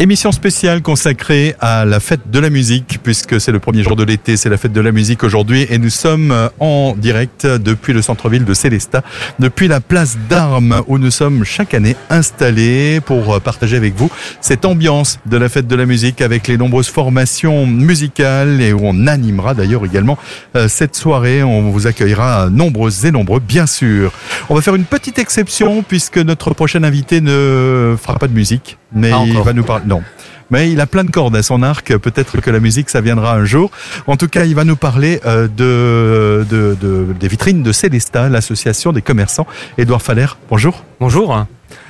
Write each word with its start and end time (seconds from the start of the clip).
Émission 0.00 0.30
spéciale 0.30 0.80
consacrée 0.80 1.56
à 1.58 1.84
la 1.84 1.98
fête 1.98 2.30
de 2.30 2.38
la 2.38 2.50
musique, 2.50 3.00
puisque 3.02 3.40
c'est 3.40 3.50
le 3.50 3.58
premier 3.58 3.82
jour 3.82 3.96
de 3.96 4.04
l'été, 4.04 4.36
c'est 4.36 4.48
la 4.48 4.56
fête 4.56 4.72
de 4.72 4.80
la 4.80 4.92
musique 4.92 5.24
aujourd'hui, 5.24 5.66
et 5.70 5.78
nous 5.78 5.90
sommes 5.90 6.32
en 6.60 6.94
direct 6.96 7.44
depuis 7.44 7.92
le 7.92 8.00
centre-ville 8.00 8.44
de 8.44 8.54
Célestat, 8.54 9.02
depuis 9.40 9.66
la 9.66 9.80
place 9.80 10.16
d'Armes, 10.30 10.82
où 10.86 10.98
nous 10.98 11.10
sommes 11.10 11.42
chaque 11.42 11.74
année 11.74 11.96
installés 12.10 13.00
pour 13.00 13.40
partager 13.40 13.76
avec 13.76 13.96
vous 13.96 14.08
cette 14.40 14.64
ambiance 14.64 15.18
de 15.26 15.36
la 15.36 15.48
fête 15.48 15.66
de 15.66 15.74
la 15.74 15.84
musique 15.84 16.20
avec 16.20 16.46
les 16.46 16.58
nombreuses 16.58 16.90
formations 16.90 17.66
musicales 17.66 18.60
et 18.60 18.72
où 18.72 18.82
on 18.84 19.08
animera 19.08 19.54
d'ailleurs 19.54 19.84
également 19.84 20.16
euh, 20.54 20.68
cette 20.68 20.94
soirée. 20.94 21.42
On 21.42 21.72
vous 21.72 21.88
accueillera 21.88 22.50
nombreux 22.50 23.04
et 23.04 23.10
nombreux, 23.10 23.40
bien 23.40 23.66
sûr. 23.66 24.12
On 24.48 24.54
va 24.54 24.60
faire 24.60 24.76
une 24.76 24.84
petite 24.84 25.18
exception 25.18 25.82
puisque 25.82 26.18
notre 26.18 26.54
prochain 26.54 26.84
invité 26.84 27.20
ne 27.20 27.96
fera 28.00 28.16
pas 28.16 28.28
de 28.28 28.34
musique, 28.34 28.78
mais 28.92 29.10
il 29.26 29.36
va 29.40 29.52
nous 29.52 29.64
parler 29.64 29.87
non. 29.88 30.02
Mais 30.50 30.70
il 30.70 30.80
a 30.80 30.86
plein 30.86 31.04
de 31.04 31.10
cordes 31.10 31.36
à 31.36 31.42
son 31.42 31.62
arc. 31.62 31.96
Peut-être 31.98 32.40
que 32.40 32.50
la 32.50 32.60
musique, 32.60 32.88
ça 32.88 33.00
viendra 33.00 33.34
un 33.34 33.44
jour. 33.44 33.70
En 34.06 34.16
tout 34.16 34.28
cas, 34.28 34.44
il 34.44 34.54
va 34.54 34.64
nous 34.64 34.76
parler 34.76 35.20
euh, 35.26 35.48
de, 35.48 36.46
de, 36.48 36.76
de, 36.80 37.12
des 37.18 37.28
vitrines 37.28 37.62
de 37.62 37.72
Célesta, 37.72 38.28
l'association 38.28 38.92
des 38.92 39.02
commerçants. 39.02 39.46
Édouard 39.76 40.02
Faller, 40.02 40.26
bonjour. 40.48 40.84
Bonjour. 41.00 41.46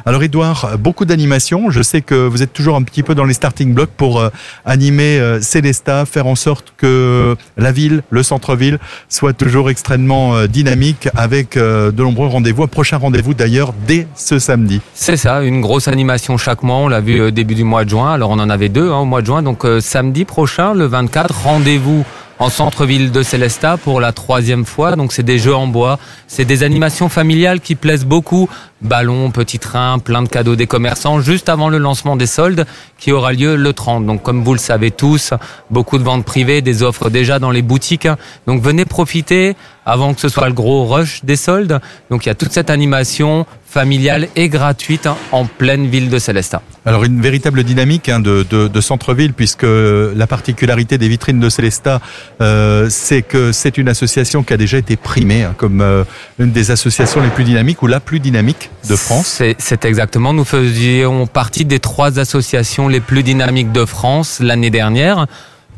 Alors 0.08 0.22
Edouard, 0.22 0.78
beaucoup 0.78 1.04
d'animation. 1.04 1.68
Je 1.68 1.82
sais 1.82 2.00
que 2.00 2.14
vous 2.14 2.42
êtes 2.42 2.54
toujours 2.54 2.76
un 2.76 2.82
petit 2.82 3.02
peu 3.02 3.14
dans 3.14 3.26
les 3.26 3.34
starting 3.34 3.74
blocks 3.74 3.90
pour 3.94 4.20
euh, 4.20 4.30
animer 4.64 5.18
euh, 5.20 5.38
Célesta, 5.42 6.06
faire 6.06 6.26
en 6.26 6.34
sorte 6.34 6.72
que 6.78 7.36
la 7.58 7.72
ville, 7.72 8.02
le 8.08 8.22
centre-ville, 8.22 8.78
soit 9.10 9.34
toujours 9.34 9.68
extrêmement 9.68 10.34
euh, 10.34 10.46
dynamique 10.46 11.10
avec 11.14 11.58
de 11.58 12.02
nombreux 12.02 12.26
rendez-vous. 12.26 12.66
Prochain 12.68 12.96
rendez-vous 12.96 13.34
d'ailleurs 13.34 13.74
dès 13.86 14.06
ce 14.14 14.38
samedi. 14.38 14.80
C'est 14.94 15.18
ça, 15.18 15.42
une 15.42 15.60
grosse 15.60 15.88
animation 15.88 16.38
chaque 16.38 16.62
mois. 16.62 16.76
On 16.76 16.88
l'a 16.88 17.02
vu 17.02 17.30
début 17.30 17.54
du 17.54 17.64
mois 17.64 17.84
de 17.84 17.90
juin. 17.90 18.14
Alors 18.14 18.30
on 18.30 18.38
en 18.38 18.48
avait 18.48 18.70
deux 18.70 18.90
hein, 18.90 19.00
au 19.00 19.04
mois 19.04 19.20
de 19.20 19.26
juin. 19.26 19.42
Donc 19.42 19.66
samedi 19.80 20.24
prochain, 20.24 20.72
le 20.72 20.86
24, 20.86 21.42
rendez-vous 21.42 22.06
en 22.38 22.48
centre-ville 22.48 23.10
de 23.10 23.22
Célestat 23.22 23.76
pour 23.76 24.00
la 24.00 24.12
troisième 24.12 24.64
fois. 24.64 24.96
Donc 24.96 25.12
c'est 25.12 25.22
des 25.22 25.38
jeux 25.38 25.54
en 25.54 25.66
bois, 25.66 25.98
c'est 26.26 26.44
des 26.44 26.62
animations 26.62 27.08
familiales 27.08 27.60
qui 27.60 27.74
plaisent 27.74 28.04
beaucoup. 28.04 28.48
Ballon, 28.80 29.32
petit 29.32 29.58
train, 29.58 29.98
plein 29.98 30.22
de 30.22 30.28
cadeaux 30.28 30.54
des 30.54 30.68
commerçants 30.68 31.20
juste 31.20 31.48
avant 31.48 31.68
le 31.68 31.78
lancement 31.78 32.14
des 32.14 32.26
soldes 32.26 32.64
qui 32.96 33.10
aura 33.10 33.32
lieu 33.32 33.56
le 33.56 33.72
30. 33.72 34.06
Donc 34.06 34.22
comme 34.22 34.44
vous 34.44 34.52
le 34.52 34.60
savez 34.60 34.92
tous, 34.92 35.34
beaucoup 35.70 35.98
de 35.98 36.04
ventes 36.04 36.24
privées, 36.24 36.62
des 36.62 36.84
offres 36.84 37.10
déjà 37.10 37.40
dans 37.40 37.50
les 37.50 37.62
boutiques. 37.62 38.08
Donc 38.46 38.62
venez 38.62 38.84
profiter 38.84 39.56
avant 39.84 40.14
que 40.14 40.20
ce 40.20 40.28
soit 40.28 40.46
le 40.46 40.54
gros 40.54 40.86
rush 40.86 41.24
des 41.24 41.36
soldes. 41.36 41.80
Donc 42.10 42.24
il 42.24 42.28
y 42.28 42.32
a 42.32 42.34
toute 42.36 42.52
cette 42.52 42.70
animation 42.70 43.46
familiale 43.68 44.28
et 44.34 44.48
gratuite 44.48 45.08
en 45.30 45.44
pleine 45.44 45.86
ville 45.86 46.08
de 46.08 46.18
Célestat. 46.18 46.62
Alors 46.86 47.04
une 47.04 47.20
véritable 47.20 47.64
dynamique 47.64 48.08
hein, 48.08 48.18
de, 48.18 48.46
de, 48.48 48.66
de 48.66 48.80
centre-ville 48.80 49.34
puisque 49.34 49.66
la 49.66 50.26
particularité 50.26 50.96
des 50.96 51.08
vitrines 51.08 51.38
de 51.38 51.50
Célestat, 51.50 52.00
euh, 52.40 52.86
c'est 52.88 53.22
que 53.22 53.52
c'est 53.52 53.76
une 53.76 53.88
association 53.88 54.42
qui 54.42 54.54
a 54.54 54.56
déjà 54.56 54.78
été 54.78 54.96
primée 54.96 55.42
hein, 55.42 55.54
comme 55.56 55.82
euh, 55.82 56.04
une 56.38 56.50
des 56.50 56.70
associations 56.70 57.20
les 57.20 57.28
plus 57.28 57.44
dynamiques 57.44 57.82
ou 57.82 57.86
la 57.86 58.00
plus 58.00 58.20
dynamique 58.20 58.70
de 58.88 58.96
France. 58.96 59.42
C'est 59.58 59.84
exactement. 59.84 60.32
Nous 60.32 60.44
faisions 60.44 61.26
partie 61.26 61.66
des 61.66 61.78
trois 61.78 62.18
associations 62.18 62.88
les 62.88 63.00
plus 63.00 63.22
dynamiques 63.22 63.72
de 63.72 63.84
France 63.84 64.40
l'année 64.40 64.70
dernière 64.70 65.26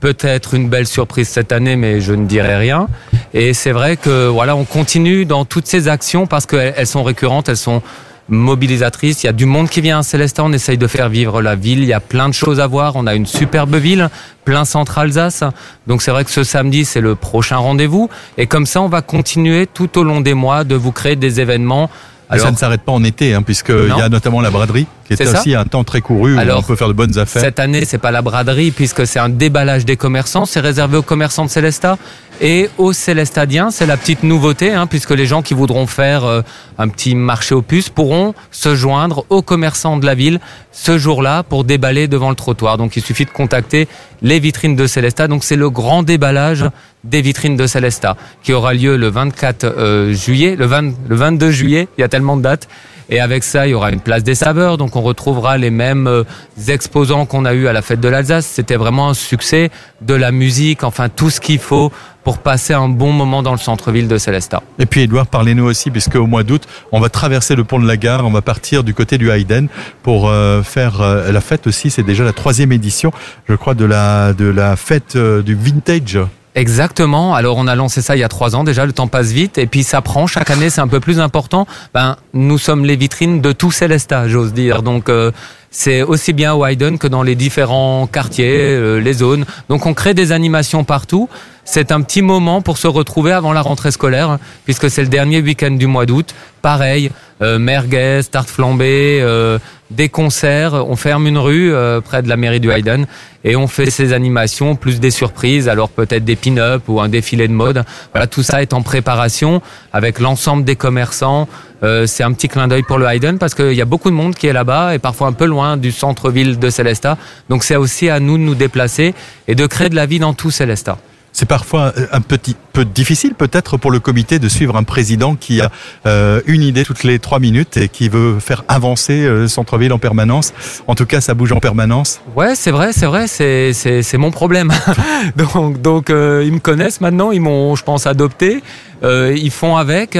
peut-être 0.00 0.54
une 0.54 0.68
belle 0.68 0.86
surprise 0.86 1.28
cette 1.28 1.52
année, 1.52 1.76
mais 1.76 2.00
je 2.00 2.12
ne 2.12 2.26
dirai 2.26 2.56
rien. 2.56 2.88
Et 3.34 3.54
c'est 3.54 3.72
vrai 3.72 3.96
que 3.96 4.26
voilà, 4.26 4.56
on 4.56 4.64
continue 4.64 5.24
dans 5.24 5.44
toutes 5.44 5.66
ces 5.66 5.88
actions 5.88 6.26
parce 6.26 6.46
qu'elles 6.46 6.86
sont 6.86 7.02
récurrentes, 7.02 7.48
elles 7.48 7.56
sont 7.56 7.82
mobilisatrices. 8.28 9.22
Il 9.22 9.26
y 9.26 9.28
a 9.28 9.32
du 9.32 9.44
monde 9.44 9.68
qui 9.68 9.80
vient 9.80 9.98
à 9.98 10.02
Célestin, 10.02 10.44
on 10.44 10.52
essaye 10.52 10.78
de 10.78 10.86
faire 10.86 11.08
vivre 11.08 11.42
la 11.42 11.56
ville. 11.56 11.80
Il 11.80 11.86
y 11.86 11.92
a 11.92 12.00
plein 12.00 12.28
de 12.28 12.34
choses 12.34 12.60
à 12.60 12.66
voir. 12.66 12.96
On 12.96 13.06
a 13.06 13.14
une 13.14 13.26
superbe 13.26 13.74
ville, 13.74 14.08
plein 14.44 14.64
centre 14.64 14.98
Alsace. 14.98 15.44
Donc 15.86 16.00
c'est 16.00 16.10
vrai 16.10 16.24
que 16.24 16.30
ce 16.30 16.44
samedi, 16.44 16.84
c'est 16.84 17.00
le 17.00 17.14
prochain 17.14 17.56
rendez-vous. 17.56 18.08
Et 18.38 18.46
comme 18.46 18.66
ça, 18.66 18.80
on 18.82 18.88
va 18.88 19.02
continuer 19.02 19.66
tout 19.66 19.98
au 19.98 20.04
long 20.04 20.20
des 20.20 20.34
mois 20.34 20.64
de 20.64 20.76
vous 20.76 20.92
créer 20.92 21.16
des 21.16 21.40
événements 21.40 21.90
alors, 22.30 22.46
ça 22.46 22.52
ne 22.52 22.56
s'arrête 22.56 22.82
pas 22.82 22.92
en 22.92 23.02
été, 23.02 23.34
hein, 23.34 23.42
puisqu'il 23.42 23.88
y 23.88 24.00
a 24.00 24.08
notamment 24.08 24.40
la 24.40 24.50
braderie, 24.50 24.86
qui 25.04 25.14
est, 25.14 25.26
aussi 25.26 25.56
un 25.56 25.64
temps 25.64 25.82
très 25.82 26.00
couru 26.00 26.36
où 26.36 26.40
on 26.40 26.62
peut 26.62 26.76
faire 26.76 26.86
de 26.86 26.92
bonnes 26.92 27.18
affaires. 27.18 27.42
Cette 27.42 27.58
année, 27.58 27.84
c'est 27.84 27.98
pas 27.98 28.12
la 28.12 28.22
braderie, 28.22 28.70
puisque 28.70 29.04
c'est 29.04 29.18
un 29.18 29.28
déballage 29.28 29.84
des 29.84 29.96
commerçants. 29.96 30.44
C'est 30.44 30.60
réservé 30.60 30.96
aux 30.96 31.02
commerçants 31.02 31.44
de 31.44 31.50
Célestat 31.50 31.98
et 32.40 32.70
aux 32.78 32.92
Célestadiens. 32.92 33.72
C'est 33.72 33.86
la 33.86 33.96
petite 33.96 34.22
nouveauté, 34.22 34.72
hein, 34.72 34.86
puisque 34.86 35.10
les 35.10 35.26
gens 35.26 35.42
qui 35.42 35.54
voudront 35.54 35.88
faire 35.88 36.24
euh, 36.24 36.42
un 36.78 36.88
petit 36.88 37.16
marché 37.16 37.52
aux 37.54 37.62
puces 37.62 37.88
pourront 37.88 38.34
se 38.52 38.76
joindre 38.76 39.24
aux 39.28 39.42
commerçants 39.42 39.96
de 39.96 40.06
la 40.06 40.14
ville 40.14 40.38
ce 40.70 40.98
jour-là 40.98 41.42
pour 41.42 41.64
déballer 41.64 42.06
devant 42.06 42.30
le 42.30 42.36
trottoir. 42.36 42.78
Donc 42.78 42.96
il 42.96 43.02
suffit 43.02 43.24
de 43.24 43.30
contacter 43.30 43.88
les 44.22 44.38
vitrines 44.38 44.76
de 44.76 44.86
Célestat. 44.86 45.26
Donc 45.26 45.42
c'est 45.42 45.56
le 45.56 45.68
grand 45.68 46.04
déballage 46.04 46.64
des 47.04 47.22
vitrines 47.22 47.56
de 47.56 47.66
Célestat 47.66 48.16
qui 48.42 48.52
aura 48.52 48.74
lieu 48.74 48.96
le 48.96 49.08
24 49.08 49.64
euh, 49.64 50.12
juillet, 50.12 50.56
le, 50.56 50.66
20, 50.66 50.92
le 51.08 51.16
22 51.16 51.50
juillet. 51.50 51.88
Il 51.96 52.00
y 52.00 52.04
a 52.04 52.08
tellement 52.08 52.36
de 52.36 52.42
dates. 52.42 52.68
Et 53.12 53.18
avec 53.18 53.42
ça, 53.42 53.66
il 53.66 53.70
y 53.70 53.74
aura 53.74 53.90
une 53.90 54.00
place 54.00 54.22
des 54.22 54.36
saveurs, 54.36 54.78
donc 54.78 54.94
on 54.94 55.00
retrouvera 55.00 55.58
les 55.58 55.70
mêmes 55.70 56.06
euh, 56.06 56.22
exposants 56.68 57.26
qu'on 57.26 57.44
a 57.44 57.54
eu 57.54 57.66
à 57.66 57.72
la 57.72 57.82
fête 57.82 57.98
de 57.98 58.06
l'Alsace. 58.06 58.46
C'était 58.46 58.76
vraiment 58.76 59.08
un 59.08 59.14
succès 59.14 59.70
de 60.00 60.14
la 60.14 60.30
musique, 60.30 60.84
enfin 60.84 61.08
tout 61.08 61.28
ce 61.28 61.40
qu'il 61.40 61.58
faut 61.58 61.90
pour 62.22 62.38
passer 62.38 62.72
un 62.72 62.88
bon 62.88 63.12
moment 63.12 63.42
dans 63.42 63.50
le 63.50 63.58
centre-ville 63.58 64.06
de 64.06 64.16
Célestat. 64.16 64.62
Et 64.78 64.86
puis 64.86 65.00
Edouard, 65.00 65.26
parlez-nous 65.26 65.64
aussi, 65.64 65.90
puisque 65.90 66.14
au 66.14 66.28
mois 66.28 66.44
d'août, 66.44 66.68
on 66.92 67.00
va 67.00 67.08
traverser 67.08 67.56
le 67.56 67.64
pont 67.64 67.80
de 67.80 67.86
la 67.88 67.96
gare, 67.96 68.24
on 68.24 68.30
va 68.30 68.42
partir 68.42 68.84
du 68.84 68.94
côté 68.94 69.18
du 69.18 69.28
Hayden 69.28 69.66
pour 70.04 70.28
euh, 70.28 70.62
faire 70.62 71.00
la 71.02 71.40
fête 71.40 71.66
aussi. 71.66 71.90
C'est 71.90 72.04
déjà 72.04 72.22
la 72.22 72.32
troisième 72.32 72.70
édition, 72.70 73.10
je 73.48 73.54
crois, 73.56 73.74
de 73.74 73.86
la 73.86 74.34
de 74.34 74.44
la 74.44 74.76
fête 74.76 75.16
du 75.16 75.56
vintage. 75.56 76.20
Exactement. 76.54 77.34
Alors 77.34 77.56
on 77.58 77.66
a 77.68 77.76
lancé 77.76 78.02
ça 78.02 78.16
il 78.16 78.20
y 78.20 78.24
a 78.24 78.28
trois 78.28 78.56
ans 78.56 78.64
déjà. 78.64 78.84
Le 78.84 78.92
temps 78.92 79.06
passe 79.06 79.30
vite 79.30 79.56
et 79.58 79.66
puis 79.66 79.84
ça 79.84 80.00
prend. 80.00 80.26
Chaque 80.26 80.50
année, 80.50 80.68
c'est 80.68 80.80
un 80.80 80.88
peu 80.88 81.00
plus 81.00 81.20
important. 81.20 81.66
Ben, 81.94 82.16
nous 82.34 82.58
sommes 82.58 82.84
les 82.84 82.96
vitrines 82.96 83.40
de 83.40 83.52
tout 83.52 83.70
Célestat, 83.70 84.28
j'ose 84.28 84.52
dire. 84.52 84.82
Donc 84.82 85.08
euh, 85.08 85.30
c'est 85.70 86.02
aussi 86.02 86.32
bien 86.32 86.52
au 86.54 86.66
Hayden 86.66 86.98
que 86.98 87.06
dans 87.06 87.22
les 87.22 87.36
différents 87.36 88.08
quartiers, 88.08 88.58
euh, 88.58 88.98
les 88.98 89.12
zones. 89.12 89.44
Donc 89.68 89.86
on 89.86 89.94
crée 89.94 90.14
des 90.14 90.32
animations 90.32 90.82
partout. 90.82 91.28
C'est 91.64 91.92
un 91.92 92.00
petit 92.00 92.22
moment 92.22 92.62
pour 92.62 92.78
se 92.78 92.88
retrouver 92.88 93.30
avant 93.30 93.52
la 93.52 93.62
rentrée 93.62 93.92
scolaire, 93.92 94.38
puisque 94.64 94.90
c'est 94.90 95.02
le 95.02 95.08
dernier 95.08 95.40
week-end 95.40 95.70
du 95.70 95.86
mois 95.86 96.04
d'août. 96.04 96.34
Pareil, 96.62 97.12
euh, 97.42 97.60
merguez, 97.60 98.22
tarte 98.28 98.50
flambée, 98.50 99.20
euh, 99.22 99.58
des 99.90 100.08
concerts. 100.08 100.74
On 100.74 100.96
ferme 100.96 101.26
une 101.26 101.38
rue 101.38 101.72
euh, 101.72 102.00
près 102.00 102.22
de 102.22 102.28
la 102.28 102.36
mairie 102.36 102.60
du 102.60 102.70
Hayden 102.70 103.06
et 103.44 103.56
on 103.56 103.66
fait 103.66 103.90
ces 103.90 104.12
animations, 104.12 104.76
plus 104.76 105.00
des 105.00 105.10
surprises, 105.10 105.68
alors 105.68 105.88
peut-être 105.88 106.24
des 106.24 106.36
pin-up 106.36 106.82
ou 106.88 107.00
un 107.00 107.08
défilé 107.08 107.48
de 107.48 107.52
mode. 107.52 107.84
Voilà, 108.12 108.26
tout 108.26 108.42
ça 108.42 108.62
est 108.62 108.72
en 108.72 108.82
préparation 108.82 109.62
avec 109.92 110.20
l'ensemble 110.20 110.64
des 110.64 110.76
commerçants. 110.76 111.48
Euh, 111.82 112.06
c'est 112.06 112.22
un 112.22 112.32
petit 112.32 112.48
clin 112.48 112.68
d'œil 112.68 112.82
pour 112.82 112.98
le 112.98 113.06
Hayden 113.06 113.38
parce 113.38 113.54
qu'il 113.54 113.72
y 113.72 113.80
a 113.80 113.86
beaucoup 113.86 114.10
de 114.10 114.14
monde 114.14 114.34
qui 114.34 114.46
est 114.46 114.52
là-bas 114.52 114.94
et 114.94 114.98
parfois 114.98 115.28
un 115.28 115.32
peu 115.32 115.46
loin 115.46 115.76
du 115.76 115.92
centre-ville 115.92 116.58
de 116.58 116.70
Célestat. 116.70 117.16
Donc 117.48 117.64
c'est 117.64 117.76
aussi 117.76 118.10
à 118.10 118.20
nous 118.20 118.36
de 118.36 118.42
nous 118.42 118.54
déplacer 118.54 119.14
et 119.48 119.54
de 119.54 119.66
créer 119.66 119.88
de 119.88 119.96
la 119.96 120.06
vie 120.06 120.18
dans 120.18 120.34
tout 120.34 120.50
Célestat. 120.50 120.98
C'est 121.32 121.46
parfois 121.46 121.92
euh, 121.96 122.06
un 122.12 122.20
petit 122.20 122.56
peu 122.72 122.84
difficile 122.84 123.34
peut-être 123.34 123.76
pour 123.76 123.90
le 123.90 124.00
comité 124.00 124.38
de 124.38 124.48
suivre 124.48 124.76
un 124.76 124.82
président 124.82 125.36
qui 125.36 125.60
a 125.60 125.70
euh, 126.06 126.40
une 126.46 126.62
idée 126.62 126.84
toutes 126.84 127.04
les 127.04 127.18
trois 127.18 127.38
minutes 127.38 127.76
et 127.76 127.88
qui 127.88 128.08
veut 128.08 128.38
faire 128.40 128.64
avancer 128.68 129.26
le 129.26 129.48
centre-ville 129.48 129.92
en 129.92 129.98
permanence. 129.98 130.52
En 130.86 130.94
tout 130.94 131.06
cas, 131.06 131.20
ça 131.20 131.34
bouge 131.34 131.52
en 131.52 131.60
permanence. 131.60 132.20
Ouais, 132.36 132.54
c'est 132.54 132.70
vrai, 132.70 132.92
c'est 132.92 133.06
vrai, 133.06 133.26
c'est 133.26 133.72
c'est 133.72 134.18
mon 134.18 134.30
problème. 134.30 134.72
donc 135.36 135.80
donc 135.80 136.08
ils 136.08 136.52
me 136.52 136.58
connaissent 136.60 137.00
maintenant, 137.00 137.30
ils 137.30 137.40
m'ont, 137.40 137.74
je 137.76 137.84
pense, 137.84 138.06
adopté. 138.06 138.62
ils 139.02 139.50
font 139.50 139.76
avec. 139.76 140.16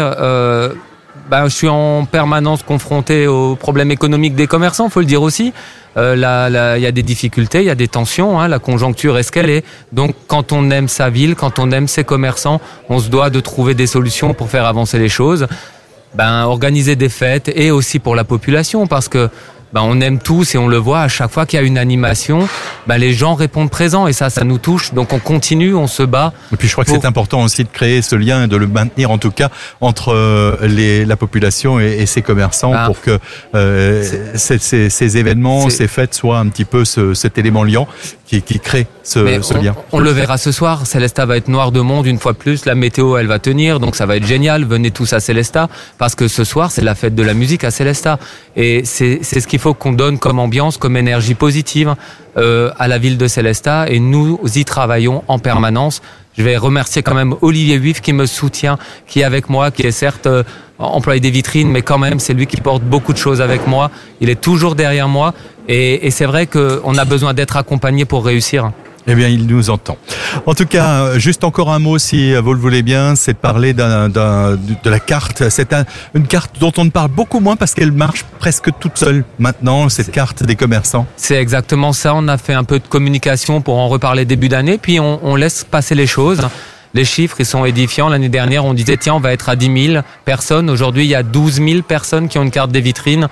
Ben, 1.31 1.45
je 1.45 1.55
suis 1.55 1.69
en 1.69 2.07
permanence 2.07 2.65
confronté 2.65 3.29
aux 3.29 3.55
problèmes 3.55 3.93
économiques 3.93 4.35
des 4.35 4.49
commerçants, 4.49 4.89
faut 4.89 4.99
le 4.99 5.07
dire 5.07 5.23
aussi. 5.23 5.53
Euh, 5.97 6.17
là, 6.17 6.77
il 6.77 6.83
y 6.83 6.87
a 6.87 6.91
des 6.91 7.05
difficultés, 7.05 7.61
il 7.61 7.67
y 7.67 7.71
a 7.71 7.77
des 7.77 7.87
tensions. 7.87 8.41
Hein, 8.41 8.49
la 8.49 8.59
conjoncture 8.59 9.17
est 9.17 9.23
ce 9.23 9.31
qu'elle 9.31 9.49
est? 9.49 9.65
Donc, 9.93 10.17
quand 10.27 10.51
on 10.51 10.69
aime 10.73 10.89
sa 10.89 11.09
ville, 11.09 11.37
quand 11.37 11.61
on 11.61 11.71
aime 11.71 11.87
ses 11.87 12.03
commerçants, 12.03 12.61
on 12.89 12.99
se 12.99 13.09
doit 13.09 13.31
de 13.31 13.39
trouver 13.39 13.75
des 13.75 13.87
solutions 13.87 14.35
pour 14.35 14.51
faire 14.51 14.67
avancer 14.67 14.99
les 14.99 15.09
choses. 15.09 15.47
Ben, 16.15 16.47
organiser 16.47 16.97
des 16.97 17.09
fêtes 17.09 17.49
et 17.55 17.71
aussi 17.71 18.01
pour 18.01 18.17
la 18.17 18.25
population, 18.25 18.89
parce 18.89 19.09
que 19.09 19.29
ben, 19.73 19.83
on 19.85 20.01
aime 20.01 20.19
tous 20.19 20.55
et 20.55 20.59
on 20.59 20.69
le 20.69 20.77
voit 20.77 21.03
à 21.03 21.09
chaque 21.09 21.31
fois 21.31 21.47
qu'il 21.47 21.59
y 21.59 21.63
a 21.63 21.67
une 21.67 21.79
animation, 21.79 22.49
ben, 22.87 22.99
les 22.99 23.13
gens 23.13 23.35
répondent 23.35 23.71
présents 23.71 24.07
et 24.07 24.13
ça, 24.13 24.31
ça 24.31 24.45
nous 24.45 24.59
touche. 24.59 24.93
Donc 24.95 25.13
on 25.13 25.19
continue, 25.19 25.75
on 25.75 25.87
se 25.87 26.03
bat. 26.03 26.33
Et 26.53 26.57
puis 26.57 26.69
je 26.69 26.73
crois 26.73 26.85
que 26.85 26.91
c'est 26.91 27.05
important 27.05 27.43
aussi 27.43 27.65
de 27.65 27.69
créer 27.69 28.03
ce 28.03 28.17
lien 28.17 28.45
et 28.45 28.47
de 28.49 28.57
le 28.57 28.67
maintenir 28.67 29.11
en 29.11 29.19
tout 29.19 29.31
cas 29.31 29.51
entre 29.81 30.13
euh, 30.13 30.57
les, 30.63 31.05
la 31.05 31.17
population 31.17 31.81
et, 31.81 31.99
et 32.01 32.07
ses 32.07 32.23
commerçants 32.23 32.73
ben, 32.73 32.87
pour 32.87 33.01
que 33.01 33.19
euh, 33.55 34.05
ces, 34.35 34.59
ces, 34.59 34.91
ces, 34.91 35.17
événements, 35.17 35.71
ces 35.71 35.89
fêtes 35.89 36.15
soient 36.15 36.39
un 36.39 36.49
petit 36.49 36.65
peu 36.65 36.85
ce, 36.85 37.15
cet 37.15 37.39
élément 37.39 37.65
liant 37.65 37.87
qui, 38.31 38.43
qui 38.43 38.61
crée 38.61 38.87
ce, 39.03 39.43
ce 39.43 39.55
on, 39.55 39.61
lien. 39.61 39.75
on 39.91 39.99
le 39.99 40.11
verra 40.11 40.39
ce 40.39 40.53
soir. 40.53 40.87
Célesta 40.87 41.27
va 41.27 41.37
être 41.37 41.49
noir 41.49 41.73
de 41.73 41.81
monde 41.81 42.07
une 42.07 42.21
fois 42.21 42.33
plus. 42.33 42.65
La 42.65 42.77
météo, 42.77 43.17
elle 43.17 43.27
va 43.27 43.41
tenir, 43.41 43.81
donc 43.81 43.97
ça 43.97 44.07
va 44.07 44.17
être 44.17 44.27
génial. 44.27 44.65
Venez 44.65 44.93
tous 44.93 45.13
à 45.15 45.19
Célesta 45.19 45.69
parce 45.99 46.15
que 46.15 46.29
ce 46.29 46.45
soir, 46.45 46.71
c'est 46.71 46.83
la 46.83 46.95
fête 46.95 47.17
de 47.17 47.25
la 47.25 47.35
musique 47.35 47.65
à 47.65 47.73
Célesta. 47.73 48.21
Et 48.55 48.83
c'est 48.85 49.19
c'est 49.23 49.41
ce 49.41 49.49
qu'il 49.49 49.59
faut 49.59 49.75
qu'on 49.75 49.93
donne 49.93 50.21
comme 50.21 50.39
ambiance, 50.39 50.77
comme 50.77 50.97
énergie 50.97 51.35
positive 51.35 51.97
euh, 52.37 52.71
à 52.79 52.87
la 52.87 52.99
ville 52.99 53.19
de 53.19 53.27
Célesta. 53.27 53.87
Et 53.89 53.99
nous 53.99 54.39
y 54.55 54.65
travaillons 54.65 55.25
en 55.27 55.41
permanence. 55.41 56.01
Je 56.39 56.45
vais 56.45 56.57
remercier 56.57 57.03
quand 57.03 57.17
même 57.17 57.35
Olivier 57.41 57.77
Huif 57.79 58.01
qui 58.01 58.13
me 58.13 58.27
soutient, 58.27 58.79
qui 59.09 59.21
est 59.21 59.25
avec 59.25 59.49
moi, 59.51 59.73
qui 59.73 59.83
est 59.83 59.91
certes 59.91 60.29
euh, 60.29 60.45
employé 60.87 61.21
des 61.21 61.31
vitrines, 61.31 61.69
mais 61.71 61.83
quand 61.83 61.99
même, 61.99 62.19
c'est 62.19 62.35
lui 62.35 62.47
qui 62.47 62.61
porte 62.61 62.83
beaucoup 62.83 63.13
de 63.13 63.19
choses 63.19 63.41
avec 63.41 63.67
moi. 63.67 63.91
Il 64.21 64.29
est 64.31 64.41
toujours 64.41 64.75
derrière 64.75 65.09
moi. 65.09 65.35
Et, 65.69 66.07
et 66.07 66.11
c'est 66.11 66.25
vrai 66.27 66.47
qu'on 66.47 66.97
a 66.99 67.05
besoin 67.05 67.35
d'être 67.35 67.57
accompagné 67.57 68.05
pour 68.05 68.25
réussir. 68.25 68.73
Eh 69.07 69.15
bien, 69.15 69.29
il 69.29 69.47
nous 69.47 69.71
entend. 69.71 69.97
En 70.45 70.55
tout 70.55 70.67
cas, 70.67 71.19
juste 71.19 71.43
encore 71.43 71.73
un 71.73 71.79
mot, 71.79 71.97
si 71.99 72.35
vous 72.35 72.53
le 72.53 72.61
voulez 72.61 72.83
bien, 72.83 73.15
c'est 73.17 73.33
de 73.33 73.39
parler 73.39 73.73
de 73.73 74.91
la 74.91 75.01
carte. 75.01 75.49
C'est 75.49 75.73
un- 75.73 75.85
une 76.15 76.27
carte 76.27 76.57
dont 76.61 76.73
on 76.77 76.85
ne 76.85 76.91
parle 76.91 77.11
beaucoup 77.11 77.41
moins 77.41 77.57
parce 77.57 77.73
qu'elle 77.75 77.93
marche 77.93 78.25
presque 78.39 78.69
toute 78.79 78.99
seule 78.99 79.25
maintenant, 79.39 79.89
cette 79.89 80.13
carte 80.13 80.43
des 80.43 80.55
commerçants. 80.55 81.07
C'est 81.17 81.37
exactement 81.41 81.93
ça. 81.95 82.15
On 82.15 82.29
a 82.29 82.37
fait 82.37 82.53
un 82.55 82.65
peu 82.65 82.79
de 82.79 82.87
communication 82.87 83.63
pour 83.63 83.79
en 83.79 83.89
reparler 83.89 84.25
début 84.27 84.49
d'année, 84.49 84.77
puis 84.79 85.01
on, 85.01 85.19
on 85.25 85.35
laisse 85.35 85.65
passer 85.65 85.95
les 85.95 86.07
choses. 86.07 86.43
Les 86.95 87.05
chiffres, 87.05 87.37
ils 87.39 87.47
sont 87.47 87.65
édifiants. 87.65 88.09
L'année 88.09 88.29
dernière, 88.29 88.65
on 88.65 88.75
disait, 88.75 88.97
tiens, 88.97 89.15
on 89.15 89.21
va 89.21 89.33
être 89.33 89.49
à 89.49 89.57
10 89.57 89.87
000 89.93 90.03
personnes. 90.25 90.69
Aujourd'hui, 90.71 91.05
il 91.05 91.09
y 91.11 91.15
a 91.15 91.23
12 91.23 91.55
000 91.65 91.83
personnes 91.83 92.29
qui 92.29 92.39
ont 92.39 92.43
une 92.43 92.51
carte 92.51 92.73
des 92.73 92.81
vitrines. 92.81 93.29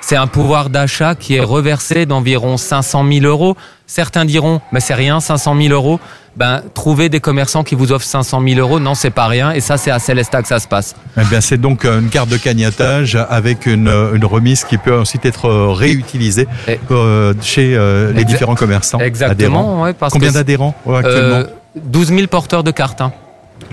C'est 0.00 0.16
un 0.16 0.26
pouvoir 0.28 0.70
d'achat 0.70 1.14
qui 1.14 1.34
est 1.34 1.40
reversé 1.40 2.06
d'environ 2.06 2.56
500 2.56 3.04
000 3.10 3.26
euros. 3.26 3.56
Certains 3.86 4.24
diront, 4.24 4.60
mais 4.72 4.80
c'est 4.80 4.94
rien, 4.94 5.20
500 5.20 5.56
000 5.60 5.74
euros. 5.74 5.98
Ben, 6.36 6.62
trouver 6.72 7.08
des 7.08 7.18
commerçants 7.18 7.64
qui 7.64 7.74
vous 7.74 7.90
offrent 7.90 8.04
500 8.06 8.40
000 8.46 8.60
euros, 8.60 8.78
non, 8.78 8.94
c'est 8.94 9.10
pas 9.10 9.26
rien. 9.26 9.50
Et 9.50 9.60
ça, 9.60 9.76
c'est 9.76 9.90
à 9.90 9.98
Célesta 9.98 10.40
que 10.40 10.46
ça 10.48 10.60
se 10.60 10.68
passe. 10.68 10.94
Eh 11.20 11.24
bien, 11.24 11.40
c'est 11.40 11.58
donc 11.58 11.84
euh, 11.84 11.98
une 12.00 12.10
carte 12.10 12.28
de 12.28 12.36
cagnotage 12.36 13.18
avec 13.28 13.66
une, 13.66 13.88
euh, 13.88 14.14
une 14.14 14.24
remise 14.24 14.62
qui 14.64 14.78
peut 14.78 14.96
ensuite 15.00 15.26
être 15.26 15.46
euh, 15.46 15.72
réutilisée 15.72 16.46
Et- 16.68 16.78
euh, 16.92 17.34
chez 17.42 17.74
euh, 17.76 18.12
les 18.12 18.24
différents 18.24 18.54
commerçants. 18.54 18.98
adhérents. 18.98 19.08
Exactement, 19.08 19.82
ouais, 19.82 19.94
parce 19.94 20.12
Combien 20.12 20.30
d'adhérents 20.30 20.76
actuellement 20.86 21.36
euh, 21.38 21.44
12 21.76 22.08
000 22.08 22.26
porteurs 22.26 22.64
de 22.64 22.70
cartes. 22.70 23.00
Hein. 23.00 23.12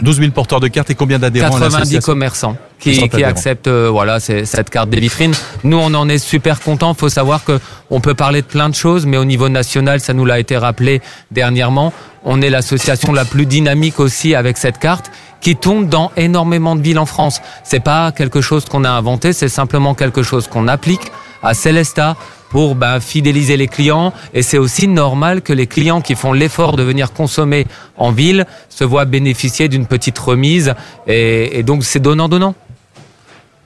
12 0.01 0.19
000 0.19 0.31
porteurs 0.31 0.59
de 0.59 0.68
cartes 0.68 0.89
et 0.89 0.95
combien 0.95 1.19
d'adhérents 1.19 1.56
à 1.56 1.59
90 1.59 1.74
l'association 1.74 2.12
commerçants 2.13 2.57
Qui 2.80 3.24
acceptent 3.24 3.68
euh, 3.68 3.89
voilà 3.89 4.19
cette 4.19 4.69
carte 4.69 4.89
des 4.89 5.00
vitrines. 5.00 5.33
Nous 5.63 5.77
on 5.77 5.94
en 5.94 6.09
est 6.09 6.18
super 6.18 6.59
contents. 6.59 6.94
Faut 6.94 7.09
savoir 7.09 7.44
que 7.44 7.59
on 7.89 8.01
peut 8.01 8.13
parler 8.13 8.42
de 8.42 8.47
plein 8.47 8.69
de 8.69 8.75
choses, 8.75 9.06
mais 9.06 9.18
au 9.18 9.25
niveau 9.25 9.47
national, 9.47 10.00
ça 10.00 10.13
nous 10.13 10.25
l'a 10.25 10.39
été 10.39 10.57
rappelé 10.57 11.01
dernièrement. 11.31 11.94
On 12.24 12.42
est 12.42 12.50
l'association 12.50 13.13
la 13.13 13.25
plus 13.25 13.45
dynamique 13.45 14.00
aussi 14.00 14.36
avec 14.36 14.57
cette 14.57 14.80
carte 14.80 15.12
qui 15.39 15.56
tourne 15.56 15.88
dans 15.88 16.12
énormément 16.18 16.75
de 16.75 16.81
villes 16.81 17.00
en 17.00 17.06
France. 17.06 17.39
C'est 17.63 17.80
pas 17.80 18.12
quelque 18.12 18.42
chose 18.42 18.65
qu'on 18.65 18.83
a 18.83 18.89
inventé, 18.89 19.31
c'est 19.31 19.50
simplement 19.50 19.94
quelque 19.94 20.24
chose 20.24 20.47
qu'on 20.47 20.68
applique 20.68 21.12
à 21.44 21.53
Célesta 21.53 22.15
pour 22.50 22.75
ben, 22.75 23.00
fidéliser 23.00 23.57
les 23.57 23.68
clients. 23.68 24.13
Et 24.33 24.42
c'est 24.42 24.57
aussi 24.57 24.88
normal 24.88 25.42
que 25.42 25.53
les 25.53 25.68
clients 25.68 26.01
qui 26.01 26.15
font 26.15 26.33
l'effort 26.33 26.75
de 26.75 26.83
venir 26.83 27.13
consommer 27.13 27.65
en 27.97 28.12
ville 28.12 28.45
se 28.69 28.83
voient 28.83 29.06
bénéficier 29.06 29.68
d'une 29.68 29.88
petite 29.88 30.18
remise. 30.18 30.74
Et, 31.07 31.59
et 31.59 31.63
donc 31.63 31.83
c'est 31.83 32.00
donnant-donnant. 32.00 32.56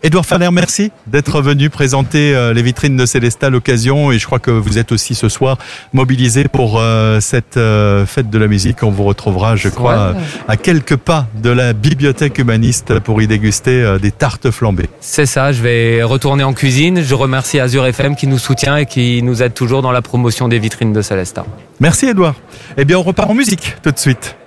Edouard 0.01 0.25
Ferner, 0.25 0.49
merci 0.49 0.91
d'être 1.07 1.41
venu 1.41 1.69
présenter 1.69 2.33
euh, 2.33 2.53
les 2.53 2.61
vitrines 2.61 2.95
de 2.95 3.05
Célestat 3.05 3.47
à 3.47 3.49
l'occasion 3.49 4.13
et 4.13 4.17
je 4.17 4.25
crois 4.25 4.39
que 4.39 4.49
vous 4.49 4.77
êtes 4.77 4.93
aussi 4.93 5.13
ce 5.13 5.27
soir 5.27 5.57
mobilisé 5.91 6.45
pour 6.45 6.79
euh, 6.79 7.19
cette 7.19 7.57
euh, 7.57 8.05
fête 8.05 8.29
de 8.29 8.37
la 8.37 8.47
musique. 8.47 8.81
On 8.83 8.91
vous 8.91 9.03
retrouvera, 9.03 9.57
je 9.57 9.67
crois, 9.67 10.11
Ouais. 10.11 10.15
à 10.47 10.55
quelques 10.55 10.95
pas 10.95 11.27
de 11.43 11.49
la 11.49 11.73
bibliothèque 11.73 12.37
humaniste 12.37 12.99
pour 12.99 13.21
y 13.21 13.27
déguster 13.27 13.97
des 14.01 14.11
tartes 14.11 14.51
flambées. 14.51 14.89
C'est 15.01 15.25
ça, 15.25 15.51
je 15.51 15.61
vais 15.61 16.01
retourner 16.01 16.45
en 16.45 16.53
cuisine. 16.53 17.03
Je 17.03 17.13
remercie 17.15 17.59
Azure 17.59 17.85
FM 17.85 18.15
qui 18.15 18.27
nous 18.27 18.39
soutient 18.39 18.77
et 18.77 18.85
qui 18.85 19.21
nous 19.21 19.43
aide 19.43 19.53
toujours 19.53 19.81
dans 19.81 19.91
la 19.91 20.01
promotion 20.01 20.47
des 20.47 20.59
vitrines 20.59 20.93
de 20.93 21.01
Célesta. 21.01 21.45
Merci 21.81 22.05
Edouard. 22.05 22.35
Eh 22.77 22.85
bien, 22.85 22.97
on 22.97 23.03
repart 23.03 23.29
en 23.29 23.35
musique 23.35 23.75
tout 23.83 23.91
de 23.91 23.99
suite. 23.99 24.37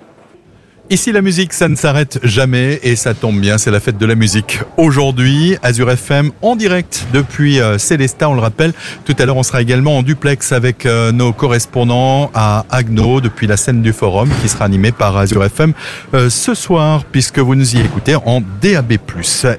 Ici, 0.93 1.11
la 1.11 1.23
musique, 1.23 1.53
ça 1.53 1.67
ne 1.69 1.75
s'arrête 1.75 2.19
jamais 2.21 2.79
et 2.83 2.95
ça 2.95 3.15
tombe 3.15 3.39
bien, 3.39 3.57
c'est 3.57 3.71
la 3.71 3.79
fête 3.79 3.97
de 3.97 4.05
la 4.05 4.13
musique. 4.13 4.59
Aujourd'hui, 4.77 5.57
Azure 5.63 5.89
FM 5.89 6.29
en 6.43 6.55
direct 6.55 7.07
depuis 7.11 7.59
euh, 7.59 7.79
Célestat, 7.79 8.29
on 8.29 8.35
le 8.35 8.41
rappelle. 8.41 8.73
Tout 9.03 9.15
à 9.17 9.25
l'heure, 9.25 9.37
on 9.37 9.41
sera 9.41 9.63
également 9.63 9.97
en 9.97 10.03
duplex 10.03 10.51
avec 10.51 10.85
euh, 10.85 11.11
nos 11.11 11.33
correspondants 11.33 12.29
à 12.35 12.67
Agno 12.69 13.21
depuis 13.21 13.47
la 13.47 13.57
scène 13.57 13.81
du 13.81 13.91
forum 13.91 14.29
qui 14.43 14.49
sera 14.49 14.65
animée 14.65 14.91
par 14.91 15.17
Azure 15.17 15.43
FM 15.43 15.73
euh, 16.13 16.29
ce 16.29 16.53
soir 16.53 17.05
puisque 17.05 17.39
vous 17.39 17.55
nous 17.55 17.75
y 17.75 17.79
écoutez 17.79 18.13
en 18.13 18.43
DAB+. 18.61 18.99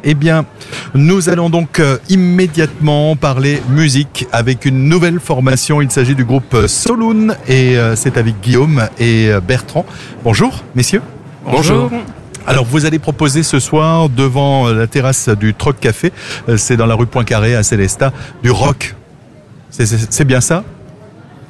Eh 0.04 0.14
bien, 0.14 0.46
nous 0.94 1.31
allons 1.31 1.50
donc 1.50 1.82
immédiatement 2.08 3.16
parler 3.16 3.60
musique 3.70 4.28
avec 4.31 4.66
une 4.66 4.88
nouvelle 4.88 5.19
formation. 5.19 5.81
Il 5.81 5.90
s'agit 5.90 6.14
du 6.14 6.25
groupe 6.25 6.69
Soloon 6.69 7.34
et 7.48 7.76
c'est 7.96 8.19
avec 8.19 8.40
Guillaume 8.40 8.86
et 9.00 9.31
Bertrand. 9.44 9.84
Bonjour, 10.22 10.62
messieurs. 10.76 11.02
Bonjour. 11.44 11.91
Alors, 12.46 12.64
vous 12.64 12.85
allez 12.87 12.99
proposer 12.99 13.43
ce 13.43 13.58
soir 13.58 14.08
devant 14.08 14.69
euh, 14.69 14.75
la 14.75 14.87
terrasse 14.87 15.29
du 15.31 15.55
Troc 15.55 15.76
Café, 15.81 16.12
euh, 16.49 16.56
c'est 16.56 16.76
dans 16.76 16.87
la 16.87 16.94
rue 16.94 17.06
Poincaré 17.06 17.55
à 17.55 17.62
Célestat, 17.62 18.12
du 18.43 18.50
rock. 18.50 18.94
C'est- 19.70 20.25
bien 20.25 20.41
ça? 20.41 20.62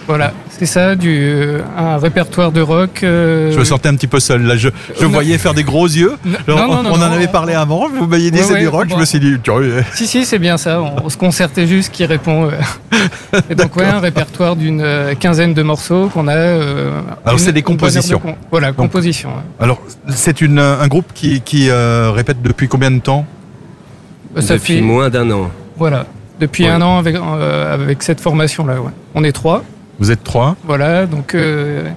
Voilà, 0.06 0.32
c'est 0.50 0.66
ça, 0.66 0.96
du, 0.96 1.08
euh, 1.18 1.60
un 1.78 1.96
répertoire 1.96 2.52
de 2.52 2.60
rock. 2.60 3.02
euh, 3.02 3.50
Je 3.52 3.58
me 3.58 3.64
sentais 3.64 3.88
un 3.88 3.94
petit 3.94 4.06
peu 4.06 4.20
seul 4.20 4.42
là. 4.42 4.54
Je, 4.56 4.68
je 5.00 5.06
voyais 5.06 5.38
faire 5.38 5.54
des 5.54 5.64
gros 5.64 5.86
yeux. 5.86 6.12
Non, 6.26 6.36
Alors, 6.46 6.58
non, 6.68 6.82
non, 6.82 6.90
on 6.90 6.94
en 6.96 6.98
non, 6.98 7.12
avait 7.12 7.26
parlé 7.26 7.54
avant. 7.54 7.88
Vous 7.88 8.06
m'aviez 8.06 8.30
dit 8.30 8.38
Ouais, 8.38 8.44
c'est 8.44 8.58
du 8.60 8.68
rock. 8.68 8.86
Je 8.90 8.96
me 8.96 9.04
suis 9.06 9.18
dit, 9.18 9.36
tiens, 9.42 9.54
euh, 9.60 9.80
Si, 9.94 10.06
si, 10.06 10.26
c'est 10.26 10.38
bien 10.38 10.58
ça. 10.58 10.82
On, 10.82 11.06
on 11.06 11.08
se 11.08 11.16
concertait 11.16 11.66
juste 11.66 11.90
qui 11.90 12.04
répond. 12.04 12.50
euh. 12.50 13.38
Et 13.50 13.54
donc, 13.54 13.74
ouais, 13.76 13.86
un 13.86 13.98
répertoire 14.00 14.56
d'une 14.56 14.82
euh, 14.82 15.14
quinzaine 15.14 15.54
de 15.54 15.62
morceaux 15.62 16.08
qu'on 16.12 16.28
a. 16.28 16.36
euh, 16.36 17.00
Alors, 17.24 17.40
c'est 17.40 17.52
des 17.52 17.62
de 17.62 17.66
compositions. 17.66 18.20
Voilà, 18.50 18.72
composition. 18.72 19.30
ouais. 19.30 19.42
Alors, 19.64 19.80
c'est 20.08 20.42
une, 20.42 20.58
un 20.58 20.86
groupe 20.86 21.12
qui, 21.14 21.40
qui 21.40 21.70
euh, 21.70 22.10
répète 22.14 22.42
depuis 22.42 22.68
combien 22.68 22.90
de 22.90 23.00
temps? 23.00 23.24
Ça 24.38 24.54
Depuis 24.56 24.74
fait. 24.76 24.80
moins 24.82 25.08
d'un 25.08 25.30
an. 25.30 25.50
Voilà. 25.78 26.04
Depuis 26.40 26.64
Ouais. 26.64 26.70
un 26.70 26.82
an 26.82 26.98
avec, 26.98 27.14
euh, 27.16 27.72
avec 27.72 28.02
cette 28.02 28.20
formation-là. 28.20 28.80
Ouais. 28.82 28.90
On 29.14 29.22
est 29.24 29.32
trois. 29.32 29.62
Vous 29.98 30.10
êtes 30.10 30.24
trois. 30.24 30.56
Voilà, 30.64 31.06
donc 31.06 31.34
euh, 31.34 31.88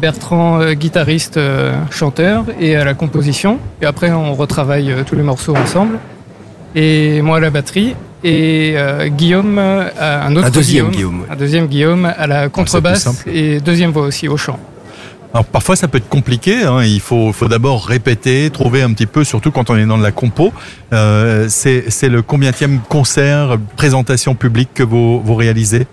Bertrand, 0.00 0.60
euh, 0.60 0.74
guitariste, 0.74 1.36
euh, 1.36 1.72
chanteur, 1.90 2.44
et 2.60 2.76
à 2.76 2.84
la 2.84 2.94
composition. 2.94 3.58
Et 3.82 3.86
après, 3.86 4.12
on 4.12 4.34
retravaille 4.34 4.92
euh, 4.92 5.02
tous 5.04 5.16
les 5.16 5.22
morceaux 5.22 5.56
ensemble. 5.56 5.98
Et 6.76 7.20
moi 7.22 7.38
à 7.38 7.40
la 7.40 7.50
batterie. 7.50 7.96
Et 8.22 8.74
euh, 8.76 9.08
Guillaume, 9.08 9.58
euh, 9.58 9.88
un 9.98 10.36
autre 10.36 10.48
Un 10.48 10.50
deuxième 10.50 10.90
Guillaume, 10.90 11.20
ouais. 11.22 11.26
Un 11.30 11.36
deuxième 11.36 11.66
Guillaume 11.66 12.04
à 12.04 12.26
la 12.26 12.48
contrebasse 12.48 13.04
simple. 13.04 13.30
et 13.30 13.60
deuxième 13.60 13.90
voix 13.90 14.02
aussi 14.02 14.28
au 14.28 14.36
chant. 14.36 14.58
Alors 15.32 15.44
parfois 15.44 15.76
ça 15.76 15.86
peut 15.88 15.98
être 15.98 16.08
compliqué, 16.08 16.64
hein. 16.64 16.82
il 16.82 17.00
faut, 17.00 17.32
faut 17.32 17.46
d'abord 17.46 17.86
répéter, 17.86 18.50
trouver 18.50 18.82
un 18.82 18.92
petit 18.92 19.06
peu, 19.06 19.22
surtout 19.22 19.52
quand 19.52 19.70
on 19.70 19.76
est 19.76 19.86
dans 19.86 19.96
de 19.96 20.02
la 20.02 20.10
compo. 20.10 20.52
Euh, 20.92 21.46
c'est 21.48 21.84
c'est 21.88 22.08
le 22.08 22.20
combienième 22.20 22.80
concert, 22.80 23.56
présentation 23.76 24.34
publique 24.34 24.70
que 24.74 24.82
vous, 24.82 25.20
vous 25.22 25.34
réalisez? 25.36 25.86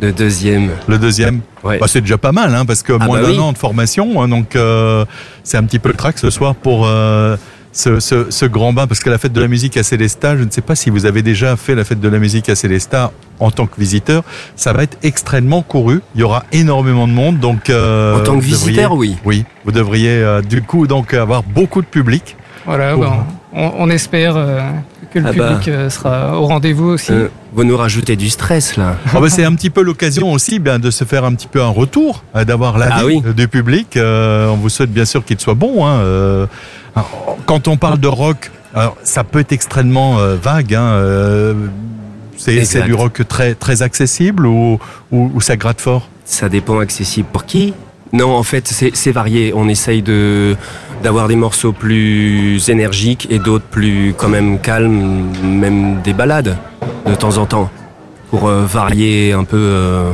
Le 0.00 0.12
deuxième. 0.12 0.70
Le 0.88 0.98
deuxième 0.98 1.40
Ouais. 1.64 1.78
bah, 1.78 1.86
C'est 1.88 2.00
déjà 2.02 2.18
pas 2.18 2.32
mal, 2.32 2.54
hein, 2.54 2.64
parce 2.66 2.82
que 2.82 2.92
moins 2.92 3.18
bah 3.20 3.22
d'un 3.26 3.30
oui. 3.32 3.38
an 3.38 3.52
de 3.52 3.58
formation, 3.58 4.20
hein, 4.22 4.28
donc 4.28 4.54
euh, 4.54 5.04
c'est 5.42 5.56
un 5.56 5.64
petit 5.64 5.78
peu 5.78 5.88
le 5.88 5.94
track 5.94 6.18
ce 6.18 6.30
soir 6.30 6.54
pour 6.54 6.86
euh, 6.86 7.36
ce, 7.72 7.98
ce, 7.98 8.30
ce 8.30 8.46
grand 8.46 8.72
bain, 8.72 8.86
parce 8.86 9.00
que 9.00 9.10
la 9.10 9.18
fête 9.18 9.32
de 9.32 9.40
la 9.40 9.48
musique 9.48 9.76
à 9.76 9.82
Célestat, 9.82 10.36
je 10.36 10.44
ne 10.44 10.50
sais 10.50 10.60
pas 10.60 10.74
si 10.76 10.90
vous 10.90 11.06
avez 11.06 11.22
déjà 11.22 11.56
fait 11.56 11.74
la 11.74 11.84
fête 11.84 12.00
de 12.00 12.08
la 12.08 12.18
musique 12.18 12.48
à 12.48 12.54
Célestat 12.54 13.10
en 13.40 13.50
tant 13.50 13.66
que 13.66 13.78
visiteur, 13.80 14.22
ça 14.54 14.72
va 14.72 14.82
être 14.82 14.96
extrêmement 15.02 15.62
couru, 15.62 16.00
il 16.14 16.20
y 16.20 16.24
aura 16.24 16.44
énormément 16.52 17.08
de 17.08 17.12
monde, 17.12 17.38
donc... 17.40 17.68
euh, 17.70 18.16
en 18.16 18.22
tant 18.22 18.32
que 18.38 18.44
devriez- 18.44 18.54
visiteur, 18.66 18.92
oui. 18.92 19.16
oui, 19.24 19.44
vous 19.64 19.72
devriez 19.72 20.10
euh, 20.10 20.40
du 20.42 20.62
coup 20.62 20.86
donc 20.86 21.14
avoir 21.14 21.42
beaucoup 21.42 21.80
de 21.80 21.86
public. 21.86 22.36
Voilà, 22.64 22.92
Pour- 22.94 23.04
bon, 23.04 23.12
on, 23.54 23.72
on 23.78 23.90
espère 23.90 24.36
euh, 24.36 24.60
que 25.16 25.20
le 25.20 25.26
Ah 25.28 25.32
bah. 25.32 25.48
public 25.48 25.68
euh, 25.68 25.90
sera 25.90 26.38
au 26.38 26.46
rendez-vous 26.46 26.88
aussi. 26.90 27.12
Euh, 27.12 27.28
vous 27.54 27.64
nous 27.64 27.76
rajoutez 27.76 28.16
du 28.16 28.28
stress 28.28 28.76
là. 28.76 28.96
Ah 29.14 29.20
bah, 29.20 29.28
c'est 29.30 29.44
un 29.44 29.54
petit 29.54 29.70
peu 29.70 29.82
l'occasion 29.82 30.32
aussi 30.32 30.58
ben, 30.58 30.78
de 30.78 30.90
se 30.90 31.04
faire 31.04 31.24
un 31.24 31.34
petit 31.34 31.48
peu 31.48 31.62
un 31.62 31.68
retour, 31.68 32.22
euh, 32.34 32.44
d'avoir 32.44 32.76
l'avis 32.78 32.92
Ah 32.96 33.06
oui. 33.06 33.22
du 33.34 33.48
public. 33.48 33.96
Euh, 33.96 34.48
on 34.48 34.56
vous 34.56 34.68
souhaite 34.68 34.92
bien 34.92 35.04
sûr 35.06 35.24
qu'il 35.24 35.40
soit 35.40 35.54
bon. 35.54 35.86
Hein, 35.86 35.96
euh. 36.00 36.46
Quand 37.46 37.68
on 37.68 37.76
parle 37.76 37.98
de 37.98 38.08
rock, 38.08 38.50
alors, 38.74 38.96
ça 39.02 39.24
peut 39.24 39.40
être 39.40 39.52
extrêmement 39.52 40.18
euh, 40.18 40.36
vague. 40.36 40.74
Hein, 40.74 40.82
euh, 40.82 41.54
c'est 42.36 42.82
du 42.84 42.92
rock 42.94 43.22
très 43.26 43.54
très 43.54 43.80
accessible 43.82 44.46
ou, 44.46 44.78
ou, 45.10 45.30
ou 45.34 45.40
ça 45.40 45.56
gratte 45.56 45.80
fort? 45.80 46.08
Ça 46.26 46.48
dépend 46.50 46.78
accessible 46.80 47.28
pour 47.32 47.46
qui 47.46 47.72
Non, 48.12 48.34
en 48.36 48.42
fait, 48.42 48.68
c'est 48.68 49.10
varié. 49.10 49.52
On 49.54 49.68
essaye 49.68 50.02
de 50.02 50.56
d'avoir 51.02 51.28
des 51.28 51.36
morceaux 51.36 51.72
plus 51.72 52.68
énergiques 52.70 53.26
et 53.30 53.38
d'autres 53.38 53.66
plus 53.66 54.14
quand 54.16 54.28
même 54.28 54.58
calmes, 54.58 55.26
même 55.42 56.00
des 56.02 56.14
balades 56.14 56.56
de 57.06 57.14
temps 57.14 57.36
en 57.36 57.46
temps, 57.46 57.70
pour 58.30 58.48
euh, 58.48 58.64
varier 58.64 59.32
un 59.32 59.44
peu, 59.44 59.58
euh, 59.58 60.10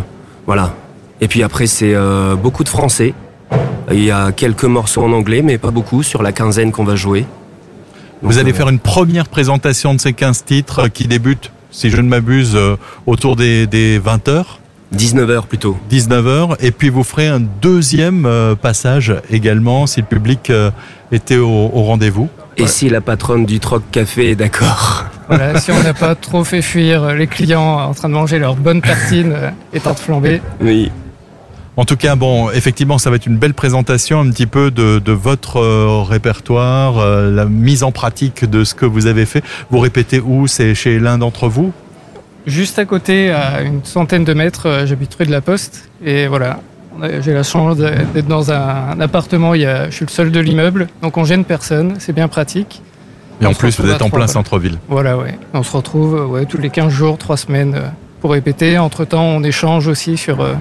voilà. 0.46 0.74
Et 1.20 1.28
puis 1.28 1.42
après, 1.42 1.66
c'est 1.66 1.94
euh, 1.94 2.34
beaucoup 2.34 2.64
de 2.64 2.68
français. 2.68 3.14
Il 3.90 4.02
y 4.02 4.10
a 4.10 4.32
quelques 4.32 4.64
morceaux 4.64 5.02
en 5.04 5.12
anglais, 5.12 5.42
mais 5.42 5.56
pas 5.56 5.70
beaucoup 5.70 6.02
sur 6.02 6.22
la 6.22 6.32
quinzaine 6.32 6.72
qu'on 6.72 6.84
va 6.84 6.96
jouer. 6.96 7.24
Vous 8.22 8.38
allez 8.38 8.52
faire 8.52 8.68
une 8.68 8.78
première 8.78 9.28
présentation 9.28 9.94
de 9.94 10.00
ces 10.00 10.12
15 10.12 10.44
titres 10.44 10.88
qui 10.88 11.06
débutent, 11.06 11.50
si 11.70 11.90
je 11.90 12.00
ne 12.00 12.08
m'abuse, 12.08 12.58
autour 13.06 13.34
des, 13.34 13.66
des 13.66 13.98
20 13.98 14.28
heures. 14.28 14.60
19h 14.94 15.46
plutôt. 15.46 15.76
19h 15.90 16.56
et 16.60 16.70
puis 16.70 16.88
vous 16.88 17.04
ferez 17.04 17.28
un 17.28 17.40
deuxième 17.40 18.26
euh, 18.26 18.54
passage 18.54 19.14
également 19.30 19.86
si 19.86 20.00
le 20.00 20.06
public 20.06 20.50
euh, 20.50 20.70
était 21.10 21.38
au, 21.38 21.48
au 21.48 21.82
rendez-vous. 21.84 22.28
Et 22.58 22.66
si 22.66 22.88
la 22.90 23.00
patronne 23.00 23.46
du 23.46 23.60
Troc 23.60 23.82
Café 23.90 24.30
est 24.30 24.36
d'accord 24.36 25.06
Voilà, 25.28 25.58
si 25.58 25.70
on 25.70 25.82
n'a 25.82 25.94
pas 25.94 26.14
trop 26.14 26.44
fait 26.44 26.60
fuir 26.60 27.14
les 27.14 27.26
clients 27.26 27.78
en 27.78 27.94
train 27.94 28.08
de 28.08 28.14
manger 28.14 28.38
leur 28.38 28.56
bonne 28.56 28.82
tartine 28.82 29.32
euh, 29.34 29.50
et 29.72 29.80
tarte 29.80 29.98
flambée. 29.98 30.42
Oui. 30.60 30.90
En 31.76 31.86
tout 31.86 31.96
cas, 31.96 32.16
bon, 32.16 32.50
effectivement, 32.50 32.98
ça 32.98 33.08
va 33.08 33.16
être 33.16 33.24
une 33.24 33.38
belle 33.38 33.54
présentation 33.54 34.20
un 34.20 34.30
petit 34.30 34.46
peu 34.46 34.70
de, 34.70 34.98
de 34.98 35.12
votre 35.12 35.56
euh, 35.56 36.02
répertoire, 36.02 36.98
euh, 36.98 37.30
la 37.30 37.46
mise 37.46 37.82
en 37.82 37.92
pratique 37.92 38.44
de 38.44 38.62
ce 38.62 38.74
que 38.74 38.84
vous 38.84 39.06
avez 39.06 39.24
fait. 39.24 39.42
Vous 39.70 39.78
répétez 39.78 40.20
où? 40.20 40.46
C'est 40.46 40.74
chez 40.74 40.98
l'un 40.98 41.16
d'entre 41.16 41.48
vous? 41.48 41.72
Juste 42.46 42.78
à 42.78 42.84
côté, 42.84 43.30
à 43.30 43.62
une 43.62 43.84
centaine 43.84 44.24
de 44.24 44.34
mètres, 44.34 44.66
euh, 44.68 44.86
j'habite 44.86 45.14
rue 45.14 45.26
de 45.26 45.30
la 45.30 45.40
Poste. 45.40 45.88
Et 46.04 46.26
voilà, 46.26 46.58
a- 47.00 47.20
j'ai 47.20 47.32
la 47.32 47.44
chance 47.44 47.76
d'être 47.76 48.26
dans 48.26 48.50
un, 48.50 48.98
appartement. 49.00 49.54
Il 49.54 49.60
y 49.62 49.66
a, 49.66 49.88
je 49.90 49.94
suis 49.94 50.04
le 50.04 50.10
seul 50.10 50.32
de 50.32 50.40
l'immeuble, 50.40 50.88
donc 51.02 51.16
on 51.16 51.24
gêne 51.24 51.44
personne. 51.44 51.94
C'est 51.98 52.12
bien 52.12 52.26
pratique. 52.28 52.82
Et 53.40 53.46
en 53.46 53.50
On 53.50 53.54
plus, 53.54 53.78
vous 53.80 53.90
êtes 53.90 54.02
en 54.02 54.10
plein 54.10 54.26
centre-ville. 54.26 54.78
Voilà, 54.88 55.16
ouais. 55.16 55.38
On 55.54 55.62
se 55.62 55.76
retrouve 55.76 56.16
euh, 56.16 56.26
ouais, 56.26 56.46
tous 56.46 56.58
les 56.58 56.70
15 56.70 56.92
jours, 56.92 57.16
3 57.18 57.36
semaines 57.36 57.74
euh, 57.76 57.88
pour 58.20 58.32
répéter. 58.32 58.76
Entre-temps, 58.78 59.22
on 59.24 59.42
échange 59.44 59.86
aussi 59.88 60.16
sur 60.16 60.40
euh, 60.40 60.54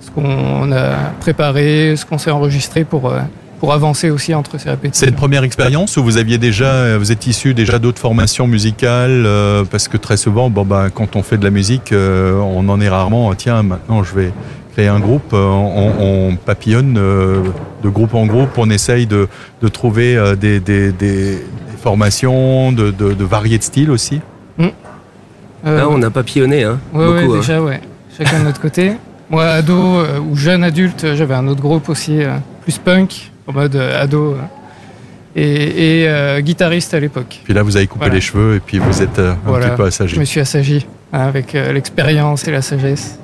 ce 0.00 0.10
qu'on 0.10 0.72
a 0.72 0.94
préparé, 1.20 1.94
ce 1.96 2.04
qu'on 2.06 2.18
s'est 2.18 2.30
enregistré 2.30 2.84
pour, 2.84 3.10
euh, 3.10 3.20
pour 3.58 3.72
avancer 3.72 4.10
aussi 4.10 4.34
entre 4.34 4.52
ces 4.58 4.64
C'est 4.64 4.70
répétitions. 4.70 5.08
une 5.08 5.14
première 5.14 5.42
expérience 5.44 5.96
où 5.96 6.04
vous 6.04 6.16
aviez 6.18 6.38
déjà, 6.38 6.98
vous 6.98 7.10
êtes 7.12 7.26
issu 7.26 7.54
déjà 7.54 7.78
d'autres 7.78 7.98
formations 8.00 8.46
musicales 8.46 9.24
euh, 9.26 9.64
parce 9.64 9.88
que 9.88 9.96
très 9.96 10.16
souvent, 10.16 10.50
bon 10.50 10.64
bah 10.64 10.88
quand 10.94 11.16
on 11.16 11.22
fait 11.22 11.38
de 11.38 11.44
la 11.44 11.50
musique, 11.50 11.92
euh, 11.92 12.34
on 12.40 12.68
en 12.68 12.80
est 12.80 12.88
rarement. 12.88 13.34
Tiens, 13.34 13.62
maintenant 13.62 14.02
je 14.02 14.14
vais 14.14 14.32
créer 14.72 14.88
un 14.88 15.00
groupe. 15.00 15.32
euh, 15.32 15.42
on, 15.46 15.92
on 16.32 16.36
papillonne 16.36 16.96
euh, 16.98 17.42
de 17.82 17.88
groupe 17.88 18.14
en 18.14 18.26
groupe. 18.26 18.50
On 18.58 18.68
essaye 18.70 19.06
de, 19.06 19.26
de 19.62 19.68
trouver 19.68 20.16
euh, 20.16 20.36
des, 20.36 20.60
des, 20.60 20.92
des- 20.92 21.36
des 21.36 21.82
formations, 21.82 22.72
de, 22.72 22.90
de, 22.90 23.12
de 23.14 23.24
varier 23.24 23.58
de 23.58 23.62
styles 23.62 23.90
aussi. 23.90 24.20
Euh, 24.60 24.68
Ah, 25.64 25.86
on 25.88 26.02
a 26.02 26.10
papillonné, 26.10 26.64
hein 26.64 26.78
Ouais, 26.92 27.06
Beaucoup, 27.06 27.18
ouais, 27.32 27.36
hein. 27.36 27.40
déjà, 27.40 27.62
ouais. 27.62 27.80
Chacun 28.16 28.40
de 28.40 28.44
notre 28.44 28.60
côté. 28.60 28.92
Moi, 29.30 29.44
ado 29.44 29.74
euh, 29.98 30.20
ou 30.20 30.36
jeune 30.36 30.62
adulte, 30.62 31.06
j'avais 31.14 31.34
un 31.34 31.46
autre 31.48 31.60
groupe 31.60 31.88
aussi, 31.88 32.22
euh, 32.22 32.36
plus 32.62 32.78
punk, 32.78 33.32
en 33.46 33.52
mode 33.52 33.76
euh, 33.76 34.02
ado. 34.02 34.34
euh, 34.34 34.38
et 35.38 36.02
et, 36.02 36.08
euh, 36.08 36.40
guitariste 36.40 36.94
à 36.94 37.00
l'époque. 37.00 37.40
Puis 37.44 37.52
là, 37.52 37.62
vous 37.62 37.76
avez 37.76 37.86
coupé 37.86 38.06
Voilà. 38.06 38.14
les 38.14 38.20
cheveux 38.22 38.54
et 38.56 38.60
puis 38.60 38.78
vous 38.78 39.02
êtes 39.02 39.18
euh, 39.18 39.32
un 39.32 39.36
Voilà. 39.44 39.66
petit 39.68 39.76
peu 39.76 39.82
Je 39.84 39.88
assagi. 39.88 40.18
me 40.18 40.24
suis 40.24 40.40
assagi 40.40 40.86
hein, 41.12 41.20
avec 41.20 41.54
euh, 41.54 41.72
l'expérience 41.74 42.48
et 42.48 42.52
la 42.52 42.62
sagesse. 42.62 43.18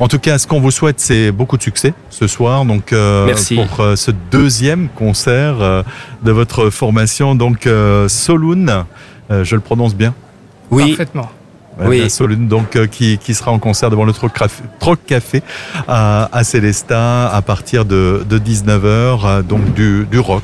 En 0.00 0.08
tout 0.08 0.18
cas, 0.18 0.36
ce 0.38 0.46
qu'on 0.48 0.60
vous 0.60 0.72
souhaite, 0.72 0.98
c'est 1.00 1.30
beaucoup 1.30 1.56
de 1.56 1.62
succès 1.62 1.94
ce 2.10 2.26
soir. 2.26 2.64
Donc, 2.64 2.92
euh, 2.92 3.24
Merci. 3.26 3.54
pour 3.54 3.80
euh, 3.80 3.94
ce 3.96 4.10
deuxième 4.32 4.88
concert 4.88 5.60
euh, 5.62 5.82
de 6.24 6.32
votre 6.32 6.70
formation, 6.70 7.34
donc 7.36 7.66
euh, 7.68 8.08
Soloon, 8.08 8.84
euh, 9.30 9.44
je 9.44 9.54
le 9.54 9.60
prononce 9.60 9.94
bien? 9.94 10.14
Oui, 10.72 10.88
Parfaitement. 10.88 11.30
Oui. 11.80 12.06
donc 12.48 12.76
euh, 12.76 12.86
qui, 12.86 13.18
qui 13.18 13.34
sera 13.34 13.50
en 13.50 13.58
concert 13.58 13.90
devant 13.90 14.04
le 14.04 14.12
Troc 14.12 14.32
Café, 14.32 14.62
Troc 14.78 15.00
Café 15.06 15.42
à, 15.88 16.28
à 16.32 16.44
Célestat 16.44 17.28
à 17.28 17.42
partir 17.42 17.84
de, 17.84 18.24
de 18.28 18.38
19h, 18.38 19.42
donc 19.42 19.72
du, 19.74 20.06
du 20.10 20.18
rock 20.18 20.42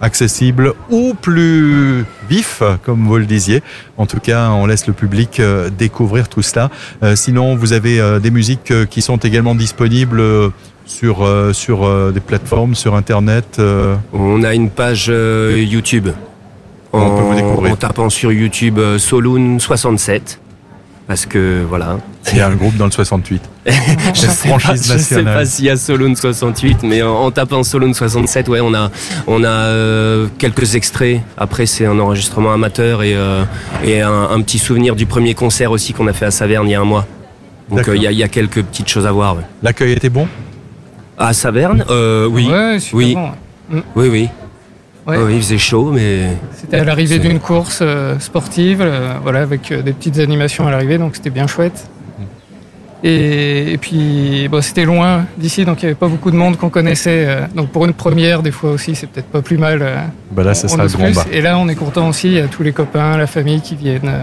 accessible 0.00 0.74
ou 0.90 1.14
plus 1.14 2.04
vif, 2.28 2.62
comme 2.84 3.06
vous 3.06 3.16
le 3.16 3.24
disiez. 3.24 3.62
En 3.96 4.04
tout 4.06 4.18
cas, 4.20 4.50
on 4.50 4.66
laisse 4.66 4.86
le 4.86 4.92
public 4.92 5.40
euh, 5.40 5.70
découvrir 5.70 6.28
tout 6.28 6.42
cela. 6.42 6.70
Euh, 7.02 7.16
sinon, 7.16 7.56
vous 7.56 7.72
avez 7.72 8.00
euh, 8.00 8.18
des 8.18 8.30
musiques 8.30 8.70
euh, 8.70 8.84
qui 8.84 9.00
sont 9.00 9.16
également 9.16 9.54
disponibles 9.54 10.20
euh, 10.20 10.50
sur, 10.84 11.24
euh, 11.24 11.52
sur 11.54 11.84
euh, 11.86 12.10
des 12.12 12.20
plateformes, 12.20 12.74
sur 12.74 12.96
Internet. 12.96 13.56
euh, 13.58 13.94
on 14.12 14.42
a 14.42 14.52
une 14.54 14.68
page 14.68 15.06
euh, 15.08 15.54
YouTube. 15.56 16.08
On 16.92 17.16
peut 17.16 17.22
vous 17.22 17.34
découvrir. 17.34 17.72
En 17.72 17.76
tapant 17.76 18.10
sur 18.10 18.30
YouTube 18.30 18.78
euh, 18.78 18.98
Soloon 18.98 19.58
67. 19.58 20.38
Parce 21.06 21.26
que 21.26 21.62
voilà. 21.68 21.98
Il 22.32 22.38
y 22.38 22.40
a 22.40 22.46
un 22.48 22.54
groupe 22.54 22.76
dans 22.76 22.86
le 22.86 22.90
68. 22.90 23.42
Je 23.66 24.20
sais, 24.20 24.26
pas, 24.26 24.58
franchise 24.58 24.90
je 24.90 24.98
sais 24.98 25.22
pas 25.22 25.44
s'il 25.44 25.66
y 25.66 25.70
a 25.70 25.76
Soloon 25.76 26.14
68, 26.14 26.78
mais 26.82 27.02
en, 27.02 27.10
en 27.14 27.30
tapant 27.30 27.62
Soloon 27.62 27.92
67, 27.92 28.48
ouais, 28.48 28.60
on 28.60 28.72
a, 28.74 28.90
on 29.26 29.44
a 29.44 29.48
euh, 29.48 30.28
quelques 30.38 30.74
extraits. 30.76 31.20
Après, 31.36 31.66
c'est 31.66 31.84
un 31.84 31.98
enregistrement 31.98 32.52
amateur 32.52 33.02
et, 33.02 33.14
euh, 33.14 33.44
et 33.84 34.00
un, 34.00 34.12
un 34.30 34.40
petit 34.40 34.58
souvenir 34.58 34.96
du 34.96 35.04
premier 35.04 35.34
concert 35.34 35.70
aussi 35.72 35.92
qu'on 35.92 36.06
a 36.06 36.12
fait 36.14 36.24
à 36.26 36.30
Saverne 36.30 36.66
il 36.68 36.72
y 36.72 36.74
a 36.74 36.80
un 36.80 36.84
mois. 36.84 37.06
Donc 37.70 37.86
euh, 37.88 37.96
il 37.96 38.02
y, 38.02 38.06
a, 38.06 38.10
il 38.12 38.18
y 38.18 38.22
a 38.22 38.28
quelques 38.28 38.62
petites 38.62 38.88
choses 38.88 39.06
à 39.06 39.12
voir. 39.12 39.36
ouais. 39.36 39.42
L'accueil 39.62 39.92
était 39.92 40.08
bon? 40.10 40.26
À 41.18 41.32
Saverne, 41.34 41.84
euh, 41.90 42.26
oui, 42.26 42.48
Ouais, 42.50 42.78
super 42.80 42.96
Oui. 42.98 43.14
bon. 43.14 43.82
oui, 43.96 44.08
oui. 44.08 44.28
Ouais. 45.06 45.18
Oui, 45.18 45.34
il 45.36 45.42
faisait 45.42 45.58
chaud, 45.58 45.90
mais 45.92 46.28
C'était 46.56 46.78
à 46.78 46.84
l'arrivée 46.84 47.18
d'une 47.18 47.38
course 47.40 47.80
euh, 47.82 48.18
sportive, 48.18 48.80
euh, 48.80 49.14
voilà, 49.22 49.40
avec 49.42 49.70
euh, 49.70 49.82
des 49.82 49.92
petites 49.92 50.18
animations 50.18 50.66
à 50.66 50.70
l'arrivée, 50.70 50.96
donc 50.98 51.14
c'était 51.16 51.30
bien 51.30 51.46
chouette. 51.46 51.88
Et, 53.06 53.72
et 53.74 53.76
puis, 53.76 54.48
bon, 54.48 54.62
c'était 54.62 54.86
loin 54.86 55.26
d'ici, 55.36 55.66
donc 55.66 55.82
il 55.82 55.86
n'y 55.86 55.90
avait 55.90 55.94
pas 55.98 56.08
beaucoup 56.08 56.30
de 56.30 56.36
monde 56.36 56.56
qu'on 56.56 56.70
connaissait. 56.70 57.26
euh, 57.28 57.46
donc 57.54 57.68
pour 57.68 57.84
une 57.84 57.92
première, 57.92 58.42
des 58.42 58.50
fois 58.50 58.70
aussi, 58.70 58.94
c'est 58.94 59.06
peut-être 59.08 59.26
pas 59.26 59.42
plus 59.42 59.58
mal. 59.58 59.80
euh, 59.82 59.96
bah 60.30 60.42
Là, 60.42 60.54
ce 60.54 60.64
on 60.66 60.68
sera 60.70 60.84
le 60.84 60.88
grand 60.88 61.10
bas. 61.10 61.26
Et 61.30 61.42
là, 61.42 61.58
on 61.58 61.68
est 61.68 61.74
content 61.74 62.08
aussi, 62.08 62.28
il 62.28 62.34
y 62.34 62.40
a 62.40 62.48
tous 62.48 62.62
les 62.62 62.72
copains, 62.72 63.18
la 63.18 63.26
famille 63.26 63.60
qui 63.60 63.74
viennent 63.76 64.00
euh, 64.08 64.22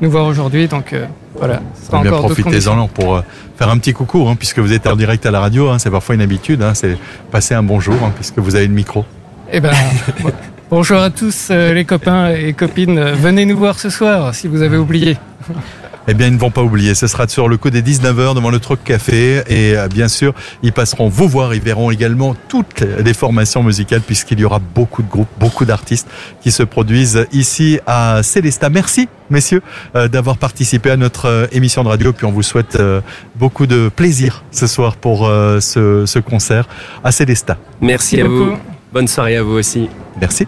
nous 0.00 0.10
voir 0.10 0.26
aujourd'hui, 0.26 0.66
donc 0.66 0.92
euh, 0.92 1.04
voilà. 1.38 1.60
Eh 1.92 2.02
bien, 2.02 2.10
profitez-en 2.10 2.88
pour 2.88 3.14
euh, 3.14 3.20
faire 3.56 3.68
un 3.70 3.78
petit 3.78 3.92
coucou, 3.92 4.26
hein, 4.28 4.34
puisque 4.36 4.58
vous 4.58 4.72
êtes 4.72 4.88
en 4.88 4.96
direct 4.96 5.24
à 5.24 5.30
la 5.30 5.38
radio. 5.38 5.68
hein, 5.70 5.78
c'est 5.78 5.90
parfois 5.90 6.16
une 6.16 6.20
habitude. 6.22 6.62
hein, 6.62 6.74
c'est 6.74 6.98
passer 7.30 7.54
un 7.54 7.62
bonjour, 7.62 7.94
hein, 8.04 8.10
puisque 8.16 8.38
vous 8.40 8.56
avez 8.56 8.66
le 8.66 8.74
micro. 8.74 9.04
Eh 9.52 9.60
ben, 9.60 9.72
bon- 10.20 10.32
bonjour 10.70 10.98
à 11.00 11.10
tous 11.10 11.48
euh, 11.50 11.72
les 11.72 11.84
copains 11.84 12.30
et 12.30 12.52
copines. 12.52 13.00
Venez 13.12 13.44
nous 13.46 13.56
voir 13.56 13.78
ce 13.78 13.90
soir 13.90 14.34
si 14.34 14.48
vous 14.48 14.62
avez 14.62 14.76
oublié. 14.76 15.16
Eh 16.08 16.14
bien, 16.14 16.28
ils 16.28 16.34
ne 16.34 16.38
vont 16.38 16.50
pas 16.52 16.62
oublier. 16.62 16.94
Ce 16.94 17.06
sera 17.08 17.26
sur 17.26 17.48
le 17.48 17.56
coup 17.56 17.68
des 17.70 17.82
19h 17.82 18.34
devant 18.36 18.50
le 18.50 18.60
Troc 18.60 18.78
Café. 18.84 19.42
Et 19.48 19.76
euh, 19.76 19.88
bien 19.88 20.06
sûr, 20.08 20.34
ils 20.62 20.72
passeront 20.72 21.08
vous 21.08 21.28
voir. 21.28 21.54
Ils 21.54 21.60
verront 21.60 21.90
également 21.90 22.36
toutes 22.48 22.80
les 22.80 23.14
formations 23.14 23.62
musicales, 23.64 24.00
puisqu'il 24.02 24.38
y 24.40 24.44
aura 24.44 24.60
beaucoup 24.60 25.02
de 25.02 25.08
groupes, 25.08 25.28
beaucoup 25.38 25.64
d'artistes 25.64 26.08
qui 26.40 26.50
se 26.52 26.62
produisent 26.62 27.26
ici 27.32 27.80
à 27.86 28.20
Célestat. 28.22 28.68
Merci, 28.70 29.08
messieurs, 29.30 29.62
euh, 29.96 30.06
d'avoir 30.08 30.36
participé 30.38 30.90
à 30.90 30.96
notre 30.96 31.48
émission 31.52 31.82
de 31.84 31.88
radio. 31.88 32.12
Puis 32.12 32.24
on 32.26 32.32
vous 32.32 32.42
souhaite 32.44 32.78
beaucoup 33.36 33.66
de 33.66 33.88
plaisir 33.88 34.44
ce 34.52 34.66
soir 34.68 34.96
pour 34.96 35.28
ce, 35.60 36.04
ce 36.06 36.18
concert 36.20 36.68
à 37.02 37.10
Célestat. 37.12 37.56
merci, 37.80 38.16
Merci 38.16 38.20
à 38.20 38.24
vous. 38.28 38.44
beaucoup. 38.46 38.58
Bonne 38.92 39.08
soirée 39.08 39.36
à 39.36 39.42
vous 39.42 39.52
aussi. 39.52 39.88
Merci. 40.20 40.46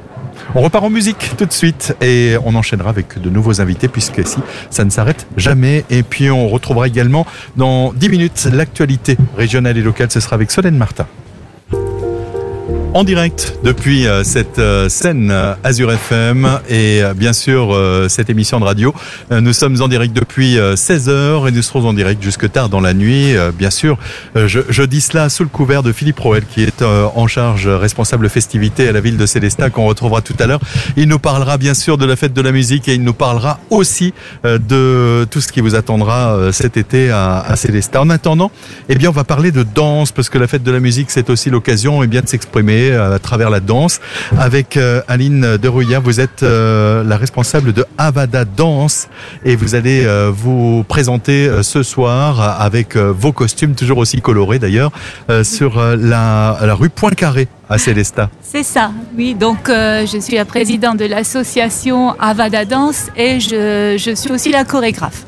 On 0.54 0.62
repart 0.62 0.84
en 0.84 0.90
musique 0.90 1.32
tout 1.36 1.44
de 1.44 1.52
suite 1.52 1.96
et 2.00 2.36
on 2.44 2.54
enchaînera 2.54 2.90
avec 2.90 3.20
de 3.20 3.28
nouveaux 3.28 3.60
invités 3.60 3.88
puisque 3.88 4.18
ici 4.18 4.38
ça 4.70 4.84
ne 4.84 4.90
s'arrête 4.90 5.26
jamais. 5.36 5.84
Et 5.90 6.02
puis 6.02 6.30
on 6.30 6.48
retrouvera 6.48 6.86
également 6.86 7.26
dans 7.56 7.92
10 7.92 8.08
minutes 8.08 8.48
l'actualité 8.52 9.16
régionale 9.36 9.76
et 9.76 9.82
locale. 9.82 10.10
Ce 10.10 10.20
sera 10.20 10.34
avec 10.34 10.50
Solène 10.50 10.76
Martin. 10.76 11.06
En 12.94 13.04
direct 13.04 13.58
depuis 13.62 14.06
euh, 14.06 14.24
cette 14.24 14.58
euh, 14.58 14.88
scène 14.88 15.30
euh, 15.30 15.54
Azure 15.62 15.92
FM 15.92 16.48
et 16.70 17.02
bien 17.14 17.34
sûr 17.34 17.76
cette 18.08 18.30
émission 18.30 18.60
de 18.60 18.64
radio. 18.64 18.94
Nous 19.30 19.52
sommes 19.52 19.80
en 19.82 19.88
direct 19.88 20.14
depuis 20.14 20.56
16h 20.56 21.48
et 21.48 21.52
nous 21.52 21.62
serons 21.62 21.86
en 21.86 21.92
direct 21.92 22.22
jusque 22.22 22.50
tard 22.50 22.68
dans 22.68 22.80
la 22.80 22.94
nuit. 22.94 23.34
Bien 23.56 23.70
sûr, 23.70 23.98
je, 24.34 24.60
je 24.68 24.82
dis 24.82 25.00
cela 25.00 25.28
sous 25.28 25.42
le 25.42 25.48
couvert 25.48 25.82
de 25.82 25.92
Philippe 25.92 26.18
Roel 26.20 26.44
qui 26.44 26.62
est 26.62 26.82
en 26.82 27.26
charge 27.26 27.68
responsable 27.68 28.28
festivité 28.28 28.88
à 28.88 28.92
la 28.92 29.00
ville 29.00 29.16
de 29.16 29.26
Célestat 29.26 29.70
qu'on 29.70 29.86
retrouvera 29.86 30.20
tout 30.20 30.34
à 30.38 30.46
l'heure. 30.46 30.60
Il 30.96 31.08
nous 31.08 31.18
parlera 31.18 31.58
bien 31.58 31.74
sûr 31.74 31.98
de 31.98 32.06
la 32.06 32.16
fête 32.16 32.32
de 32.32 32.42
la 32.42 32.52
musique 32.52 32.88
et 32.88 32.94
il 32.94 33.02
nous 33.02 33.14
parlera 33.14 33.58
aussi 33.70 34.14
de 34.44 35.26
tout 35.30 35.40
ce 35.40 35.48
qui 35.48 35.60
vous 35.60 35.74
attendra 35.74 36.52
cet 36.52 36.76
été 36.76 37.10
à, 37.10 37.40
à 37.40 37.56
Célestat. 37.56 38.00
En 38.00 38.10
attendant, 38.10 38.50
eh 38.88 38.94
bien 38.94 39.10
on 39.10 39.12
va 39.12 39.24
parler 39.24 39.52
de 39.52 39.62
danse 39.62 40.12
parce 40.12 40.28
que 40.28 40.38
la 40.38 40.46
fête 40.46 40.62
de 40.62 40.72
la 40.72 40.80
musique 40.80 41.10
c'est 41.10 41.30
aussi 41.30 41.50
l'occasion 41.50 42.02
eh 42.02 42.06
bien 42.06 42.22
de 42.22 42.28
s'exprimer 42.28 42.77
à 42.86 43.18
travers 43.18 43.50
la 43.50 43.60
danse. 43.60 44.00
Avec 44.38 44.76
euh, 44.76 45.00
Aline 45.08 45.56
Derouillard, 45.56 46.02
vous 46.02 46.20
êtes 46.20 46.42
euh, 46.42 47.02
la 47.04 47.16
responsable 47.16 47.72
de 47.72 47.84
Avada 47.96 48.44
Danse 48.44 49.08
et 49.44 49.56
vous 49.56 49.74
allez 49.74 50.04
euh, 50.04 50.30
vous 50.32 50.84
présenter 50.86 51.50
ce 51.62 51.82
soir 51.82 52.60
avec 52.60 52.96
vos 52.96 53.32
costumes 53.32 53.74
toujours 53.74 53.98
aussi 53.98 54.20
colorés 54.20 54.58
d'ailleurs 54.58 54.92
sur 55.42 55.80
la, 55.80 56.58
la 56.60 56.74
rue 56.74 56.90
Poincaré 56.90 57.48
à 57.68 57.78
Célesta. 57.78 58.30
C'est 58.42 58.62
ça, 58.62 58.90
oui. 59.16 59.34
Donc, 59.34 59.68
euh, 59.68 60.06
je 60.06 60.18
suis 60.18 60.36
la 60.36 60.44
présidente 60.44 60.96
de 60.96 61.04
l'association 61.04 62.18
Avada 62.18 62.64
Danse 62.64 63.08
et 63.16 63.40
je, 63.40 64.12
suis 64.14 64.32
aussi 64.32 64.50
la 64.50 64.64
chorégraphe. 64.64 65.26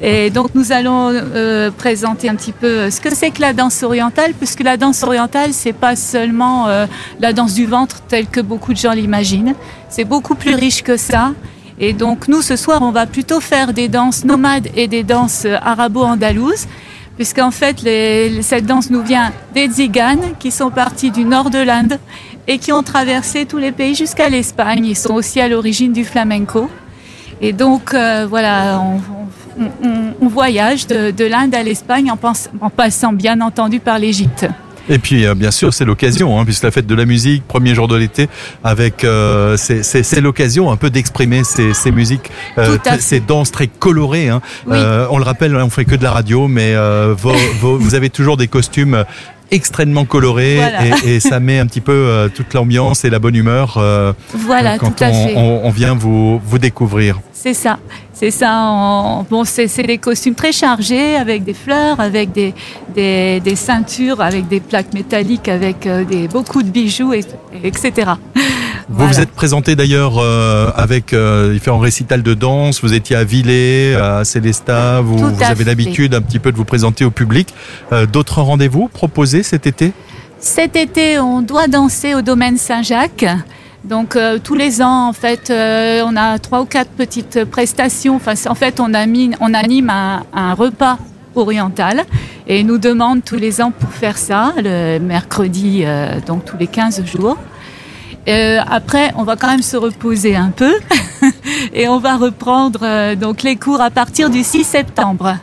Et 0.00 0.30
donc, 0.30 0.54
nous 0.54 0.72
allons 0.72 1.10
euh, 1.12 1.70
présenter 1.70 2.28
un 2.28 2.36
petit 2.36 2.52
peu 2.52 2.90
ce 2.90 3.00
que 3.00 3.14
c'est 3.14 3.30
que 3.30 3.40
la 3.40 3.52
danse 3.52 3.82
orientale, 3.82 4.32
puisque 4.34 4.62
la 4.62 4.76
danse 4.76 5.02
orientale, 5.02 5.52
c'est 5.52 5.72
pas 5.72 5.96
seulement 5.96 6.68
euh, 6.68 6.86
la 7.18 7.32
danse 7.32 7.54
du 7.54 7.66
ventre 7.66 8.00
telle 8.08 8.26
que 8.26 8.40
beaucoup 8.40 8.72
de 8.72 8.78
gens 8.78 8.92
l'imaginent. 8.92 9.54
C'est 9.88 10.04
beaucoup 10.04 10.36
plus 10.36 10.54
riche 10.54 10.82
que 10.82 10.96
ça. 10.96 11.32
Et 11.78 11.92
donc, 11.92 12.28
nous, 12.28 12.40
ce 12.40 12.56
soir, 12.56 12.82
on 12.82 12.92
va 12.92 13.06
plutôt 13.06 13.40
faire 13.40 13.72
des 13.72 13.88
danses 13.88 14.24
nomades 14.24 14.68
et 14.76 14.86
des 14.86 15.02
danses 15.02 15.46
arabo-andalouses 15.62 16.66
puisqu'en 17.20 17.50
fait, 17.50 17.76
cette 18.40 18.64
danse 18.64 18.88
nous 18.88 19.02
vient 19.02 19.30
des 19.52 19.66
Tziganes 19.66 20.36
qui 20.38 20.50
sont 20.50 20.70
partis 20.70 21.10
du 21.10 21.26
nord 21.26 21.50
de 21.50 21.58
l'Inde 21.58 21.98
et 22.48 22.56
qui 22.56 22.72
ont 22.72 22.82
traversé 22.82 23.44
tous 23.44 23.58
les 23.58 23.72
pays 23.72 23.94
jusqu'à 23.94 24.30
l'Espagne. 24.30 24.86
Ils 24.86 24.96
sont 24.96 25.12
aussi 25.12 25.38
à 25.38 25.46
l'origine 25.46 25.92
du 25.92 26.06
flamenco. 26.06 26.70
Et 27.42 27.52
donc, 27.52 27.92
euh, 27.92 28.26
voilà, 28.26 28.80
on, 30.22 30.28
voyage 30.28 30.86
de, 30.86 31.10
de 31.10 31.24
l'Inde 31.26 31.54
à 31.54 31.62
l'Espagne 31.62 32.10
en 32.10 32.70
passant 32.70 33.12
bien 33.12 33.42
entendu 33.42 33.80
par 33.80 33.98
l'Égypte. 33.98 34.46
Et 34.90 34.98
puis, 34.98 35.24
euh, 35.24 35.34
bien 35.34 35.50
sûr, 35.50 35.72
c'est 35.72 35.84
l'occasion, 35.86 36.38
hein, 36.38 36.44
puisque 36.44 36.64
la 36.64 36.70
fête 36.70 36.86
de 36.86 36.94
la 36.94 37.06
musique, 37.06 37.46
premier 37.46 37.74
jour 37.74 37.88
de 37.88 37.96
l'été, 37.96 38.28
avec 38.64 39.04
euh, 39.04 39.56
c'est 39.56 40.20
l'occasion 40.20 40.70
un 40.70 40.76
peu 40.76 40.90
d'exprimer 40.90 41.44
ces, 41.44 41.72
ces 41.74 41.92
musiques, 41.92 42.30
euh, 42.58 42.76
ces 42.98 43.20
danses 43.20 43.52
très 43.52 43.68
colorées. 43.68 44.28
Hein. 44.28 44.42
Oui. 44.66 44.76
Euh, 44.76 45.06
on 45.10 45.18
le 45.18 45.24
rappelle, 45.24 45.54
on 45.56 45.70
fait 45.70 45.84
que 45.84 45.94
de 45.94 46.02
la 46.02 46.10
radio, 46.10 46.48
mais 46.48 46.74
euh, 46.74 47.14
vos, 47.16 47.32
vos, 47.60 47.78
vous 47.78 47.94
avez 47.94 48.10
toujours 48.10 48.36
des 48.36 48.48
costumes 48.48 49.04
extrêmement 49.52 50.04
colorés 50.04 50.56
Voilà. 50.56 50.86
et, 51.04 51.16
et 51.16 51.20
ça 51.20 51.40
met 51.40 51.58
un 51.58 51.66
petit 51.66 51.80
peu 51.80 51.92
euh, 51.92 52.28
toute 52.28 52.54
l'ambiance 52.54 53.04
et 53.04 53.10
la 53.10 53.18
bonne 53.18 53.34
humeur 53.34 53.74
euh, 53.78 54.12
Voilà, 54.34 54.78
quand 54.78 54.90
tout 54.92 55.02
à 55.04 55.08
on, 55.08 55.26
fait. 55.26 55.34
on, 55.36 55.66
on 55.66 55.70
vient 55.70 55.94
vous, 55.94 56.40
vous 56.44 56.58
découvrir. 56.58 57.20
C'est 57.32 57.54
ça, 57.54 57.78
c'est 58.20 58.30
ça. 58.30 59.24
Bon, 59.30 59.44
c'est 59.44 59.82
des 59.82 59.96
costumes 59.96 60.34
très 60.34 60.52
chargés 60.52 61.16
avec 61.16 61.42
des 61.42 61.54
fleurs, 61.54 62.00
avec 62.00 62.32
des, 62.32 62.52
des, 62.94 63.40
des 63.40 63.56
ceintures, 63.56 64.20
avec 64.20 64.46
des 64.46 64.60
plaques 64.60 64.92
métalliques, 64.92 65.48
avec 65.48 65.86
euh, 65.86 66.04
des, 66.04 66.28
beaucoup 66.28 66.62
de 66.62 66.68
bijoux, 66.68 67.14
et, 67.14 67.24
etc. 67.64 68.12
Vous 68.36 68.96
Voilà. 68.96 69.12
vous 69.12 69.20
êtes 69.20 69.30
présenté 69.30 69.74
d'ailleurs 69.74 70.18
euh, 70.18 70.70
avec 70.76 71.14
euh, 71.14 71.54
différents 71.54 71.78
récitals 71.78 72.22
de 72.22 72.34
danse. 72.34 72.82
Vous 72.82 72.92
étiez 72.92 73.16
à 73.16 73.24
Villers, 73.24 73.94
à 73.94 74.22
Célestat. 74.24 75.00
Vous, 75.00 75.24
avez 75.42 75.64
l'habitude 75.64 76.14
un 76.14 76.20
petit 76.20 76.40
peu 76.40 76.52
de 76.52 76.58
vous 76.58 76.66
présenter 76.66 77.06
au 77.06 77.10
public. 77.10 77.54
Euh, 77.92 78.04
D'autres 78.04 78.42
rendez-vous 78.42 78.88
proposés 78.88 79.42
cet 79.42 79.66
été? 79.66 79.92
Cet 80.40 80.76
été, 80.76 81.18
on 81.18 81.40
doit 81.40 81.68
danser 81.68 82.14
au 82.14 82.20
domaine 82.20 82.58
Saint-Jacques. 82.58 83.24
Donc 83.84 84.14
euh, 84.14 84.38
tous 84.42 84.54
les 84.54 84.82
ans, 84.82 85.08
en 85.08 85.12
fait, 85.12 85.50
euh, 85.50 86.02
on 86.06 86.16
a 86.16 86.38
trois 86.38 86.60
ou 86.60 86.64
quatre 86.66 86.90
petites 86.90 87.44
prestations. 87.44 88.16
En 88.16 88.54
fait, 88.54 88.80
on, 88.80 88.92
anime 88.94 89.90
un, 89.90 90.54
repas 90.54 90.98
oriental 91.34 92.04
et 92.46 92.62
nous 92.62 92.78
demandent 92.78 93.24
tous 93.24 93.36
les 93.36 93.62
ans 93.62 93.70
pour 93.70 93.90
faire 93.90 94.18
ça, 94.18 94.52
le 94.58 94.98
mercredi, 94.98 95.82
euh, 95.84 96.20
donc 96.26 96.44
tous 96.44 96.56
les 96.58 96.66
15 96.66 97.04
jours. 97.04 97.36
Après, 98.26 99.12
on 99.16 99.24
va 99.24 99.34
quand 99.34 99.48
même 99.48 99.62
se 99.62 99.76
reposer 99.76 100.36
un 100.36 100.50
peu 100.50 100.72
et 101.74 101.88
on 101.88 101.98
va 101.98 102.16
reprendre 102.16 103.14
donc 103.16 103.42
les 103.42 103.56
cours 103.56 103.80
à 103.80 103.90
partir 103.90 104.30
du 104.30 104.44
6 104.44 104.62
septembre. 104.62 105.36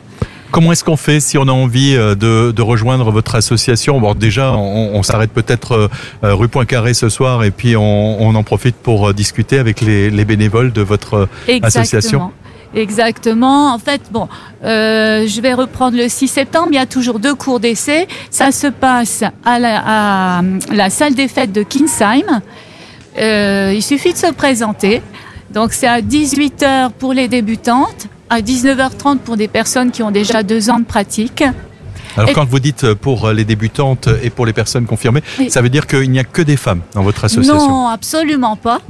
Comment 0.50 0.72
est-ce 0.72 0.84
qu'on 0.84 0.96
fait 0.96 1.20
si 1.20 1.36
on 1.38 1.42
a 1.48 1.52
envie 1.52 1.94
euh, 1.94 2.14
de, 2.14 2.52
de 2.52 2.62
rejoindre 2.62 3.10
votre 3.10 3.34
association? 3.34 4.00
Bon, 4.00 4.14
déjà, 4.14 4.52
on, 4.52 4.94
on 4.94 5.02
s'arrête 5.02 5.30
peut-être 5.30 5.72
euh, 5.72 5.88
euh, 6.24 6.34
rue 6.34 6.48
Poincaré 6.48 6.94
ce 6.94 7.08
soir 7.08 7.44
et 7.44 7.50
puis 7.50 7.76
on, 7.76 8.22
on 8.22 8.34
en 8.34 8.42
profite 8.42 8.76
pour 8.76 9.12
discuter 9.12 9.58
avec 9.58 9.80
les, 9.80 10.10
les 10.10 10.24
bénévoles 10.24 10.72
de 10.72 10.82
votre 10.82 11.28
association. 11.62 12.32
Exactement. 12.74 13.72
En 13.72 13.78
fait, 13.78 14.02
bon, 14.10 14.28
euh, 14.64 15.26
je 15.26 15.40
vais 15.40 15.54
reprendre 15.54 15.96
le 15.96 16.08
6 16.08 16.28
septembre. 16.28 16.68
Il 16.72 16.76
y 16.76 16.78
a 16.78 16.86
toujours 16.86 17.18
deux 17.18 17.34
cours 17.34 17.60
d'essai. 17.60 18.06
Ça 18.30 18.52
se 18.52 18.66
passe 18.66 19.24
à 19.44 19.58
la, 19.58 20.38
à 20.38 20.42
la 20.72 20.90
salle 20.90 21.14
des 21.14 21.28
fêtes 21.28 21.52
de 21.52 21.62
Kinsheim. 21.62 22.40
Euh, 23.18 23.72
il 23.74 23.82
suffit 23.82 24.12
de 24.12 24.18
se 24.18 24.32
présenter. 24.32 25.02
Donc 25.50 25.72
c'est 25.72 25.86
à 25.86 26.00
18h 26.02 26.90
pour 26.98 27.14
les 27.14 27.26
débutantes, 27.26 28.06
à 28.30 28.40
19h30 28.40 29.18
pour 29.18 29.36
des 29.36 29.48
personnes 29.48 29.90
qui 29.90 30.02
ont 30.02 30.10
déjà 30.10 30.42
deux 30.42 30.70
ans 30.70 30.78
de 30.78 30.84
pratique. 30.84 31.42
Alors 32.16 32.30
Et- 32.30 32.32
quand 32.32 32.44
vous 32.44 32.58
dites 32.58 32.84
euh, 32.84 32.94
pour 32.94 33.30
les 33.30 33.44
débutantes 33.44 34.08
et 34.22 34.30
pour 34.30 34.46
les 34.46 34.52
personnes 34.52 34.86
confirmées, 34.86 35.22
ça 35.48 35.60
veut 35.62 35.68
dire 35.68 35.86
qu'il 35.86 36.10
n'y 36.10 36.18
a 36.18 36.24
que 36.24 36.42
des 36.42 36.56
femmes 36.56 36.80
dans 36.94 37.02
votre 37.02 37.24
association? 37.24 37.68
Non, 37.68 37.88
absolument 37.88 38.56
pas. 38.56 38.80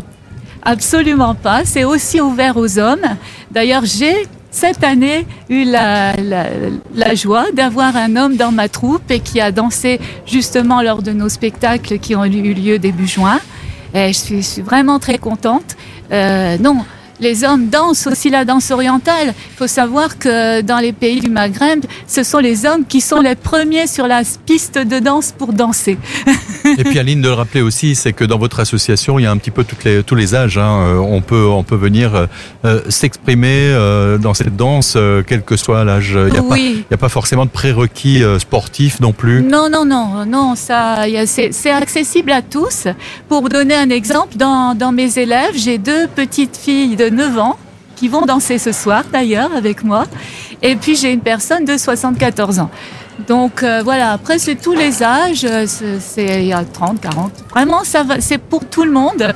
Absolument 0.62 1.35
pas. 1.35 1.65
C'est 1.65 1.85
aussi 1.85 2.21
ouvert 2.21 2.57
aux 2.57 2.79
hommes. 2.79 3.07
D'ailleurs, 3.51 3.85
j'ai 3.85 4.27
cette 4.51 4.83
année 4.83 5.27
eu 5.49 5.65
la, 5.65 6.15
la, 6.17 6.47
la 6.95 7.15
joie 7.15 7.45
d'avoir 7.55 7.97
un 7.97 8.17
homme 8.17 8.37
dans 8.37 8.51
ma 8.51 8.69
troupe 8.69 9.11
et 9.11 9.21
qui 9.21 9.41
a 9.41 9.53
dansé 9.53 10.01
justement 10.27 10.83
lors 10.83 11.03
de 11.03 11.12
nos 11.12 11.29
spectacles 11.29 11.99
qui 11.99 12.17
ont 12.17 12.25
eu 12.25 12.55
lieu 12.55 12.79
début 12.79 13.07
juin. 13.07 13.41
Et 13.95 14.09
je 14.09 14.19
suis, 14.19 14.37
je 14.43 14.47
suis 14.49 14.62
vraiment 14.62 14.99
très 14.99 15.19
contente. 15.19 15.77
Euh, 16.12 16.57
non, 16.59 16.79
les 17.21 17.45
hommes 17.45 17.69
dansent 17.69 18.07
aussi 18.07 18.31
la 18.31 18.45
danse 18.45 18.71
orientale. 18.71 19.35
Il 19.53 19.57
faut 19.57 19.67
savoir 19.67 20.19
que 20.19 20.61
dans 20.61 20.79
les 20.79 20.93
pays 20.93 21.21
du 21.21 21.31
Maghreb, 21.31 21.85
ce 22.07 22.23
sont 22.23 22.39
les 22.39 22.67
hommes 22.67 22.85
qui 22.87 23.01
sont 23.01 23.21
les 23.21 23.35
premiers 23.35 23.87
sur 23.87 24.07
la 24.07 24.23
piste 24.47 24.79
de 24.79 24.99
danse 24.99 25.33
pour 25.37 25.53
danser. 25.53 25.99
Et 26.77 26.85
puis 26.85 26.99
Aline 26.99 27.23
de 27.23 27.29
le 27.29 27.35
rappeler 27.35 27.63
aussi, 27.63 27.95
c'est 27.95 28.13
que 28.13 28.25
dans 28.25 28.39
votre 28.39 28.61
association, 28.61 29.19
il 29.19 29.23
y 29.23 29.27
a 29.27 29.31
un 29.31 29.37
petit 29.39 29.51
peu 29.51 29.65
toutes 29.65 29.85
les, 29.85 30.03
tous 30.03 30.15
les 30.15 30.35
âges. 30.35 30.59
hein. 30.59 30.81
Euh, 30.83 30.99
On 30.99 31.21
peut 31.23 31.47
on 31.47 31.63
peut 31.63 31.77
venir 31.77 32.15
euh, 32.15 32.27
euh, 32.65 32.81
s'exprimer 32.89 33.71
euh, 33.73 34.19
dans 34.19 34.35
cette 34.35 34.57
danse, 34.57 34.95
euh, 34.97 35.23
quel 35.27 35.43
que 35.43 35.57
soit 35.57 35.85
l'âge. 35.85 36.11
Il 36.17 36.33
n'y 36.33 36.39
a, 36.39 36.43
pas- 36.43 36.49
oui. 36.55 36.85
a 36.93 36.97
pas 36.97 37.09
forcément 37.09 37.45
de 37.47 37.51
prérequis 37.51 38.23
euh, 38.23 38.39
sportifs 38.39 39.01
non 39.01 39.13
plus. 39.13 39.43
Non, 39.43 39.69
non, 39.71 39.85
non, 39.85 40.27
non, 40.27 40.55
ça, 40.55 41.09
y 41.09 41.17
a- 41.17 41.27
c'est 41.27 41.53
c'est 41.53 41.71
accessible 41.71 42.33
à 42.33 42.43
tous. 42.43 42.87
Pour 43.29 43.49
donner 43.49 43.75
un 43.75 43.91
exemple, 43.91 44.37
dans, 44.37 44.75
dans 44.75 44.93
mes 44.93 45.19
élèves, 45.19 45.53
j'ai 45.55 45.79
deux 45.79 46.07
petites 46.09 46.57
filles 46.57 46.97
de 46.97 47.09
9 47.09 47.39
ans 47.39 47.57
qui 47.97 48.09
vont 48.09 48.25
danser 48.27 48.59
ce 48.59 48.71
soir 48.73 49.03
d'ailleurs 49.13 49.51
avec 49.57 49.83
moi. 49.83 50.07
Et 50.63 50.77
puis 50.77 50.95
j'ai 50.97 51.13
une 51.13 51.21
personne 51.21 51.65
de 51.65 51.77
74 51.77 52.59
ans. 52.61 52.71
Donc 53.27 53.63
euh, 53.63 53.83
voilà, 53.83 54.13
après 54.13 54.39
c'est 54.39 54.55
tous 54.55 54.75
les 54.75 55.03
âges, 55.03 55.45
euh, 55.45 55.67
c'est 55.67 56.43
il 56.43 56.47
y 56.47 56.53
a 56.53 56.65
30, 56.65 57.01
40. 57.01 57.33
Vraiment, 57.51 57.85
ça 57.85 58.05
c'est 58.21 58.39
pour 58.39 58.65
tout 58.65 58.85
le 58.85 58.93
monde. 58.93 59.35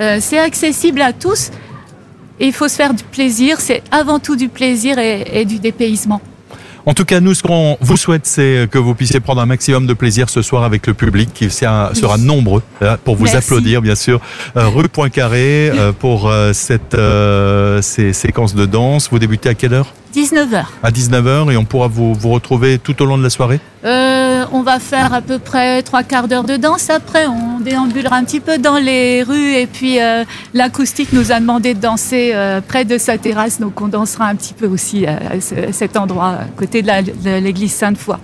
Euh, 0.00 0.18
c'est 0.20 0.38
accessible 0.38 1.00
à 1.00 1.12
tous. 1.12 1.50
Et 2.40 2.46
il 2.46 2.52
faut 2.52 2.68
se 2.68 2.76
faire 2.76 2.94
du 2.94 3.04
plaisir. 3.04 3.60
C'est 3.60 3.82
avant 3.90 4.18
tout 4.18 4.36
du 4.36 4.48
plaisir 4.48 4.98
et, 4.98 5.40
et 5.40 5.44
du 5.44 5.58
dépaysement. 5.58 6.20
En 6.84 6.94
tout 6.94 7.04
cas, 7.04 7.20
nous, 7.20 7.32
ce 7.34 7.42
qu'on 7.44 7.76
vous 7.80 7.96
souhaite, 7.96 8.26
c'est 8.26 8.68
que 8.68 8.78
vous 8.78 8.94
puissiez 8.94 9.20
prendre 9.20 9.40
un 9.40 9.46
maximum 9.46 9.86
de 9.86 9.94
plaisir 9.94 10.28
ce 10.28 10.42
soir 10.42 10.64
avec 10.64 10.86
le 10.88 10.94
public 10.94 11.30
qui 11.32 11.48
sera, 11.48 11.94
sera 11.94 12.18
nombreux 12.18 12.62
euh, 12.82 12.96
pour 13.04 13.14
vous 13.14 13.24
Merci. 13.24 13.36
applaudir, 13.36 13.80
bien 13.82 13.94
sûr. 13.94 14.20
Euh, 14.56 14.66
rue 14.66 14.88
Poincaré 14.88 15.70
euh, 15.70 15.92
pour 15.92 16.28
euh, 16.28 16.52
cette 16.52 16.96
ces 17.82 18.12
séquences 18.12 18.54
de 18.54 18.66
danse. 18.66 19.08
Vous 19.10 19.20
débutez 19.20 19.48
à 19.50 19.54
quelle 19.54 19.74
heure? 19.74 19.94
19h. 20.14 20.64
À 20.82 20.90
19h 20.90 21.52
et 21.52 21.56
on 21.56 21.64
pourra 21.64 21.88
vous, 21.88 22.14
vous 22.14 22.30
retrouver 22.30 22.78
tout 22.78 23.00
au 23.02 23.06
long 23.06 23.16
de 23.18 23.22
la 23.22 23.30
soirée 23.30 23.60
Euh, 23.84 24.44
on 24.52 24.62
va 24.62 24.78
faire 24.78 25.12
à 25.14 25.20
peu 25.22 25.38
près 25.38 25.82
trois 25.82 26.02
quarts 26.02 26.28
d'heure 26.28 26.44
de 26.44 26.56
danse. 26.56 26.90
Après, 26.90 27.26
on 27.26 27.60
déambulera 27.60 28.16
un 28.16 28.24
petit 28.24 28.40
peu 28.40 28.58
dans 28.58 28.76
les 28.78 29.22
rues 29.22 29.54
et 29.54 29.66
puis 29.66 30.00
euh, 30.00 30.24
l'acoustique 30.54 31.12
nous 31.12 31.32
a 31.32 31.40
demandé 31.40 31.74
de 31.74 31.80
danser 31.80 32.32
euh, 32.34 32.60
près 32.60 32.84
de 32.84 32.98
sa 32.98 33.18
terrasse, 33.18 33.58
donc 33.60 33.80
on 33.80 33.88
dansera 33.88 34.26
un 34.26 34.36
petit 34.36 34.54
peu 34.54 34.66
aussi 34.66 35.06
à 35.06 35.40
ce- 35.40 35.68
à 35.70 35.72
cet 35.72 35.96
endroit, 35.96 36.28
à 36.30 36.44
côté 36.56 36.82
de 36.82 37.38
l'église 37.40 37.72
Sainte-Foy. 37.72 38.16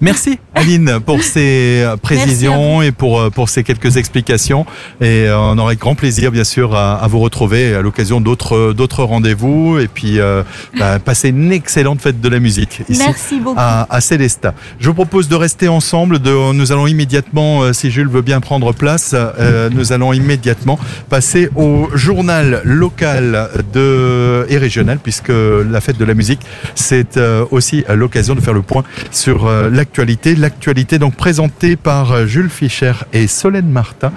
Merci 0.00 0.38
Aline 0.54 0.98
pour 1.04 1.22
ces 1.22 1.82
euh, 1.82 1.96
précisions 1.96 2.82
et 2.82 2.92
pour, 2.92 3.20
euh, 3.20 3.30
pour 3.30 3.48
ces 3.48 3.62
quelques 3.64 3.96
explications. 3.96 4.66
Et 5.00 5.26
euh, 5.26 5.38
on 5.38 5.58
aurait 5.58 5.76
grand 5.76 5.94
plaisir 5.94 6.30
bien 6.30 6.44
sûr 6.44 6.74
à, 6.74 6.96
à 6.96 7.06
vous 7.06 7.20
retrouver 7.20 7.74
à 7.74 7.82
l'occasion 7.82 8.20
d'autres 8.20 8.72
d'autres 8.72 9.04
rendez-vous 9.04 9.78
et 9.78 9.88
puis 9.88 10.20
euh, 10.20 10.42
bah, 10.78 10.98
passer 10.98 11.28
une 11.30 11.52
excellente 11.52 12.00
fête 12.00 12.20
de 12.20 12.28
la 12.28 12.40
musique 12.40 12.82
ici 12.88 13.02
Merci 13.06 13.40
beaucoup. 13.40 13.56
à, 13.58 13.86
à 13.94 14.00
Célestat. 14.00 14.54
Je 14.78 14.86
vous 14.88 14.94
propose 14.94 15.28
de 15.28 15.34
rester 15.36 15.68
ensemble. 15.68 16.18
De, 16.18 16.52
nous 16.52 16.72
allons 16.72 16.86
immédiatement, 16.86 17.72
si 17.72 17.90
Jules 17.90 18.08
veut 18.08 18.22
bien 18.22 18.40
prendre 18.40 18.72
place, 18.72 19.14
euh, 19.14 19.70
nous 19.70 19.92
allons 19.92 20.12
immédiatement 20.12 20.78
passer 21.08 21.48
au 21.56 21.88
journal 21.94 22.60
local 22.64 23.48
de, 23.72 24.46
et 24.48 24.58
régional, 24.58 24.98
puisque 25.02 25.30
la 25.30 25.80
fête 25.80 25.98
de 25.98 26.04
la 26.04 26.14
musique, 26.14 26.40
c'est 26.74 27.18
aussi 27.50 27.84
l'occasion 27.88 28.34
de 28.34 28.40
faire 28.40 28.54
le 28.54 28.62
point 28.62 28.84
sur 29.10 29.46
euh, 29.46 29.70
l'actualité. 29.84 30.34
L'actualité 30.34 30.98
donc 30.98 31.14
présentée 31.14 31.76
par 31.76 32.12
euh, 32.12 32.26
Jules 32.26 32.48
Fischer 32.48 32.92
et 33.12 33.26
Solène 33.26 33.68
Martin. 33.68 34.12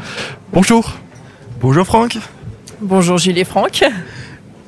Bonjour. 0.53 0.93
Bonjour 1.59 1.85
Franck. 1.85 2.17
Bonjour 2.81 3.17
Gilles 3.17 3.37
et 3.37 3.43
Franck. 3.43 3.83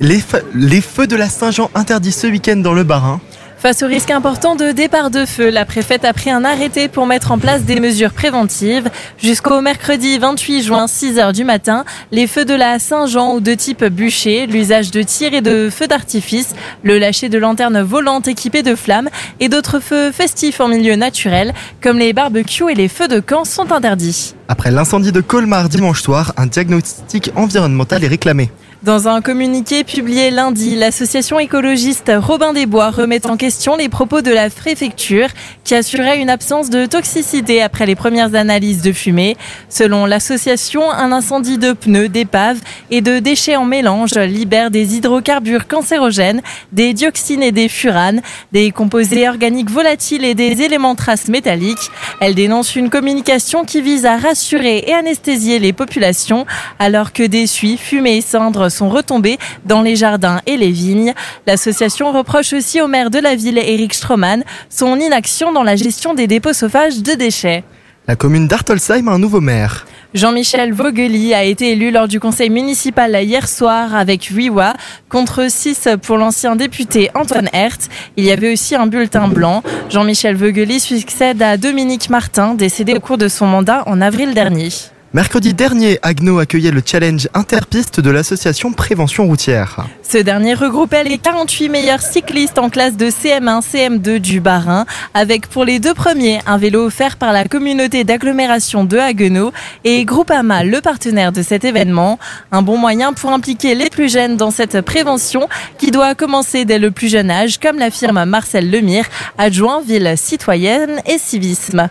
Les, 0.02 0.18
fe- 0.20 0.44
les 0.54 0.82
feux 0.82 1.08
de 1.08 1.16
la 1.16 1.30
Saint-Jean 1.30 1.72
interdits 1.74 2.12
ce 2.12 2.28
week-end 2.28 2.58
dans 2.58 2.74
le 2.74 2.84
Bas-Rhin. 2.84 3.22
Face 3.62 3.84
au 3.84 3.88
risque 3.88 4.10
important 4.10 4.56
de 4.56 4.72
départ 4.72 5.12
de 5.12 5.26
feu, 5.26 5.50
la 5.50 5.66
préfète 5.66 6.06
a 6.06 6.14
pris 6.14 6.30
un 6.30 6.46
arrêté 6.46 6.88
pour 6.88 7.06
mettre 7.06 7.34
en 7.34 7.38
place 7.38 7.64
des 7.64 7.82
mesures 7.82 8.14
préventives. 8.14 8.90
Jusqu'au 9.18 9.60
mercredi 9.60 10.18
28 10.18 10.64
juin, 10.64 10.88
6 10.88 11.18
h 11.18 11.34
du 11.34 11.44
matin, 11.44 11.84
les 12.14 12.26
feux 12.26 12.46
de 12.46 12.54
la 12.54 12.80
Saint-Jean 12.80 13.34
ou 13.34 13.42
de 13.42 13.54
type 13.54 13.84
bûcher, 13.84 14.48
l'usage 14.48 14.92
de 14.92 15.04
tirs 15.04 15.34
et 15.34 15.42
de 15.42 15.70
feux 15.70 15.88
d'artifice, 15.88 16.56
le 16.84 17.00
lâcher 17.00 17.28
de 17.28 17.38
lanternes 17.38 17.82
volantes 17.82 18.30
équipées 18.30 18.64
de 18.64 18.76
flammes 18.76 19.10
et 19.42 19.50
d'autres 19.50 19.82
feux 19.82 20.14
festifs 20.14 20.62
en 20.62 20.70
milieu 20.70 20.96
naturel, 20.96 21.54
comme 21.82 22.00
les 22.00 22.14
barbecues 22.14 22.72
et 22.72 22.76
les 22.76 22.88
feux 22.88 23.10
de 23.10 23.20
camp, 23.20 23.44
sont 23.44 23.74
interdits. 23.74 24.36
Après 24.48 24.72
l'incendie 24.72 25.12
de 25.12 25.20
Colmar 25.20 25.68
dimanche 25.68 26.02
soir, 26.02 26.32
un 26.38 26.46
diagnostic 26.46 27.32
environnemental 27.36 28.06
est 28.06 28.08
réclamé. 28.08 28.52
Dans 28.82 29.10
un 29.10 29.20
communiqué 29.20 29.84
publié 29.84 30.32
lundi, 30.32 30.74
l'association 30.74 31.38
écologiste 31.38 32.10
Robin 32.16 32.54
des 32.54 32.66
Bois 32.66 32.92
remet 32.92 33.28
en 33.28 33.36
question 33.36 33.76
les 33.76 33.90
propos 33.90 34.22
de 34.22 34.32
la 34.32 34.50
préfecture 34.50 35.28
qui 35.66 35.76
assurait 35.76 36.22
une 36.22 36.30
absence 36.30 36.70
de 36.70 36.86
toxicité 36.86 37.62
après 37.62 37.86
les 37.86 37.98
premières 37.98 38.36
analyses 38.36 38.82
de 38.82 38.94
fumée. 38.94 39.36
Selon 39.68 40.06
l'association, 40.06 40.90
un 40.90 41.12
incendie 41.12 41.58
de 41.58 41.74
pneus, 41.74 42.08
d'épaves 42.08 42.60
et 42.90 43.02
de 43.02 43.20
déchets 43.20 43.58
en 43.58 43.66
mélange 43.66 44.14
libère 44.14 44.72
des 44.72 44.96
hydrocarbures 44.96 45.68
cancérogènes, 45.68 46.42
des 46.72 46.94
dioxines 46.94 47.44
et 47.44 47.52
des 47.52 47.68
furanes, 47.68 48.22
des 48.54 48.72
composés 48.72 49.28
organiques 49.28 49.72
volatiles 49.72 50.24
et 50.24 50.36
des 50.36 50.62
éléments 50.62 50.96
traces 50.96 51.28
métalliques. 51.28 51.92
Elle 52.22 52.34
dénonce 52.34 52.78
une 52.78 52.90
communication 52.90 53.66
qui 53.66 53.82
vise 53.82 54.06
à 54.06 54.16
rassurer 54.16 54.86
et 54.88 54.94
anesthésier 54.94 55.60
les 55.60 55.74
populations 55.74 56.46
alors 56.80 57.12
que 57.12 57.24
des 57.24 57.46
suies, 57.46 57.76
fumées 57.76 58.18
et 58.18 58.22
cendres 58.22 58.69
sont 58.70 58.90
retombés 58.90 59.38
dans 59.66 59.82
les 59.82 59.96
jardins 59.96 60.42
et 60.46 60.58
les 60.58 60.72
vignes. 60.72 61.14
L'association 61.48 62.12
reproche 62.12 62.54
aussi 62.54 62.82
au 62.82 62.88
maire 62.88 63.10
de 63.10 63.20
la 63.20 63.36
ville, 63.36 63.58
Eric 63.58 63.94
Stroman, 63.94 64.44
son 64.70 65.00
inaction 65.00 65.52
dans 65.52 65.64
la 65.64 65.76
gestion 65.76 66.14
des 66.14 66.28
dépôts 66.28 66.54
sauvages 66.54 67.02
de 67.02 67.14
déchets. 67.14 67.64
La 68.08 68.16
commune 68.16 68.48
d'Artolsheim 68.48 69.08
a 69.08 69.12
un 69.12 69.20
nouveau 69.20 69.40
maire. 69.40 69.86
Jean-Michel 70.16 70.74
Vogeli 70.74 71.36
a 71.36 71.44
été 71.44 71.74
élu 71.74 71.92
lors 71.92 72.08
du 72.08 72.20
conseil 72.20 72.50
municipal 72.50 73.16
hier 73.22 73.48
soir 73.48 73.94
avec 73.94 74.24
8 74.24 74.50
voix 74.50 74.74
contre 75.10 75.52
6 75.52 75.90
pour 76.02 76.18
l'ancien 76.18 76.56
député 76.56 77.12
Antoine 77.14 77.50
Hertz. 77.54 77.88
Il 78.18 78.24
y 78.24 78.32
avait 78.32 78.52
aussi 78.52 78.74
un 78.76 78.88
bulletin 78.88 79.28
blanc. 79.28 79.62
Jean-Michel 79.92 80.36
Vogeli 80.36 80.80
succède 80.80 81.44
à 81.44 81.58
Dominique 81.58 82.10
Martin, 82.10 82.56
décédé 82.56 82.96
au 82.96 83.00
cours 83.00 83.20
de 83.20 83.28
son 83.28 83.46
mandat 83.46 83.84
en 83.86 84.02
avril 84.02 84.34
dernier. 84.34 84.70
Mercredi 85.12 85.56
dernier, 85.56 85.98
Agno 86.04 86.38
accueillait 86.38 86.70
le 86.70 86.84
challenge 86.86 87.30
interpiste 87.34 88.00
de 88.00 88.12
l'association 88.12 88.72
Prévention 88.74 89.26
Routière. 89.26 89.88
Ce 90.08 90.20
dernier 90.20 90.54
regroupait 90.54 91.04
les 91.04 91.18
48 91.18 91.68
meilleurs 91.68 92.02
cyclistes 92.02 92.60
en 92.60 92.70
classe 92.70 92.96
de 92.96 93.08
CM1, 93.08 93.62
CM2 93.64 94.20
du 94.20 94.40
Barin, 94.40 94.86
avec 95.16 95.48
pour 95.48 95.66
les 95.66 95.80
deux 95.80 95.96
premiers 95.96 96.42
un 96.46 96.60
vélo 96.60 96.86
offert 96.86 97.18
par 97.18 97.34
la 97.34 97.46
communauté 97.46 98.04
d'agglomération 98.04 98.84
de 98.84 99.00
Haguenau 99.00 99.52
et 99.84 100.06
Groupama, 100.06 100.64
le 100.64 100.80
partenaire 100.80 101.32
de 101.32 101.42
cet 101.42 101.66
événement. 101.66 102.20
Un 102.52 102.62
bon 102.62 102.78
moyen 102.78 103.12
pour 103.14 103.32
impliquer 103.32 103.74
les 103.74 103.90
plus 103.90 104.14
jeunes 104.14 104.38
dans 104.38 104.52
cette 104.52 104.80
prévention 104.82 105.50
qui 105.80 105.90
doit 105.90 106.14
commencer 106.14 106.66
dès 106.66 106.78
le 106.78 106.92
plus 106.92 107.08
jeune 107.08 107.32
âge, 107.32 107.58
comme 107.58 107.80
l'affirme 107.80 108.26
Marcel 108.26 108.70
Lemire, 108.70 109.06
adjoint 109.40 109.82
ville 109.82 110.14
citoyenne 110.18 111.02
et 111.08 111.18
civisme. 111.18 111.90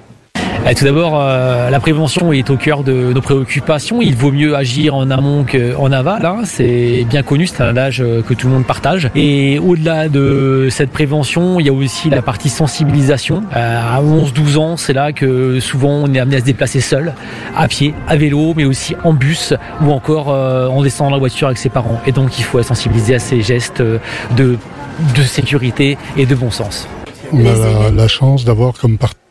Eh, 0.66 0.74
tout 0.74 0.84
d'abord, 0.84 1.18
euh, 1.18 1.70
la 1.70 1.80
prévention 1.80 2.32
est 2.32 2.50
au 2.50 2.56
cœur 2.56 2.82
de 2.82 3.12
nos 3.12 3.20
préoccupations. 3.22 4.02
Il 4.02 4.16
vaut 4.16 4.32
mieux 4.32 4.54
agir 4.54 4.94
en 4.94 5.10
amont 5.10 5.44
qu'en 5.44 5.92
aval. 5.92 6.26
Hein. 6.26 6.40
C'est 6.44 7.06
bien 7.08 7.22
connu, 7.22 7.46
c'est 7.46 7.62
un 7.62 7.76
âge 7.76 8.02
euh, 8.02 8.22
que 8.22 8.34
tout 8.34 8.48
le 8.48 8.54
monde 8.54 8.66
partage. 8.66 9.08
Et 9.14 9.58
au-delà 9.58 10.08
de 10.08 10.68
cette 10.70 10.90
prévention, 10.90 11.58
il 11.60 11.66
y 11.66 11.68
a 11.70 11.72
aussi 11.72 12.10
la 12.10 12.22
partie 12.22 12.50
sensibilisation. 12.50 13.42
Euh, 13.56 13.96
à 13.96 14.02
11-12 14.02 14.58
ans, 14.58 14.76
c'est 14.76 14.92
là 14.92 15.12
que 15.12 15.58
souvent 15.60 15.90
on 15.90 16.12
est 16.12 16.18
amené 16.18 16.36
à 16.36 16.40
se 16.40 16.44
déplacer 16.44 16.80
seul, 16.80 17.14
à 17.56 17.66
pied, 17.68 17.94
à 18.06 18.16
vélo, 18.16 18.52
mais 18.54 18.64
aussi 18.64 18.94
en 19.04 19.14
bus 19.14 19.54
ou 19.80 19.90
encore 19.90 20.28
en 20.28 20.82
descendant 20.82 21.10
la 21.10 21.18
voiture 21.18 21.46
avec 21.46 21.58
ses 21.58 21.68
parents. 21.70 22.00
Et 22.06 22.12
donc 22.12 22.38
il 22.38 22.44
faut 22.44 22.62
sensibiliser 22.62 23.14
à 23.14 23.18
ces 23.18 23.40
gestes 23.42 23.80
de, 23.80 23.98
de 24.36 25.22
sécurité 25.22 25.96
et 26.16 26.26
de 26.26 26.34
bon 26.34 26.50
sens. 26.50 26.88
On 27.32 27.40
a 27.40 27.54
la, 27.54 27.90
la 27.90 28.08
chance 28.08 28.44
d'avoir 28.44 28.74
comme 28.74 28.98
partenaire 28.98 29.27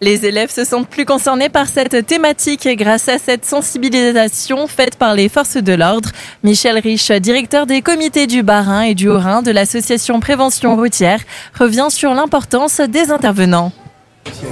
les 0.00 0.26
élèves 0.26 0.50
se 0.50 0.64
sentent 0.64 0.88
plus 0.88 1.04
concernés 1.04 1.48
par 1.48 1.66
cette 1.66 2.06
thématique 2.06 2.68
grâce 2.76 3.08
à 3.08 3.18
cette 3.18 3.44
sensibilisation 3.44 4.66
faite 4.66 4.96
par 4.96 5.14
les 5.14 5.28
forces 5.28 5.56
de 5.56 5.72
l'ordre. 5.72 6.10
Michel 6.42 6.78
Rich, 6.78 7.10
directeur 7.12 7.66
des 7.66 7.82
comités 7.82 8.26
du 8.26 8.42
Bas-Rhin 8.42 8.82
et 8.82 8.94
du 8.94 9.08
Haut-Rhin 9.08 9.42
de 9.42 9.50
l'association 9.50 10.20
Prévention 10.20 10.76
routière, 10.76 11.20
revient 11.58 11.88
sur 11.90 12.14
l'importance 12.14 12.80
des 12.80 13.10
intervenants. 13.10 13.72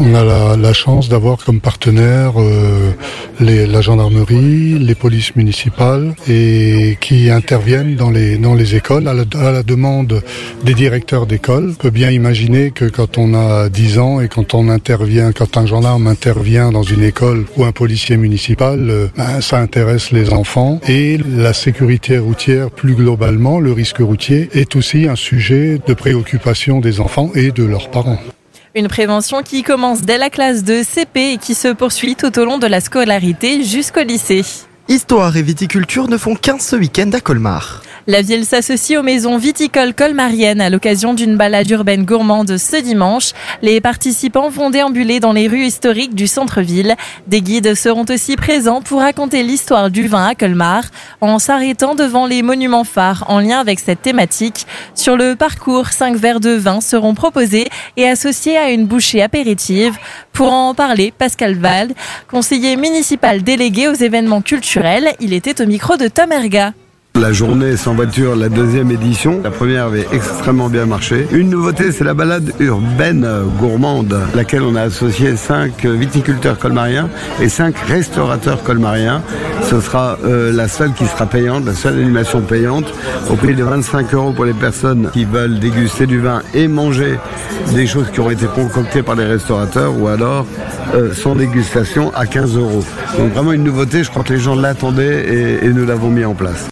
On 0.01 0.15
a 0.15 0.57
la, 0.57 0.73
chance 0.73 1.09
d'avoir 1.09 1.39
comme 1.45 1.61
partenaire 1.61 2.35
euh, 2.37 2.93
la 3.41 3.81
gendarmerie, 3.81 4.79
les 4.79 4.95
polices 4.95 5.35
municipales 5.37 6.15
et 6.29 6.99
qui 7.01 7.31
interviennent 7.31 7.97
dans 7.97 8.11
les, 8.11 8.37
dans 8.37 8.55
les 8.55 8.75
écoles 8.75 9.09
à 9.09 9.15
la, 9.15 9.25
à 9.41 9.53
la 9.53 9.63
demande 9.63 10.23
des 10.65 10.75
directeurs 10.75 11.27
d'école. 11.27 11.71
On 11.71 11.83
peut 11.83 11.91
bien 11.91 12.11
imaginer 12.11 12.73
que 12.73 12.85
quand 12.85 13.17
on 13.19 13.35
a 13.35 13.69
10 13.69 13.99
ans 13.99 14.21
et 14.21 14.29
quand 14.29 14.55
on 14.55 14.69
intervient, 14.69 15.33
quand 15.33 15.57
un 15.57 15.67
gendarme 15.67 16.07
intervient 16.07 16.73
dans 16.73 16.83
une 16.83 17.03
école 17.03 17.47
ou 17.57 17.65
un 17.65 17.73
policier 17.73 18.17
municipal, 18.17 18.91
euh, 18.91 19.07
ben, 19.17 19.41
ça 19.41 19.59
intéresse 19.59 20.11
les 20.11 20.33
enfants 20.33 20.81
et 20.89 21.19
la 21.19 21.53
sécurité 21.53 22.19
routière 22.19 22.71
plus 22.71 22.95
globalement, 22.95 23.61
le 23.61 23.73
risque 23.73 23.99
routier 23.99 24.49
est 24.53 24.77
aussi 24.77 25.09
un 25.09 25.17
sujet 25.17 25.81
de 25.87 25.95
préoccupation 25.95 26.81
des 26.81 27.01
enfants 27.01 27.31
et 27.35 27.51
de 27.51 27.65
leurs 27.65 27.91
parents. 27.91 28.19
Une 28.77 28.89
prévention 28.89 29.43
qui 29.43 29.63
commence 29.63 30.03
dès 30.03 30.19
la 30.19 30.29
classe 30.29 30.63
de 30.63 30.83
CP 30.83 31.33
et 31.33 31.39
qui 31.39 31.55
se 31.55 31.69
poursuit 31.69 32.15
tout 32.15 32.39
au 32.39 32.45
long 32.45 32.59
de 32.59 32.67
la 32.67 32.83
scolarité 32.83 33.65
jusqu'au 33.65 34.03
lycée. 34.03 34.45
Histoire 34.89 35.37
et 35.37 35.43
viticulture 35.43 36.07
ne 36.07 36.17
font 36.17 36.37
qu'un 36.37 36.61
ce 36.61 36.77
week-end 36.77 37.11
à 37.13 37.19
Colmar. 37.19 37.83
La 38.09 38.23
ville 38.23 38.45
s'associe 38.45 38.97
aux 38.97 39.03
maisons 39.03 39.37
viticoles 39.37 39.95
colmariennes 39.95 40.61
à 40.61 40.71
l'occasion 40.71 41.13
d'une 41.13 41.37
balade 41.37 41.69
urbaine 41.69 42.05
gourmande 42.05 42.57
ce 42.57 42.77
dimanche. 42.77 43.33
Les 43.63 43.81
participants 43.81 44.49
vont 44.49 44.71
déambuler 44.71 45.19
dans 45.19 45.33
les 45.33 45.49
rues 45.49 45.65
historiques 45.65 46.15
du 46.15 46.29
centre-ville. 46.29 46.95
Des 47.27 47.43
guides 47.43 47.75
seront 47.75 48.05
aussi 48.09 48.37
présents 48.37 48.81
pour 48.81 49.01
raconter 49.01 49.43
l'histoire 49.43 49.91
du 49.91 50.07
vin 50.07 50.25
à 50.25 50.37
Colmar 50.37 50.85
en 51.21 51.41
s'arrêtant 51.41 51.97
devant 51.97 52.27
les 52.29 52.43
monuments 52.43 52.85
phares 52.85 53.25
en 53.27 53.41
lien 53.41 53.59
avec 53.59 53.81
cette 53.81 54.03
thématique. 54.03 54.69
Sur 54.95 55.17
le 55.17 55.35
parcours, 55.35 55.89
cinq 55.89 56.15
verres 56.15 56.39
de 56.39 56.51
vin 56.51 56.81
seront 56.81 57.15
proposés 57.15 57.67
et 57.97 58.09
associés 58.09 58.57
à 58.57 58.71
une 58.71 58.87
bouchée 58.87 59.21
apéritive. 59.21 59.97
Pour 60.33 60.53
en 60.53 60.75
parler, 60.75 61.13
Pascal 61.17 61.57
Val, 61.57 61.93
conseiller 62.31 62.77
municipal 62.77 63.43
délégué 63.43 63.89
aux 63.89 63.95
événements 63.95 64.43
culturels, 64.43 64.76
il 65.21 65.33
était 65.33 65.63
au 65.63 65.67
micro 65.67 65.97
de 65.97 66.07
Tom 66.07 66.33
Erga. 66.33 66.75
La 67.21 67.33
journée 67.33 67.79
sans 67.79 67.95
voiture, 67.95 68.37
la 68.37 68.51
deuxième 68.51 68.91
édition. 68.91 69.41
La 69.43 69.51
première 69.51 69.87
avait 69.87 70.07
extrêmement 70.13 70.69
bien 70.69 70.85
marché. 70.85 71.27
Une 71.33 71.49
nouveauté, 71.49 71.91
c'est 71.91 72.05
la 72.05 72.13
balade 72.13 72.53
urbaine 72.61 73.27
gourmande, 73.59 74.21
laquelle 74.35 74.63
on 74.63 74.77
a 74.77 74.83
associé 74.83 75.35
cinq 75.37 75.87
viticulteurs 75.87 76.59
colmariens 76.59 77.09
et 77.41 77.49
cinq 77.49 77.79
restaurateurs 77.79 78.63
colmariens. 78.63 79.23
Ce 79.63 79.81
sera 79.81 80.19
euh, 80.25 80.53
la 80.53 80.69
seule 80.69 80.93
qui 80.93 81.07
sera 81.07 81.25
payante, 81.25 81.65
la 81.65 81.73
seule 81.73 81.95
animation 81.95 82.43
payante, 82.43 82.93
au 83.31 83.35
prix 83.35 83.55
de 83.55 83.65
25 83.65 84.13
euros 84.13 84.33
pour 84.33 84.45
les 84.45 84.53
personnes 84.53 85.09
qui 85.11 85.25
veulent 85.25 85.59
déguster 85.59 86.07
du 86.07 86.21
vin 86.21 86.43
et 86.53 86.69
manger 86.69 87.19
des 87.75 87.87
choses 87.87 88.11
qui 88.13 88.21
ont 88.21 88.31
été 88.31 88.45
concoctées 88.45 89.03
par 89.03 89.15
les 89.15 89.25
restaurateurs 89.25 89.99
ou 89.99 90.09
alors 90.09 90.45
euh, 90.95 91.15
sans 91.15 91.35
dégustation 91.35 92.13
à 92.15 92.27
15 92.27 92.59
euros. 92.59 92.85
Donc 93.17 93.33
vraiment 93.33 93.53
une 93.53 93.65
nouveauté, 93.65 94.05
je 94.05 94.11
crois 94.11 94.23
que 94.23 94.35
les 94.35 94.39
gens 94.39 94.55
l'attendaient 94.55 95.25
et, 95.27 95.65
et 95.65 95.69
nous 95.71 95.87
l'avons 95.87 96.11
mis 96.11 96.25
en 96.27 96.35
place. 96.35 96.69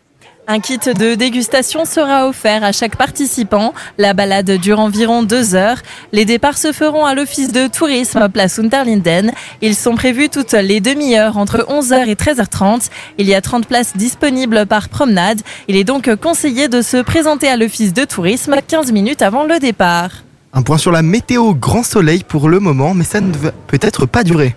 Un 0.47 0.61
kit 0.61 0.77
de 0.77 1.15
dégustation 1.15 1.87
sera 1.87 2.29
offert 2.29 2.65
à 2.65 2.73
chaque 2.73 2.97
participant. 2.97 3.73
La 3.97 4.13
balade 4.13 4.51
dure 4.51 4.79
environ 4.79 5.23
deux 5.23 5.55
heures. 5.55 5.79
Les 6.13 6.27
départs 6.27 6.59
se 6.59 6.73
feront 6.73 7.07
à 7.07 7.15
l'office 7.15 7.51
de 7.51 7.67
tourisme 7.67 8.29
place 8.29 8.59
Unterlinden. 8.59 9.33
Ils 9.63 9.75
sont 9.75 9.95
prévus 9.95 10.29
toutes 10.29 10.53
les 10.53 10.81
demi-heures 10.81 11.39
entre 11.39 11.67
11h 11.71 12.09
et 12.09 12.15
13h30. 12.15 12.91
Il 13.17 13.27
y 13.27 13.35
a 13.35 13.41
30 13.41 13.67
places 13.67 13.97
disponibles 13.97 14.67
par 14.67 14.91
promenade. 14.91 15.41
Il 15.67 15.77
est 15.77 15.85
donc 15.85 16.15
conseillé 16.17 16.69
de 16.69 16.83
se 16.83 16.99
présenter 16.99 17.49
à 17.49 17.57
l'office 17.57 17.95
de 17.95 18.05
tourisme 18.05 18.55
15 18.67 18.93
minutes 18.93 19.23
avant 19.23 19.45
le 19.45 19.59
départ. 19.59 20.11
Un 20.53 20.61
point 20.61 20.79
sur 20.79 20.93
la 20.93 21.01
météo, 21.01 21.55
grand 21.55 21.83
soleil 21.83 22.23
pour 22.23 22.51
le 22.51 22.61
moment, 22.61 22.93
mais 22.93 23.05
ça 23.05 23.23
ne 23.23 23.33
va 23.33 23.51
peut-être 23.67 24.05
pas 24.05 24.23
durer. 24.23 24.55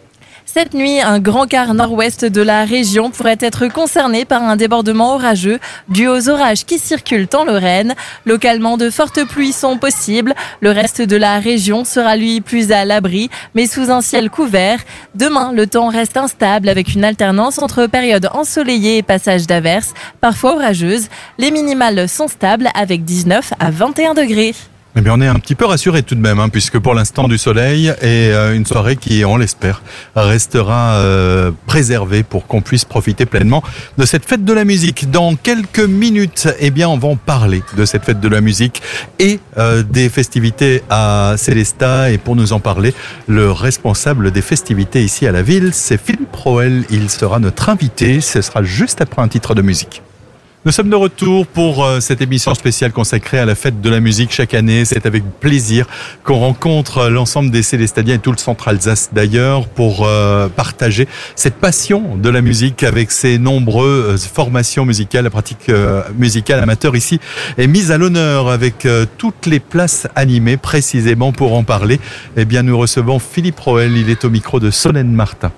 Cette 0.49 0.73
nuit, 0.73 1.01
un 1.01 1.19
grand 1.19 1.45
quart 1.45 1.73
nord-ouest 1.73 2.23
de 2.23 2.41
la 2.41 2.63
région 2.63 3.11
pourrait 3.11 3.37
être 3.41 3.67
concerné 3.67 4.23
par 4.23 4.41
un 4.41 4.55
débordement 4.55 5.15
orageux 5.15 5.59
dû 5.89 6.07
aux 6.07 6.29
orages 6.29 6.63
qui 6.63 6.79
circulent 6.79 7.27
en 7.33 7.43
Lorraine. 7.43 7.95
Localement, 8.25 8.77
de 8.77 8.89
fortes 8.89 9.25
pluies 9.25 9.51
sont 9.51 9.77
possibles. 9.77 10.33
Le 10.61 10.71
reste 10.71 11.01
de 11.01 11.17
la 11.17 11.39
région 11.39 11.83
sera 11.83 12.15
lui 12.15 12.39
plus 12.39 12.71
à 12.71 12.85
l'abri, 12.85 13.29
mais 13.55 13.67
sous 13.67 13.91
un 13.91 13.99
ciel 13.99 14.29
couvert. 14.29 14.79
Demain, 15.15 15.51
le 15.51 15.67
temps 15.67 15.89
reste 15.89 16.15
instable 16.15 16.69
avec 16.69 16.95
une 16.95 17.03
alternance 17.03 17.59
entre 17.59 17.85
périodes 17.85 18.29
ensoleillées 18.31 18.97
et 18.97 19.03
passages 19.03 19.47
d'averses, 19.47 19.93
parfois 20.21 20.55
orageuses. 20.55 21.09
Les 21.37 21.51
minimales 21.51 22.07
sont 22.07 22.29
stables 22.29 22.69
avec 22.73 23.03
19 23.03 23.53
à 23.59 23.69
21 23.69 24.13
degrés. 24.13 24.55
Eh 24.99 25.01
bien, 25.01 25.13
on 25.13 25.21
est 25.21 25.27
un 25.27 25.35
petit 25.35 25.53
peu 25.53 25.65
rassuré 25.65 26.01
tout 26.01 26.15
de 26.15 26.19
même, 26.19 26.39
hein, 26.39 26.49
puisque 26.49 26.79
pour 26.79 26.95
l'instant 26.95 27.27
du 27.27 27.37
soleil 27.37 27.89
et 28.01 28.31
euh, 28.31 28.55
une 28.55 28.65
soirée 28.65 28.95
qui, 28.95 29.23
on 29.25 29.37
l'espère, 29.37 29.83
restera 30.15 30.95
euh, 30.95 31.51
préservée 31.67 32.23
pour 32.23 32.47
qu'on 32.47 32.61
puisse 32.61 32.83
profiter 32.83 33.27
pleinement 33.27 33.61
de 33.99 34.05
cette 34.07 34.25
fête 34.25 34.43
de 34.43 34.53
la 34.53 34.65
musique. 34.65 35.11
Dans 35.11 35.35
quelques 35.35 35.81
minutes, 35.81 36.47
eh 36.59 36.71
bien, 36.71 36.89
on 36.89 36.97
va 36.97 37.09
en 37.09 37.15
parler 37.15 37.61
de 37.77 37.85
cette 37.85 38.05
fête 38.05 38.19
de 38.19 38.27
la 38.27 38.41
musique 38.41 38.81
et 39.19 39.39
euh, 39.59 39.83
des 39.83 40.09
festivités 40.09 40.81
à 40.89 41.35
Célestat. 41.37 42.09
Et 42.09 42.17
pour 42.17 42.35
nous 42.35 42.51
en 42.51 42.59
parler, 42.59 42.95
le 43.27 43.51
responsable 43.51 44.31
des 44.31 44.41
festivités 44.41 45.03
ici 45.03 45.27
à 45.27 45.31
la 45.31 45.43
ville, 45.43 45.69
c'est 45.73 46.01
Philippe 46.03 46.35
Roel. 46.35 46.85
Il 46.89 47.11
sera 47.11 47.37
notre 47.37 47.69
invité. 47.69 48.19
Ce 48.19 48.41
sera 48.41 48.63
juste 48.63 48.99
après 48.99 49.21
un 49.21 49.27
titre 49.27 49.53
de 49.53 49.61
musique. 49.61 50.01
Nous 50.67 50.73
sommes 50.73 50.89
de 50.89 50.97
retour 50.97 51.47
pour 51.47 51.85
euh, 51.85 52.01
cette 52.01 52.21
émission 52.21 52.53
spéciale 52.53 52.91
consacrée 52.91 53.39
à 53.39 53.45
la 53.45 53.55
fête 53.55 53.79
de 53.79 53.89
la 53.89 54.01
musique 54.01 54.33
chaque 54.33 54.53
année. 54.53 54.83
C'est 54.83 55.05
avec 55.05 55.23
plaisir 55.39 55.87
qu'on 56.25 56.39
rencontre 56.39 57.07
l'ensemble 57.07 57.51
des 57.51 57.63
Célestadiens 57.63 58.15
et 58.15 58.19
tout 58.19 58.33
le 58.33 58.37
centre 58.37 58.67
Alsace 58.67 59.11
d'ailleurs 59.13 59.69
pour 59.69 60.05
euh, 60.05 60.49
partager 60.49 61.07
cette 61.37 61.55
passion 61.55 62.17
de 62.17 62.29
la 62.29 62.41
musique 62.41 62.83
avec 62.83 63.11
ces 63.11 63.39
nombreuses 63.39 64.25
formations 64.25 64.83
musicales, 64.83 65.23
la 65.23 65.29
pratique 65.29 65.69
euh, 65.69 66.01
musicale 66.17 66.59
amateur 66.59 66.97
ici 66.97 67.21
est 67.57 67.67
mise 67.67 67.89
à 67.89 67.97
l'honneur 67.97 68.49
avec 68.49 68.85
toutes 69.17 69.45
les 69.45 69.61
places 69.61 70.05
animées 70.17 70.57
précisément 70.57 71.31
pour 71.31 71.53
en 71.53 71.63
parler. 71.63 71.97
Eh 72.35 72.43
bien, 72.43 72.61
nous 72.63 72.77
recevons 72.77 73.19
Philippe 73.19 73.61
Roel. 73.61 73.95
Il 73.95 74.09
est 74.09 74.25
au 74.25 74.29
micro 74.29 74.59
de 74.59 74.69
Solène 74.69 75.13
Martin. 75.13 75.53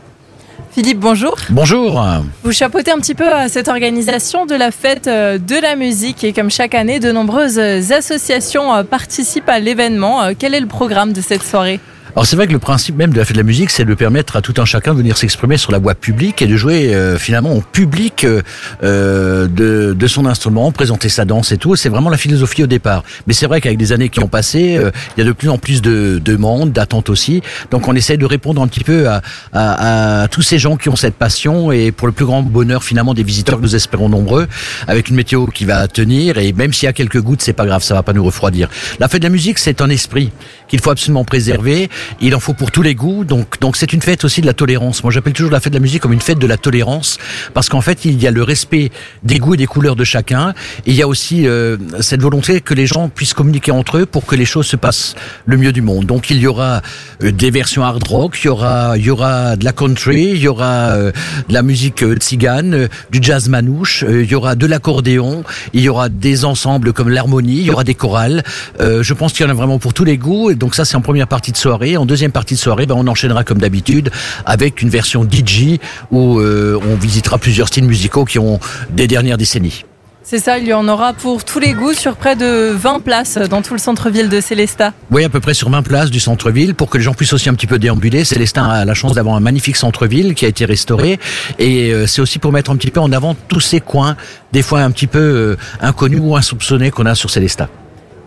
Philippe, 0.71 0.99
bonjour. 0.99 1.36
Bonjour. 1.49 1.99
Vous 2.43 2.51
chapeautez 2.51 2.91
un 2.91 2.99
petit 2.99 3.15
peu 3.15 3.27
euh, 3.27 3.47
cette 3.47 3.67
organisation 3.67 4.45
de 4.45 4.53
la 4.53 4.69
fête 4.69 5.08
euh, 5.08 5.39
de 5.39 5.55
la 5.55 5.75
musique 5.75 6.23
et 6.23 6.32
comme 6.32 6.51
chaque 6.51 6.75
année, 6.75 6.99
de 6.99 7.12
nombreuses 7.12 7.58
associations 7.91 8.73
euh, 8.75 8.84
participent 8.84 9.49
à 9.49 9.60
l'événement. 9.60 10.29
Quel 10.38 10.53
est 10.53 10.60
le 10.60 10.67
programme 10.67 11.12
de 11.12 11.21
cette 11.21 11.41
soirée? 11.41 11.79
Alors 12.15 12.25
c'est 12.25 12.35
vrai 12.35 12.47
que 12.47 12.51
le 12.51 12.59
principe 12.59 12.95
même 12.95 13.11
de 13.11 13.17
la 13.17 13.25
fête 13.25 13.35
de 13.35 13.41
la 13.41 13.45
musique, 13.45 13.69
c'est 13.69 13.85
de 13.85 13.93
permettre 13.93 14.35
à 14.35 14.41
tout 14.41 14.53
un 14.57 14.65
chacun 14.65 14.93
de 14.93 14.97
venir 14.97 15.17
s'exprimer 15.17 15.57
sur 15.57 15.71
la 15.71 15.77
voie 15.77 15.95
publique 15.95 16.41
et 16.41 16.47
de 16.47 16.57
jouer 16.57 16.93
euh, 16.93 17.17
finalement 17.17 17.53
au 17.53 17.61
public 17.61 18.25
euh, 18.25 19.47
de, 19.47 19.93
de, 19.93 20.07
son 20.07 20.25
instrument, 20.25 20.71
présenter 20.71 21.07
sa 21.09 21.25
danse 21.25 21.51
et 21.51 21.57
tout. 21.57 21.75
C'est 21.75 21.89
vraiment 21.89 22.09
la 22.09 22.17
philosophie 22.17 22.63
au 22.63 22.67
départ. 22.67 23.03
Mais 23.27 23.33
c'est 23.33 23.45
vrai 23.45 23.61
qu'avec 23.61 23.77
des 23.77 23.91
années 23.91 24.09
qui 24.09 24.19
ont 24.19 24.27
passé, 24.27 24.77
euh, 24.77 24.91
il 25.15 25.19
y 25.19 25.23
a 25.23 25.25
de 25.25 25.31
plus 25.31 25.49
en 25.49 25.57
plus 25.57 25.81
de 25.81 26.19
demandes, 26.23 26.71
d'attentes 26.71 27.09
aussi. 27.09 27.41
Donc 27.69 27.87
on 27.87 27.95
essaye 27.95 28.17
de 28.17 28.25
répondre 28.25 28.61
un 28.61 28.67
petit 28.67 28.83
peu 28.83 29.07
à, 29.07 29.21
à, 29.53 30.23
à, 30.23 30.27
tous 30.27 30.41
ces 30.41 30.57
gens 30.57 30.77
qui 30.77 30.89
ont 30.89 30.95
cette 30.95 31.15
passion 31.15 31.71
et 31.71 31.91
pour 31.91 32.07
le 32.07 32.13
plus 32.13 32.25
grand 32.25 32.41
bonheur 32.41 32.83
finalement 32.83 33.13
des 33.13 33.23
visiteurs 33.23 33.57
que 33.57 33.63
nous 33.63 33.75
espérons 33.75 34.09
nombreux, 34.09 34.47
avec 34.87 35.09
une 35.09 35.15
météo 35.15 35.45
qui 35.45 35.65
va 35.65 35.87
tenir 35.87 36.37
et 36.37 36.53
même 36.53 36.73
s'il 36.73 36.87
y 36.87 36.89
a 36.89 36.93
quelques 36.93 37.21
gouttes, 37.21 37.41
c'est 37.41 37.53
pas 37.53 37.65
grave, 37.65 37.83
ça 37.83 37.93
va 37.93 38.03
pas 38.03 38.13
nous 38.13 38.23
refroidir. 38.23 38.67
La 38.99 39.07
fête 39.07 39.21
de 39.21 39.27
la 39.27 39.31
musique, 39.31 39.59
c'est 39.59 39.81
un 39.81 39.89
esprit 39.89 40.31
qu'il 40.69 40.79
faut 40.79 40.91
absolument 40.91 41.25
préserver. 41.25 41.89
Il 42.21 42.34
en 42.36 42.39
faut 42.39 42.53
pour 42.53 42.71
tous 42.71 42.82
les 42.82 42.95
goûts. 42.95 43.25
Donc, 43.25 43.60
donc 43.60 43.75
c'est 43.75 43.91
une 43.91 44.01
fête 44.01 44.23
aussi 44.23 44.39
de 44.41 44.45
la 44.45 44.53
tolérance. 44.53 45.03
Moi, 45.03 45.12
j'appelle 45.12 45.34
toujours 45.34 45.51
la 45.51 45.60
fête 45.60 45.73
de 45.73 45.77
la 45.77 45.82
musique 45.82 46.01
comme 46.01 46.13
une 46.13 46.21
fête 46.21 46.39
de 46.39 46.47
la 46.47 46.58
tolérance 46.58 47.17
parce 47.53 47.67
qu'en 47.67 47.82
fait, 47.82 48.05
il 48.05 48.21
y 48.21 48.27
a 48.27 48.32
le 48.32 48.43
respect 48.43 48.91
des 49.23 49.39
goûts 49.39 49.55
et 49.55 49.58
des 49.58 49.65
couleurs 49.65 49.95
de 49.95 50.03
chacun. 50.03 50.53
Il 50.86 50.93
y 50.93 51.01
a 51.01 51.08
aussi 51.08 51.47
euh, 51.47 51.77
cette 51.99 52.21
volonté 52.21 52.62
que 52.62 52.73
les 52.73 52.86
gens 52.86 53.10
puissent 53.10 53.34
communiquer 53.34 53.71
entre 53.71 53.97
eux 53.97 54.05
pour 54.05 54.25
que 54.25 54.36
les 54.36 54.45
choses 54.45 54.67
se 54.67 54.75
passent 54.75 55.15
le 55.45 55.58
mieux 55.58 55.73
du 55.73 55.82
monde. 55.82 56.05
Donc, 56.05 56.29
il 56.29 56.38
y 56.38 56.47
aura 56.47 56.82
euh, 57.23 57.32
des 57.32 57.51
versions 57.51 57.84
hard 57.84 58.03
rock, 58.08 58.39
il 58.43 58.47
y 58.47 58.49
aura, 58.49 58.97
il 58.97 59.05
y 59.05 59.10
aura 59.10 59.55
de 59.55 59.65
la 59.65 59.73
country, 59.73 60.32
il 60.36 60.38
y 60.38 60.47
aura 60.47 60.91
euh, 60.91 61.12
de 61.47 61.53
la 61.53 61.63
musique 61.63 62.03
tzigane, 62.15 62.88
du 63.10 63.19
jazz 63.21 63.49
manouche, 63.49 64.05
il 64.08 64.29
y 64.29 64.36
aura 64.36 64.55
de 64.55 64.67
l'accordéon, 64.67 65.43
il 65.73 65.82
y 65.82 65.89
aura 65.89 66.10
des 66.10 66.45
ensembles 66.45 66.93
comme 66.93 67.10
l'harmonie, 67.10 67.58
il 67.60 67.65
y 67.65 67.71
aura 67.71 67.84
des 67.84 67.95
chorales. 67.95 68.43
je 68.79 69.13
pense 69.13 69.34
qu'il 69.34 69.45
y 69.45 69.49
en 69.49 69.51
a 69.51 69.55
vraiment 69.55 69.79
pour 69.79 69.93
tous 69.93 70.03
les 70.03 70.17
goûts. 70.17 70.51
Donc 70.59 70.75
ça, 70.75 70.85
c'est 70.85 70.97
en 70.97 71.01
première 71.01 71.27
partie 71.27 71.51
de 71.51 71.57
soirée. 71.57 71.97
En 71.97 72.05
deuxième 72.05 72.31
partie 72.31 72.53
de 72.53 72.59
soirée, 72.59 72.85
ben, 72.85 72.95
on 72.97 73.07
enchaînera 73.07 73.43
comme 73.43 73.59
d'habitude 73.59 74.11
avec 74.45 74.81
une 74.81 74.89
version 74.89 75.23
DJ 75.23 75.79
où 76.11 76.39
euh, 76.39 76.79
on 76.87 76.95
visitera 76.95 77.37
plusieurs 77.37 77.69
styles 77.69 77.85
musicaux 77.85 78.25
qui 78.25 78.39
ont 78.39 78.59
des 78.91 79.07
dernières 79.07 79.37
décennies. 79.37 79.85
C'est 80.21 80.37
ça, 80.37 80.59
il 80.59 80.67
y 80.67 80.73
en 80.73 80.87
aura 80.87 81.13
pour 81.13 81.43
tous 81.43 81.59
les 81.59 81.73
goûts 81.73 81.93
sur 81.93 82.15
près 82.15 82.35
de 82.35 82.69
20 82.71 82.99
places 82.99 83.39
dans 83.49 83.63
tout 83.63 83.73
le 83.73 83.79
centre-ville 83.79 84.29
de 84.29 84.41
Célestat. 84.41 84.93
Oui, 85.09 85.23
à 85.23 85.29
peu 85.29 85.39
près 85.39 85.55
sur 85.55 85.69
20 85.69 85.81
places 85.81 86.11
du 86.11 86.19
centre-ville 86.19 86.75
pour 86.75 86.89
que 86.89 86.99
les 86.99 87.03
gens 87.03 87.15
puissent 87.15 87.33
aussi 87.33 87.49
un 87.49 87.55
petit 87.55 87.65
peu 87.65 87.79
déambuler. 87.79 88.25
Célestin 88.25 88.65
a 88.65 88.85
la 88.85 88.93
chance 88.93 89.13
d'avoir 89.13 89.35
un 89.35 89.39
magnifique 89.39 89.77
centre-ville 89.77 90.35
qui 90.35 90.45
a 90.45 90.49
été 90.49 90.65
restauré 90.65 91.19
et 91.57 91.91
euh, 91.91 92.05
c'est 92.05 92.21
aussi 92.21 92.37
pour 92.37 92.51
mettre 92.51 92.69
un 92.69 92.75
petit 92.75 92.91
peu 92.91 92.99
en 92.99 93.11
avant 93.11 93.35
tous 93.47 93.61
ces 93.61 93.79
coins, 93.79 94.17
des 94.51 94.61
fois 94.61 94.81
un 94.81 94.91
petit 94.91 95.07
peu 95.07 95.19
euh, 95.19 95.57
inconnus 95.81 96.19
ou 96.21 96.35
insoupçonnés 96.35 96.91
qu'on 96.91 97.07
a 97.07 97.15
sur 97.15 97.31
Célestat. 97.31 97.69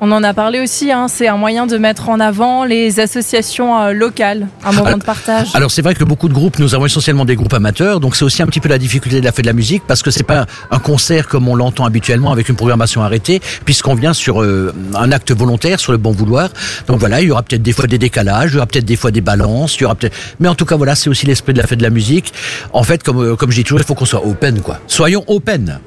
On 0.04 0.10
en 0.10 0.24
a 0.24 0.34
parlé 0.34 0.58
aussi, 0.58 0.90
hein, 0.90 1.06
c'est 1.06 1.28
un 1.28 1.36
moyen 1.36 1.68
de 1.68 1.78
mettre 1.78 2.08
en 2.08 2.18
avant 2.18 2.64
les 2.64 2.98
associations 2.98 3.80
euh, 3.80 3.92
locales, 3.92 4.48
un 4.64 4.72
moment 4.72 4.98
de 4.98 5.04
partage. 5.04 5.50
Alors 5.54 5.70
c'est 5.70 5.80
vrai 5.80 5.94
que 5.94 6.02
beaucoup 6.02 6.28
de 6.28 6.34
groupes, 6.34 6.58
nous 6.58 6.74
avons 6.74 6.86
essentiellement 6.86 7.24
des 7.24 7.36
groupes 7.36 7.54
amateurs, 7.54 8.00
donc 8.00 8.16
c'est 8.16 8.24
aussi 8.24 8.42
un 8.42 8.46
petit 8.46 8.58
peu 8.58 8.68
la 8.68 8.78
difficulté 8.78 9.20
de 9.20 9.24
la 9.24 9.30
fête 9.30 9.44
de 9.44 9.50
la 9.50 9.52
musique, 9.52 9.84
parce 9.86 10.02
que 10.02 10.10
c'est 10.10 10.24
pas 10.24 10.46
un 10.72 10.80
concert 10.80 11.28
comme 11.28 11.46
on 11.46 11.54
l'entend 11.54 11.84
habituellement 11.84 12.32
avec 12.32 12.48
une 12.48 12.56
programmation 12.56 13.00
arrêtée, 13.04 13.40
puisqu'on 13.64 13.94
vient 13.94 14.12
sur 14.12 14.42
euh, 14.42 14.74
un 14.96 15.12
acte 15.12 15.30
volontaire, 15.30 15.78
sur 15.78 15.92
le 15.92 15.98
bon 15.98 16.10
vouloir. 16.10 16.48
Donc 16.88 16.98
voilà, 16.98 17.20
il 17.20 17.28
y 17.28 17.30
aura 17.30 17.44
peut-être 17.44 17.62
des 17.62 17.72
fois 17.72 17.86
des 17.86 17.98
décalages, 17.98 18.50
il 18.50 18.54
y 18.54 18.56
aura 18.56 18.66
peut-être 18.66 18.84
des 18.84 18.96
fois 18.96 19.12
des 19.12 19.20
balances, 19.20 19.76
il 19.76 19.82
y 19.82 19.84
aura 19.84 19.94
peut-être... 19.94 20.16
Mais 20.40 20.48
en 20.48 20.56
tout 20.56 20.64
cas 20.64 20.74
voilà, 20.74 20.96
c'est 20.96 21.10
aussi 21.10 21.26
l'esprit 21.26 21.52
de 21.52 21.58
la 21.58 21.66
fête 21.68 21.78
de 21.78 21.84
la 21.84 21.90
musique. 21.90 22.32
En 22.72 22.82
fait, 22.82 23.04
comme, 23.04 23.22
euh, 23.22 23.36
comme 23.36 23.52
je 23.52 23.56
dis 23.58 23.62
toujours, 23.62 23.78
il 23.78 23.84
faut 23.84 23.94
qu'on 23.94 24.04
soit 24.04 24.26
open, 24.26 24.62
quoi. 24.62 24.80
Soyons 24.88 25.22
open. 25.28 25.78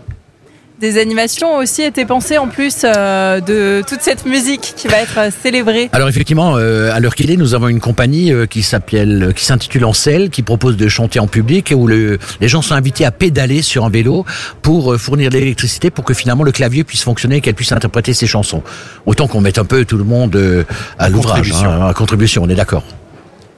Des 0.80 0.98
animations 1.00 1.56
ont 1.56 1.60
aussi 1.60 1.84
été 1.84 2.06
pensées 2.06 2.38
en 2.38 2.48
plus 2.48 2.82
euh, 2.84 3.40
de 3.40 3.82
toute 3.88 4.02
cette 4.02 4.26
musique 4.26 4.74
qui 4.76 4.90
va 4.90 4.98
être 4.98 5.32
célébrée. 5.42 5.90
Alors 5.94 6.10
effectivement, 6.10 6.58
euh, 6.58 6.92
à 6.92 7.00
l'heure 7.00 7.16
qu'il 7.16 7.32
est, 7.32 7.38
nous 7.38 7.54
avons 7.54 7.70
une 7.70 7.80
compagnie 7.80 8.34
euh, 8.34 8.46
qui 8.46 8.62
s'appelle, 8.62 9.32
qui 9.34 9.46
s'intitule 9.46 9.86
Ancel, 9.86 10.30
qui 10.30 10.44
propose 10.44 10.76
de 10.76 10.90
chanter 10.90 11.20
en 11.20 11.28
public 11.28 11.72
et 11.72 11.76
où 11.76 11.88
le, 11.88 12.20
les 12.42 12.50
gens 12.50 12.62
sont 12.62 12.76
invités 12.76 13.06
à 13.06 13.12
pédaler 13.12 13.62
sur 13.62 13.86
un 13.86 13.90
vélo 13.90 14.26
pour 14.62 14.98
fournir 14.98 15.30
de 15.30 15.38
l'électricité 15.38 15.92
pour 15.92 16.04
que 16.04 16.14
finalement 16.14 16.44
le 16.44 16.52
clavier 16.52 16.84
puisse 16.84 17.04
fonctionner 17.04 17.38
et 17.38 17.42
qu'elle 17.42 17.56
puisse 17.56 17.72
interpréter 17.72 18.14
ses 18.14 18.28
chansons. 18.28 18.62
Autant 19.06 19.28
qu'on 19.28 19.40
mette 19.40 19.60
un 19.60 19.66
peu 19.66 19.86
tout 19.86 19.98
le 19.98 20.04
monde 20.04 20.66
à 21.00 21.10
l'ouvrage, 21.10 21.54
hein, 21.54 21.88
à 21.88 21.94
contribution, 21.94 22.44
on 22.44 22.50
est 22.50 22.56
d'accord. 22.56 22.84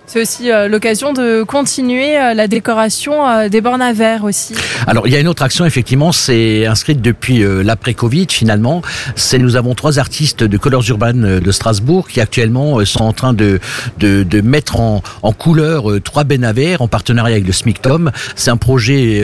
C'est 0.10 0.22
aussi 0.22 0.50
euh, 0.50 0.70
l'occasion 0.70 1.12
de 1.12 1.44
continuer 1.44 2.18
euh, 2.18 2.34
la 2.34 2.48
décoration 2.48 3.28
euh, 3.28 3.50
des 3.50 3.60
bornes 3.60 3.82
à 3.82 3.92
verre 3.92 4.24
aussi. 4.24 4.54
Alors 4.88 5.06
il 5.06 5.12
y 5.12 5.18
a 5.18 5.20
une 5.20 5.28
autre 5.28 5.44
action 5.44 5.66
effectivement, 5.66 6.14
c'est 6.14 6.66
inscrite 6.66 7.02
depuis 7.02 7.44
l'après-Covid 7.44 8.28
finalement. 8.30 8.82
C'est 9.16 9.38
nous 9.38 9.58
avons 9.58 9.76
trois 9.76 10.00
artistes 10.00 10.46
de 10.46 10.58
Colors 10.58 10.88
Urban 10.88 11.14
de 11.14 11.52
Strasbourg 11.52 12.08
qui 12.08 12.22
actuellement 12.22 12.84
sont 12.86 13.04
en 13.04 13.12
train 13.12 13.34
de 13.34 13.60
de, 14.00 14.42
mettre 14.42 14.80
en, 14.80 15.02
en 15.24 15.34
couleur 15.34 15.84
trois 16.02 16.24
bennes 16.24 16.46
à 16.46 16.54
verre 16.54 16.82
en 16.82 16.88
partenariat 16.88 17.36
avec 17.36 17.48
le 17.48 17.52
SMICTOM. 17.52 18.12
C'est 18.36 18.50
un 18.50 18.56
projet 18.58 19.22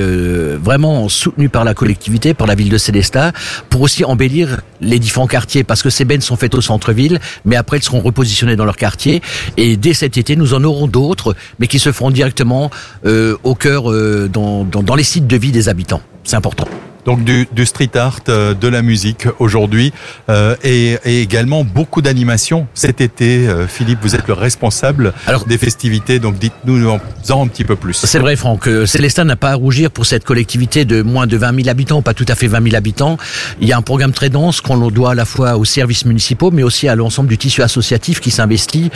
vraiment 0.62 1.08
soutenu 1.08 1.48
par 1.48 1.64
la 1.64 1.74
collectivité, 1.74 2.34
par 2.34 2.48
la 2.48 2.56
ville 2.56 2.70
de 2.70 2.78
Célestat, 2.78 3.32
pour 3.70 3.82
aussi 3.82 4.04
embellir 4.04 4.60
les 4.82 5.00
différents 5.00 5.28
quartiers 5.28 5.64
parce 5.64 5.82
que 5.82 5.90
ces 5.90 6.04
bennes 6.04 6.22
sont 6.22 6.36
faites 6.36 6.56
au 6.56 6.62
centre-ville, 6.62 7.20
mais 7.46 7.56
après 7.56 7.78
elles 7.78 7.84
seront 7.84 8.02
repositionnées 8.02 8.58
dans 8.58 8.66
leur 8.66 8.76
quartier. 8.76 9.22
Et 9.56 9.78
dès 9.78 9.94
cet 9.94 10.18
été, 10.18 10.36
nous 10.36 10.54
en 10.54 10.64
aurons 10.64 10.73
d'autres, 10.88 11.36
mais 11.60 11.68
qui 11.68 11.80
se 11.80 11.92
feront 11.92 12.12
directement 12.12 12.70
euh, 13.06 13.38
au 13.44 13.56
cœur, 13.56 13.92
euh, 13.92 14.30
dans, 14.32 14.64
dans, 14.64 14.84
dans 14.84 14.96
les 14.96 15.04
sites 15.04 15.28
de 15.28 15.38
vie 15.38 15.52
des 15.52 15.70
habitants. 15.70 16.02
C'est 16.24 16.36
important 16.36 16.68
donc 17.06 17.24
du, 17.24 17.48
du, 17.52 17.66
street 17.66 17.92
art, 17.96 18.20
euh, 18.30 18.54
de 18.54 18.68
la 18.68 18.82
musique 18.82 19.28
aujourd'hui 19.40 19.94
euh, 20.30 20.56
et, 20.64 20.98
et, 21.06 21.22
également 21.22 21.64
beaucoup 21.64 22.02
d'animation 22.02 22.68
cet 22.74 23.02
été. 23.02 23.48
Euh, 23.48 23.68
Philippe, 23.68 24.00
vous 24.02 24.16
êtes 24.16 24.28
le 24.28 24.34
responsable 24.34 25.14
Alors, 25.28 25.46
des 25.46 25.58
festivités, 25.58 26.20
donc 26.20 26.38
dites-nous 26.38 26.90
en, 26.90 27.00
un 27.42 27.48
petit 27.48 27.64
peu 27.64 27.76
plus. 27.76 27.94
C'est 27.94 28.20
vrai, 28.20 28.36
Franck. 28.36 28.70
Célestin 28.86 29.26
n'a 29.26 29.36
pas 29.36 29.52
à 29.52 29.56
rougir 29.56 29.92
pour 29.92 30.06
cette 30.06 30.24
collectivité 30.24 30.86
de 30.86 31.02
moins 31.02 31.28
de 31.28 31.38
20 31.38 31.56
000 31.56 31.70
habitants, 31.70 32.02
pas 32.02 32.14
tout 32.14 32.26
à 32.28 32.36
fait 32.36 32.48
20 32.48 32.64
000 32.64 32.76
habitants. 32.76 33.18
Il 33.60 33.68
y 33.68 33.74
a 33.74 33.78
un 33.78 33.82
programme 33.82 34.14
très 34.14 34.30
dense 34.30 34.62
qu'on 34.62 34.78
doit 34.92 35.12
à 35.12 35.16
la 35.16 35.26
fois 35.26 35.58
aux 35.58 35.66
services 35.66 36.06
municipaux, 36.06 36.52
mais 36.52 36.64
aussi 36.64 36.88
à 36.88 36.96
l'ensemble 36.96 37.30
du 37.30 37.38
tissu 37.38 37.62
associatif 37.62 38.20
qui 38.20 38.32
s'investit 38.32 38.92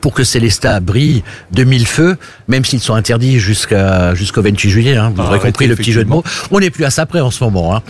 pour 0.00 0.14
que 0.14 0.24
Célestat 0.24 0.80
brille 0.80 1.22
de 1.52 1.64
mille 1.64 1.86
feux, 1.86 2.16
même 2.48 2.64
s'ils 2.64 2.80
sont 2.80 2.94
interdits 2.94 3.38
jusqu'à 3.38 4.14
jusqu'au 4.14 4.42
28 4.42 4.70
juillet. 4.70 4.96
Hein, 4.96 5.12
vous 5.14 5.22
ah, 5.22 5.28
aurez 5.28 5.40
compris 5.40 5.66
le 5.66 5.76
petit 5.76 5.92
jeu 5.92 6.04
de 6.04 6.08
mots. 6.08 6.24
On 6.50 6.60
n'est 6.60 6.70
plus 6.70 6.84
à 6.84 6.90
ça 6.90 7.06
près 7.06 7.20
en 7.20 7.30
ce 7.30 7.43
moment. 7.50 7.76
Hein. 7.76 7.82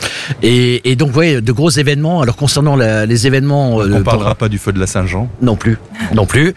Et, 0.43 0.90
et, 0.90 0.97
donc, 0.97 1.17
ouais, 1.17 1.40
de 1.40 1.53
gros 1.53 1.71
événements. 1.71 2.21
Alors 2.21 2.37
concernant 2.37 2.77
la, 2.77 3.07
les 3.07 3.27
événements, 3.27 3.77
on 3.77 3.85
ne 3.85 4.01
euh, 4.01 4.03
parlera 4.03 4.35
pas 4.35 4.49
du 4.49 4.59
feu 4.59 4.73
de 4.73 4.81
la 4.81 4.87
Saint-Jean. 4.87 5.29
Non 5.43 5.57
plus, 5.57 5.79
non 6.14 6.27
plus. 6.27 6.55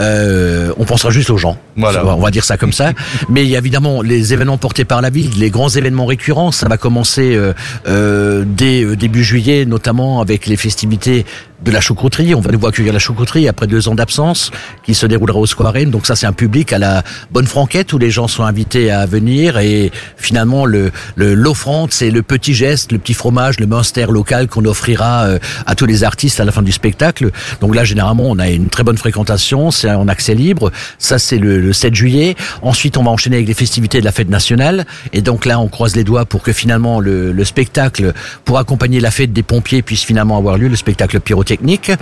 Euh, 0.00 0.72
on 0.78 0.84
pensera 0.84 1.10
juste 1.10 1.30
aux 1.30 1.36
gens. 1.36 1.56
Voilà. 1.76 2.04
On 2.04 2.20
va 2.20 2.30
dire 2.30 2.44
ça 2.44 2.56
comme 2.56 2.72
ça. 2.72 2.92
Mais 3.28 3.44
il 3.44 3.48
y 3.48 3.56
a 3.56 3.58
évidemment 3.58 4.02
les 4.02 4.32
événements 4.32 4.58
portés 4.58 4.84
par 4.84 5.00
la 5.00 5.10
ville, 5.10 5.30
les 5.38 5.50
grands 5.50 5.68
événements 5.68 6.06
récurrents. 6.06 6.52
Ça 6.52 6.68
va 6.68 6.76
commencer 6.76 7.34
euh, 7.34 7.52
euh, 7.86 8.44
dès 8.46 8.82
euh, 8.82 8.96
début 8.96 9.24
juillet, 9.24 9.64
notamment 9.66 10.20
avec 10.20 10.46
les 10.46 10.56
festivités 10.56 11.24
de 11.62 11.70
la 11.70 11.80
choucrouterie. 11.80 12.34
On 12.34 12.40
va 12.40 12.52
nous 12.52 12.66
accueillir 12.66 12.92
la 12.92 12.98
choucrouterie 12.98 13.48
après 13.48 13.66
deux 13.66 13.88
ans 13.88 13.94
d'absence, 13.94 14.50
qui 14.84 14.94
se 14.94 15.06
déroulera 15.06 15.38
au 15.38 15.46
Square. 15.46 15.74
Donc 15.86 16.06
ça, 16.06 16.16
c'est 16.16 16.26
un 16.26 16.32
public 16.32 16.72
à 16.72 16.78
la 16.78 17.02
bonne 17.30 17.46
franquette 17.46 17.92
où 17.92 17.98
les 17.98 18.10
gens 18.10 18.28
sont 18.28 18.44
invités 18.44 18.90
à 18.90 19.06
venir. 19.06 19.58
Et 19.58 19.92
finalement, 20.16 20.64
le 20.64 20.90
l'offrande, 21.16 21.92
c'est 21.92 22.10
le 22.10 22.22
petit 22.22 22.54
geste, 22.54 22.92
le 22.92 22.98
petit 22.98 23.14
fromage, 23.14 23.60
le 23.60 23.66
munster 23.66 24.06
local 24.10 24.48
qu'on 24.48 24.64
offrira 24.64 25.24
euh, 25.24 25.38
à 25.66 25.74
tous 25.74 25.86
les 25.86 26.04
artistes 26.04 26.40
à 26.40 26.44
la 26.44 26.52
fin 26.52 26.62
du 26.62 26.72
spectacle. 26.72 27.30
Donc 27.60 27.74
là, 27.74 27.84
généralement, 27.84 28.24
on 28.26 28.38
a 28.38 28.48
une 28.48 28.68
très 28.68 28.82
bonne 28.82 28.98
fréquentation. 28.98 29.70
C'est 29.70 29.89
en 29.98 30.08
accès 30.08 30.34
libre. 30.34 30.70
Ça, 30.98 31.18
c'est 31.18 31.38
le, 31.38 31.60
le 31.60 31.72
7 31.72 31.94
juillet. 31.94 32.36
Ensuite, 32.62 32.96
on 32.96 33.04
va 33.04 33.10
enchaîner 33.10 33.36
avec 33.36 33.48
les 33.48 33.54
festivités 33.54 34.00
de 34.00 34.04
la 34.04 34.12
fête 34.12 34.28
nationale. 34.28 34.86
Et 35.12 35.20
donc 35.20 35.46
là, 35.46 35.60
on 35.60 35.68
croise 35.68 35.96
les 35.96 36.04
doigts 36.04 36.24
pour 36.24 36.42
que 36.42 36.52
finalement 36.52 37.00
le, 37.00 37.32
le 37.32 37.44
spectacle 37.44 38.12
pour 38.44 38.58
accompagner 38.58 39.00
la 39.00 39.10
fête 39.10 39.32
des 39.32 39.42
pompiers 39.42 39.82
puisse 39.82 40.02
finalement 40.02 40.36
avoir 40.36 40.58
lieu, 40.58 40.68
le 40.68 40.76
spectacle 40.76 41.20
pyrotechnique. 41.20 41.92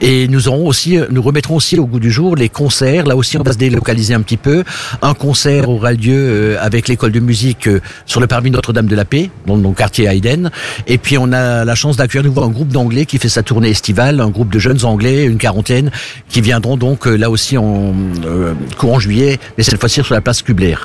Et 0.00 0.28
nous 0.28 0.48
aurons 0.48 0.66
aussi, 0.66 0.98
nous 1.10 1.22
remettrons 1.22 1.56
aussi 1.56 1.78
au 1.78 1.86
goût 1.86 2.00
du 2.00 2.10
jour 2.10 2.36
les 2.36 2.48
concerts. 2.48 3.06
Là 3.06 3.16
aussi, 3.16 3.36
on 3.38 3.42
va 3.42 3.52
se 3.52 3.58
délocaliser 3.58 4.14
un 4.14 4.20
petit 4.20 4.36
peu. 4.36 4.64
Un 5.02 5.14
concert 5.14 5.68
aura 5.68 5.92
lieu 5.92 6.14
euh, 6.14 6.56
avec 6.60 6.88
l'école 6.88 7.12
de 7.12 7.20
musique 7.20 7.68
euh, 7.68 7.80
sur 8.06 8.20
le 8.20 8.26
parvis 8.26 8.50
Notre-Dame 8.50 8.86
de 8.86 8.96
la 8.96 9.04
Paix, 9.04 9.30
dans 9.46 9.56
le 9.56 9.70
quartier 9.72 10.06
Hayden. 10.06 10.50
Et 10.86 10.98
puis, 10.98 11.18
on 11.18 11.32
a 11.32 11.64
la 11.64 11.74
chance 11.74 11.96
d'accueillir 11.96 12.24
nouveau 12.24 12.42
un 12.42 12.50
groupe 12.50 12.68
d'anglais 12.68 13.06
qui 13.06 13.18
fait 13.18 13.28
sa 13.28 13.42
tournée 13.42 13.70
estivale, 13.70 14.20
un 14.20 14.30
groupe 14.30 14.52
de 14.52 14.58
jeunes 14.58 14.84
anglais, 14.84 15.24
une 15.24 15.38
quarantaine, 15.38 15.90
qui 16.28 16.40
viendront 16.40 16.76
donc 16.76 17.06
euh, 17.06 17.16
aussi 17.30 17.56
en 17.56 17.94
euh, 18.24 18.54
courant 18.76 18.98
juillet, 18.98 19.38
mais 19.56 19.64
cette 19.64 19.78
fois-ci 19.78 20.02
sur 20.02 20.14
la 20.14 20.20
place 20.20 20.42
Kubler. 20.42 20.76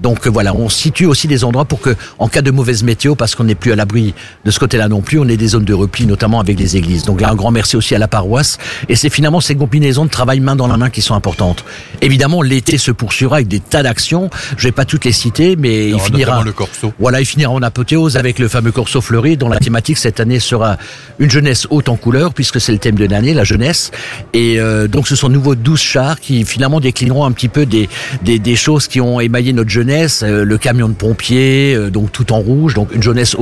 Donc 0.00 0.26
euh, 0.26 0.30
voilà, 0.30 0.54
on 0.54 0.68
situe 0.68 1.06
aussi 1.06 1.26
des 1.28 1.44
endroits 1.44 1.64
pour 1.64 1.80
que, 1.80 1.96
en 2.18 2.28
cas 2.28 2.42
de 2.42 2.50
mauvaise 2.50 2.82
météo, 2.82 3.14
parce 3.14 3.34
qu'on 3.34 3.44
n'est 3.44 3.54
plus 3.54 3.72
à 3.72 3.76
l'abri 3.76 4.14
de 4.44 4.50
ce 4.50 4.58
côté-là 4.58 4.88
non 4.88 5.00
plus, 5.00 5.18
on 5.18 5.28
ait 5.28 5.36
des 5.36 5.48
zones 5.48 5.64
de 5.64 5.74
repli, 5.74 6.06
notamment 6.06 6.40
avec 6.40 6.58
les 6.58 6.76
églises. 6.76 7.04
Donc 7.04 7.20
là, 7.20 7.30
un 7.30 7.34
grand 7.34 7.50
merci 7.50 7.76
aussi 7.76 7.94
à 7.94 7.98
la 7.98 8.08
paroisse. 8.08 8.58
Et 8.88 8.96
c'est 8.96 9.10
finalement 9.10 9.40
ces 9.40 9.54
combinaisons 9.54 10.04
de 10.04 10.10
travail 10.10 10.40
main 10.40 10.56
dans 10.56 10.66
la 10.66 10.76
main 10.76 10.90
qui 10.90 11.02
sont 11.02 11.14
importantes. 11.14 11.64
Évidemment, 12.00 12.42
l'été 12.42 12.78
se 12.78 12.90
poursuivra 12.90 13.36
avec 13.36 13.48
des 13.48 13.60
tas 13.60 13.82
d'actions. 13.82 14.30
Je 14.56 14.64
vais 14.64 14.72
pas 14.72 14.84
toutes 14.84 15.04
les 15.04 15.12
citer, 15.12 15.56
mais 15.56 15.90
Il 15.90 16.00
finira. 16.00 16.32
notamment 16.32 16.44
le 16.44 16.52
Corso. 16.52 16.92
Voilà, 16.98 17.20
il 17.20 17.26
finira 17.26 17.50
en 17.50 17.62
apothéose 17.62 18.16
avec 18.16 18.38
le 18.38 18.48
fameux 18.48 18.72
Corso 18.72 19.00
Fleuri, 19.00 19.36
dont 19.36 19.48
la 19.48 19.58
thématique 19.58 19.98
cette 19.98 20.20
année 20.20 20.40
sera 20.40 20.76
une 21.18 21.30
jeunesse 21.30 21.66
haute 21.70 21.88
en 21.88 21.96
couleur, 21.96 22.32
puisque 22.34 22.60
c'est 22.60 22.72
le 22.72 22.78
thème 22.78 22.94
de 22.96 23.06
l'année, 23.06 23.34
la 23.34 23.44
jeunesse. 23.44 23.90
Et 24.32 24.60
euh, 24.60 24.86
donc, 24.86 25.08
ce 25.08 25.16
sont 25.16 25.28
de 25.28 25.34
nouveau 25.34 25.54
12 25.54 25.80
chars 25.80 26.20
qui 26.20 26.44
finalement 26.44 26.80
déclineront 26.80 27.24
un 27.24 27.32
petit 27.32 27.48
peu 27.48 27.66
des, 27.66 27.88
des, 28.22 28.38
des 28.38 28.56
choses 28.56 28.86
qui 28.86 29.00
ont 29.00 29.20
émaillé 29.20 29.52
notre 29.52 29.70
jeunesse. 29.70 29.87
Euh, 29.88 30.44
le 30.44 30.58
camion 30.58 30.88
de 30.88 30.94
pompiers, 30.94 31.74
euh, 31.74 31.90
donc 31.90 32.12
tout 32.12 32.32
en 32.32 32.38
rouge, 32.38 32.74
donc 32.74 32.94
une 32.94 33.02
jeunesse 33.02 33.36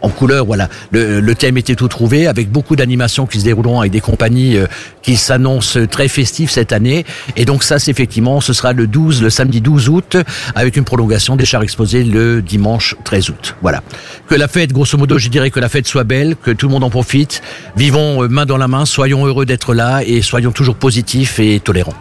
en, 0.00 0.08
couleur. 0.08 0.46
Voilà, 0.46 0.68
le, 0.92 1.20
le 1.20 1.34
thème 1.34 1.56
était 1.58 1.74
tout 1.74 1.88
trouvé, 1.88 2.26
avec 2.26 2.50
beaucoup 2.50 2.76
d'animations 2.76 3.26
qui 3.26 3.40
se 3.40 3.44
dérouleront 3.44 3.80
avec 3.80 3.92
des 3.92 4.00
compagnies 4.00 4.56
euh, 4.56 4.66
qui 5.02 5.16
s'annoncent 5.16 5.78
très 5.90 6.08
festives 6.08 6.50
cette 6.50 6.72
année. 6.72 7.04
Et 7.36 7.44
donc 7.44 7.64
ça, 7.64 7.78
c'est 7.78 7.90
effectivement, 7.90 8.40
ce 8.40 8.52
sera 8.52 8.72
le 8.72 8.86
12, 8.86 9.22
le 9.22 9.30
samedi 9.30 9.60
12 9.60 9.88
août, 9.88 10.16
avec 10.54 10.76
une 10.76 10.84
prolongation 10.84 11.36
des 11.36 11.44
chars 11.44 11.62
exposés 11.62 12.04
le 12.04 12.42
dimanche 12.42 12.94
13 13.04 13.30
août. 13.30 13.56
Voilà. 13.62 13.82
Que 14.28 14.34
la 14.34 14.48
fête, 14.48 14.72
grosso 14.72 14.96
modo, 14.96 15.18
je 15.18 15.28
dirais 15.28 15.50
que 15.50 15.60
la 15.60 15.68
fête 15.68 15.86
soit 15.86 16.04
belle, 16.04 16.36
que 16.36 16.52
tout 16.52 16.66
le 16.66 16.72
monde 16.72 16.84
en 16.84 16.90
profite. 16.90 17.42
Vivons 17.76 18.28
main 18.28 18.46
dans 18.46 18.58
la 18.58 18.68
main, 18.68 18.84
soyons 18.84 19.26
heureux 19.26 19.46
d'être 19.46 19.74
là 19.74 20.02
et 20.04 20.22
soyons 20.22 20.52
toujours 20.52 20.76
positifs 20.76 21.40
et 21.40 21.58
tolérants. 21.60 21.94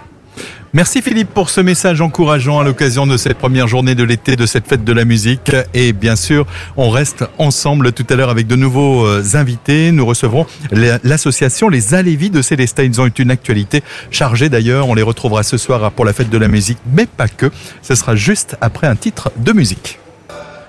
Merci 0.74 1.02
Philippe 1.02 1.32
pour 1.34 1.50
ce 1.50 1.60
message 1.60 2.00
encourageant 2.00 2.60
à 2.60 2.64
l'occasion 2.64 3.06
de 3.06 3.18
cette 3.18 3.38
première 3.38 3.68
journée 3.68 3.94
de 3.94 4.06
l'été 4.06 4.38
de 4.38 4.46
cette 4.46 4.66
fête 4.68 4.86
de 4.86 4.94
la 4.94 5.04
musique. 5.04 5.52
Et 5.74 5.92
bien 5.92 6.16
sûr, 6.16 6.46
on 6.78 6.90
reste 6.90 7.26
ensemble 7.38 7.92
tout 7.92 8.06
à 8.10 8.16
l'heure 8.16 8.30
avec 8.30 8.48
de 8.48 8.56
nouveaux 8.56 9.06
euh, 9.06 9.22
invités. 9.34 9.92
Nous 9.92 10.06
recevrons 10.06 10.46
la- 10.72 10.98
l'association 11.04 11.68
Les 11.68 11.94
Alévis 11.94 12.30
de 12.30 12.42
Célestat. 12.42 12.86
Ils 12.86 13.02
ont 13.02 13.06
eu 13.06 13.12
une 13.20 13.32
actualité 13.32 13.84
chargée 14.12 14.48
d'ailleurs. 14.48 14.88
On 14.88 14.94
les 14.96 15.02
retrouvera 15.02 15.44
ce 15.44 15.58
soir 15.58 15.92
pour 15.92 16.06
la 16.06 16.14
fête 16.14 16.30
de 16.30 16.38
la 16.38 16.48
musique, 16.48 16.78
mais 16.94 17.06
pas 17.06 17.28
que. 17.28 17.52
Ce 17.82 17.94
sera 17.94 18.16
juste 18.16 18.56
après 18.62 18.88
un 18.88 18.96
titre 18.96 19.30
de 19.36 19.52
musique. 19.52 20.00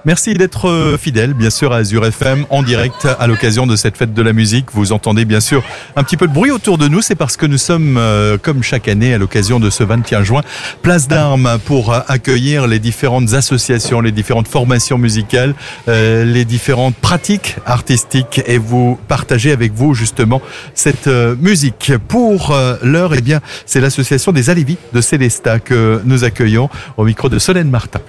Merci 0.04 0.34
d'être 0.34 0.68
euh, 0.68 0.98
fidèle, 0.98 1.32
bien 1.32 1.50
sûr, 1.50 1.72
à 1.72 1.76
Azure 1.76 2.04
FM 2.04 2.44
en 2.50 2.64
direct 2.64 3.06
à 3.20 3.28
l'occasion 3.28 3.68
de 3.68 3.76
cette 3.76 3.96
fête 3.96 4.12
de 4.12 4.22
la 4.22 4.32
musique. 4.32 4.66
Vous 4.72 4.90
entendez 4.90 5.24
bien 5.24 5.38
sûr 5.38 5.62
un 5.94 6.02
petit 6.02 6.16
peu 6.16 6.26
de 6.26 6.32
bruit 6.32 6.50
autour 6.50 6.76
de 6.76 6.88
nous. 6.88 7.02
C'est 7.02 7.14
parce 7.14 7.36
que 7.36 7.46
nous 7.46 7.58
sommes, 7.58 7.96
euh, 7.96 8.36
comme 8.36 8.64
chaque 8.64 8.88
année, 8.88 9.14
à 9.14 9.18
l'occasion 9.18 9.60
de 9.60 9.70
ce 9.70 9.84
21 9.84 10.24
juin, 10.24 10.42
place 10.82 11.06
d'armes 11.06 11.56
pour 11.66 11.92
euh, 11.92 12.00
accueillir 12.08 12.66
les 12.66 12.80
différentes 12.80 13.32
associations, 13.34 14.00
les 14.00 14.10
différentes 14.10 14.48
formations 14.48 14.98
musicales, 14.98 15.54
euh, 15.86 16.24
les 16.24 16.44
différentes 16.44 16.96
pratiques 16.96 17.56
artistiques 17.64 18.42
et 18.46 18.58
vous 18.58 18.98
partager 19.06 19.52
avec 19.52 19.72
vous 19.72 19.94
justement 19.94 20.42
cette 20.74 21.06
musique. 21.06 21.92
Pour 22.08 22.56
l'heure, 22.82 23.14
eh 23.14 23.20
bien, 23.20 23.40
c'est 23.66 23.80
l'association 23.80 24.32
des 24.32 24.50
Alévis 24.50 24.78
de 24.92 25.00
Célestat 25.00 25.60
que 25.60 26.00
nous 26.04 26.24
accueillons 26.24 26.68
au 26.96 27.04
micro 27.04 27.28
de 27.28 27.38
Solène 27.38 27.70
Martin. 27.70 28.00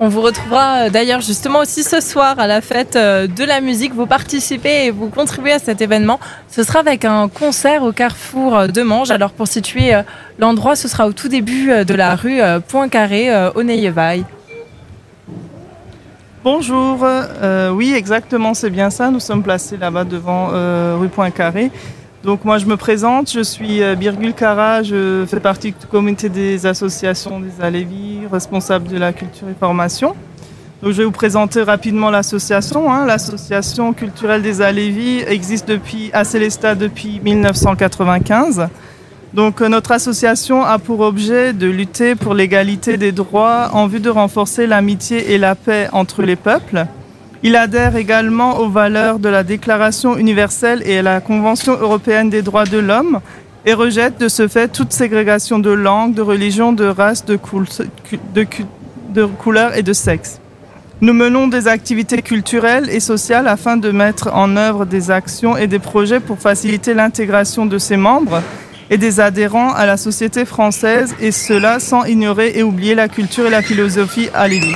On 0.00 0.08
vous 0.08 0.20
retrouvera 0.20 0.86
euh, 0.86 0.90
d'ailleurs 0.90 1.20
justement 1.20 1.58
aussi 1.58 1.82
ce 1.82 2.00
soir 2.00 2.38
à 2.38 2.46
la 2.46 2.60
fête 2.60 2.94
euh, 2.94 3.26
de 3.26 3.42
la 3.42 3.60
musique. 3.60 3.92
Vous 3.94 4.06
participez 4.06 4.86
et 4.86 4.90
vous 4.92 5.08
contribuez 5.08 5.52
à 5.52 5.58
cet 5.58 5.80
événement. 5.80 6.20
Ce 6.48 6.62
sera 6.62 6.78
avec 6.78 7.04
un 7.04 7.28
concert 7.28 7.82
au 7.82 7.90
carrefour 7.90 8.56
euh, 8.56 8.66
de 8.68 8.82
Manges. 8.82 9.10
Alors 9.10 9.32
pour 9.32 9.48
situer 9.48 10.00
l'endroit, 10.38 10.76
ce 10.76 10.86
sera 10.86 11.08
au 11.08 11.12
tout 11.12 11.28
début 11.28 11.84
de 11.84 11.94
la 11.94 12.14
rue 12.14 12.40
Poincaré 12.68 13.28
au 13.54 13.62
Neyevaille. 13.62 14.24
Bonjour, 16.44 17.04
oui 17.72 17.92
exactement 17.94 18.54
c'est 18.54 18.70
bien 18.70 18.90
ça, 18.90 19.10
nous 19.10 19.20
sommes 19.20 19.42
placés 19.42 19.76
là-bas 19.76 20.04
devant 20.04 20.48
rue 20.98 21.08
Poincaré. 21.08 21.70
Donc 22.24 22.44
moi 22.44 22.58
je 22.58 22.66
me 22.66 22.76
présente, 22.76 23.30
je 23.32 23.40
suis 23.40 23.80
euh, 23.82 23.94
Birgul 23.94 24.34
Kara, 24.34 24.82
je 24.82 25.24
fais 25.28 25.38
partie 25.38 25.70
du 25.70 25.86
comité 25.86 26.28
des 26.28 26.66
associations 26.66 27.38
des 27.38 27.62
Alévis, 27.64 28.20
responsable 28.30 28.88
de 28.88 28.98
la 28.98 29.12
culture 29.12 29.48
et 29.48 29.54
formation. 29.58 30.14
Donc 30.82 30.92
je 30.92 30.98
vais 30.98 31.04
vous 31.04 31.12
présenter 31.12 31.62
rapidement 31.62 32.10
l'association. 32.10 32.92
hein. 32.92 33.06
L'association 33.06 33.92
culturelle 33.92 34.42
des 34.42 34.60
Alévis 34.62 35.20
existe 35.28 35.68
depuis, 35.68 36.10
à 36.12 36.24
Célestat 36.24 36.74
depuis 36.74 37.20
1995. 37.22 38.68
Donc 39.32 39.60
euh, 39.60 39.68
notre 39.68 39.92
association 39.92 40.64
a 40.64 40.78
pour 40.78 41.00
objet 41.00 41.52
de 41.52 41.66
lutter 41.68 42.16
pour 42.16 42.34
l'égalité 42.34 42.96
des 42.96 43.12
droits 43.12 43.70
en 43.74 43.86
vue 43.86 44.00
de 44.00 44.10
renforcer 44.10 44.66
l'amitié 44.66 45.34
et 45.34 45.38
la 45.38 45.54
paix 45.54 45.88
entre 45.92 46.22
les 46.22 46.36
peuples. 46.36 46.86
Il 47.44 47.54
adhère 47.54 47.94
également 47.94 48.58
aux 48.58 48.68
valeurs 48.68 49.20
de 49.20 49.28
la 49.28 49.44
Déclaration 49.44 50.16
universelle 50.16 50.82
et 50.84 50.98
à 50.98 51.02
la 51.02 51.20
Convention 51.20 51.74
européenne 51.74 52.30
des 52.30 52.42
droits 52.42 52.64
de 52.64 52.78
l'homme 52.78 53.20
et 53.64 53.74
rejette 53.74 54.18
de 54.18 54.28
ce 54.28 54.48
fait 54.48 54.66
toute 54.68 54.92
ségrégation 54.92 55.60
de 55.60 55.70
langue, 55.70 56.14
de 56.14 56.22
religion, 56.22 56.72
de 56.72 56.86
race, 56.86 57.24
de, 57.24 57.38
couleur 59.38 59.76
et 59.76 59.82
de 59.82 59.92
sexe. 59.92 60.40
Nous 61.00 61.12
menons 61.12 61.46
des 61.46 61.68
activités 61.68 62.22
culturelles 62.22 62.90
et 62.90 62.98
sociales 62.98 63.46
afin 63.46 63.76
de 63.76 63.92
mettre 63.92 64.30
en 64.34 64.56
œuvre 64.56 64.84
des 64.84 65.12
actions 65.12 65.56
et 65.56 65.68
des 65.68 65.78
projets 65.78 66.18
pour 66.18 66.40
faciliter 66.40 66.92
l'intégration 66.92 67.66
de 67.66 67.78
ses 67.78 67.96
membres 67.96 68.42
et 68.90 68.98
des 68.98 69.20
adhérents 69.20 69.72
à 69.74 69.86
la 69.86 69.96
société 69.96 70.44
française, 70.44 71.14
et 71.20 71.30
cela 71.30 71.78
sans 71.78 72.04
ignorer 72.04 72.52
et 72.56 72.64
oublier 72.64 72.96
la 72.96 73.08
culture 73.08 73.46
et 73.46 73.50
la 73.50 73.62
philosophie 73.62 74.28
alévi. 74.34 74.74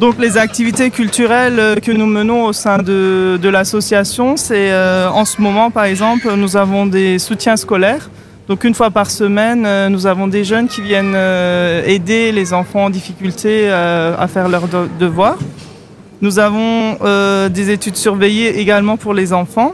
Donc 0.00 0.18
les 0.18 0.36
activités 0.36 0.90
culturelles 0.90 1.58
euh, 1.58 1.76
que 1.76 1.90
nous 1.90 2.04
menons 2.04 2.44
au 2.44 2.52
sein 2.52 2.76
de, 2.78 3.48
l'association, 3.48 4.36
c'est 4.36 4.70
euh, 4.70 5.08
en 5.08 5.24
ce 5.24 5.40
moment 5.40 5.70
par 5.70 5.84
exemple, 5.84 6.30
nous 6.36 6.56
avons 6.56 6.86
des 6.86 7.18
soutiens 7.18 7.56
scolaires. 7.56 8.10
Donc 8.46 8.64
une 8.64 8.74
fois 8.74 8.90
par 8.90 9.10
semaine, 9.10 9.64
euh, 9.64 9.88
nous 9.88 10.06
avons 10.06 10.26
des 10.28 10.44
jeunes 10.44 10.68
qui 10.68 10.82
viennent 10.82 11.16
aider 11.86 12.30
les 12.30 12.52
enfants 12.52 12.84
en 12.84 12.90
difficulté 12.90 13.70
à 13.70 14.26
faire 14.28 14.48
leurs 14.48 14.68
de- 14.68 14.88
devoirs. 15.00 15.38
Nous 16.20 16.38
avons 16.38 16.98
des 17.48 17.70
études 17.70 17.96
surveillées 17.96 18.58
également 18.58 18.96
pour 18.96 19.14
les 19.14 19.32
enfants. 19.32 19.72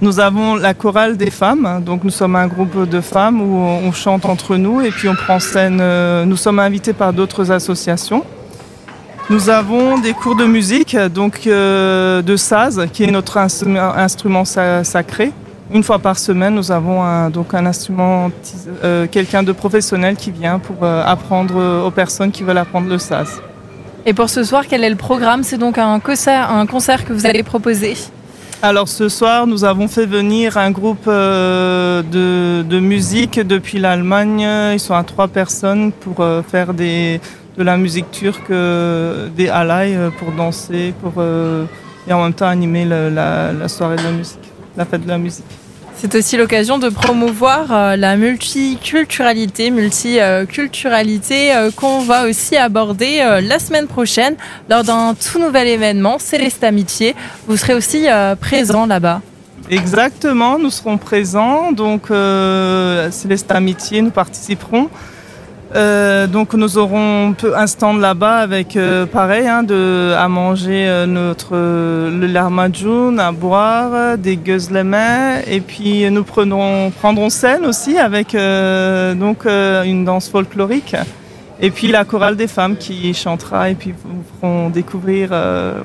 Nous 0.00 0.18
avons 0.18 0.56
la 0.56 0.74
chorale 0.74 1.16
des 1.16 1.30
femmes, 1.30 1.82
donc 1.84 2.04
nous 2.04 2.10
sommes 2.10 2.36
un 2.36 2.48
groupe 2.48 2.88
de 2.88 3.00
femmes 3.00 3.40
où 3.40 3.56
on 3.56 3.92
chante 3.92 4.24
entre 4.24 4.56
nous 4.56 4.80
et 4.80 4.90
puis 4.90 5.08
on 5.08 5.14
prend 5.14 5.38
scène. 5.38 5.82
Nous 6.24 6.36
sommes 6.36 6.58
invités 6.58 6.92
par 6.92 7.12
d'autres 7.12 7.50
associations. 7.50 8.24
Nous 9.32 9.48
avons 9.48 9.96
des 9.98 10.12
cours 10.12 10.36
de 10.36 10.44
musique, 10.44 10.94
donc 10.94 11.46
euh, 11.46 12.20
de 12.20 12.36
saz, 12.36 12.86
qui 12.92 13.04
est 13.04 13.10
notre 13.10 13.38
instrument, 13.38 13.94
instrument 13.96 14.44
sa- 14.44 14.84
sacré. 14.84 15.32
Une 15.72 15.82
fois 15.82 15.98
par 15.98 16.18
semaine, 16.18 16.54
nous 16.54 16.70
avons 16.70 17.02
un, 17.02 17.30
donc 17.30 17.54
un 17.54 17.64
instrument, 17.64 18.30
euh, 18.84 19.06
quelqu'un 19.10 19.42
de 19.42 19.52
professionnel 19.52 20.16
qui 20.16 20.30
vient 20.32 20.58
pour 20.58 20.76
euh, 20.84 21.02
apprendre 21.06 21.82
aux 21.86 21.90
personnes 21.90 22.30
qui 22.30 22.42
veulent 22.42 22.58
apprendre 22.58 22.90
le 22.90 22.98
saz. 22.98 23.40
Et 24.04 24.12
pour 24.12 24.28
ce 24.28 24.44
soir, 24.44 24.64
quel 24.68 24.84
est 24.84 24.90
le 24.90 24.96
programme? 24.96 25.42
C'est 25.44 25.56
donc 25.56 25.78
un 25.78 25.98
concert, 25.98 26.50
un 26.50 26.66
concert 26.66 27.02
que 27.06 27.14
vous 27.14 27.24
allez 27.24 27.42
proposer 27.42 27.96
Alors 28.60 28.86
ce 28.88 29.08
soir, 29.08 29.46
nous 29.46 29.64
avons 29.64 29.88
fait 29.88 30.04
venir 30.04 30.58
un 30.58 30.72
groupe 30.72 31.06
de, 31.08 32.02
de 32.62 32.80
musique 32.80 33.40
depuis 33.40 33.78
l'Allemagne. 33.78 34.46
Ils 34.74 34.80
sont 34.80 34.94
à 34.94 35.04
trois 35.04 35.28
personnes 35.28 35.90
pour 35.90 36.16
faire 36.50 36.74
des, 36.74 37.18
de 37.56 37.62
la 37.62 37.76
musique 37.76 38.10
turque, 38.10 38.50
euh, 38.50 39.28
des 39.28 39.48
halaïs 39.48 39.96
euh, 39.96 40.10
pour 40.10 40.32
danser, 40.32 40.94
pour 41.00 41.14
euh, 41.18 41.64
et 42.08 42.12
en 42.12 42.22
même 42.22 42.32
temps 42.32 42.46
animer 42.46 42.84
la, 42.84 43.52
la 43.52 43.68
soirée 43.68 43.96
de 43.96 44.02
la 44.02 44.10
musique, 44.10 44.40
la 44.76 44.84
fête 44.84 45.04
de 45.04 45.08
la 45.08 45.18
musique. 45.18 45.44
C'est 45.94 46.14
aussi 46.16 46.36
l'occasion 46.36 46.78
de 46.78 46.88
promouvoir 46.88 47.96
la 47.96 48.16
multiculturalité, 48.16 49.70
multiculturalité 49.70 51.52
qu'on 51.76 52.00
va 52.00 52.26
aussi 52.26 52.56
aborder 52.56 53.18
la 53.40 53.60
semaine 53.60 53.86
prochaine 53.86 54.34
lors 54.68 54.82
d'un 54.82 55.14
tout 55.14 55.38
nouvel 55.38 55.68
événement, 55.68 56.18
Céleste 56.18 56.64
Amitié. 56.64 57.14
Vous 57.46 57.56
serez 57.56 57.74
aussi 57.74 58.08
présent 58.40 58.86
là-bas. 58.86 59.20
Exactement, 59.70 60.58
nous 60.58 60.70
serons 60.70 60.98
présents. 60.98 61.72
Donc, 61.72 62.10
euh, 62.10 63.10
Céleste 63.10 63.50
Amitié, 63.50 64.02
nous 64.02 64.10
participerons. 64.10 64.88
Euh, 65.74 66.26
donc, 66.26 66.52
nous 66.54 66.76
aurons 66.76 67.34
un 67.54 67.66
stand 67.66 68.00
là-bas 68.00 68.38
avec, 68.38 68.76
euh, 68.76 69.06
pareil, 69.06 69.48
hein, 69.48 69.64
à 70.18 70.28
manger 70.28 70.86
euh, 70.86 71.06
notre 71.06 71.54
le 71.54 72.26
lahmacun, 72.26 73.16
à 73.18 73.32
boire, 73.32 74.18
des 74.18 74.36
gözleme, 74.36 75.40
et 75.46 75.60
puis 75.60 76.10
nous 76.10 76.24
prendrons 76.24 77.30
scène 77.30 77.64
aussi 77.64 77.98
avec 77.98 78.34
donc 78.34 79.46
une 79.46 80.04
danse 80.04 80.28
folklorique. 80.28 80.96
Et 81.60 81.70
puis 81.70 81.88
la 81.88 82.04
chorale 82.04 82.36
des 82.36 82.48
femmes 82.48 82.76
qui 82.76 83.14
chantera 83.14 83.70
et 83.70 83.74
puis 83.74 83.94
vous 84.04 84.22
feront 84.40 84.68
découvrir 84.68 85.30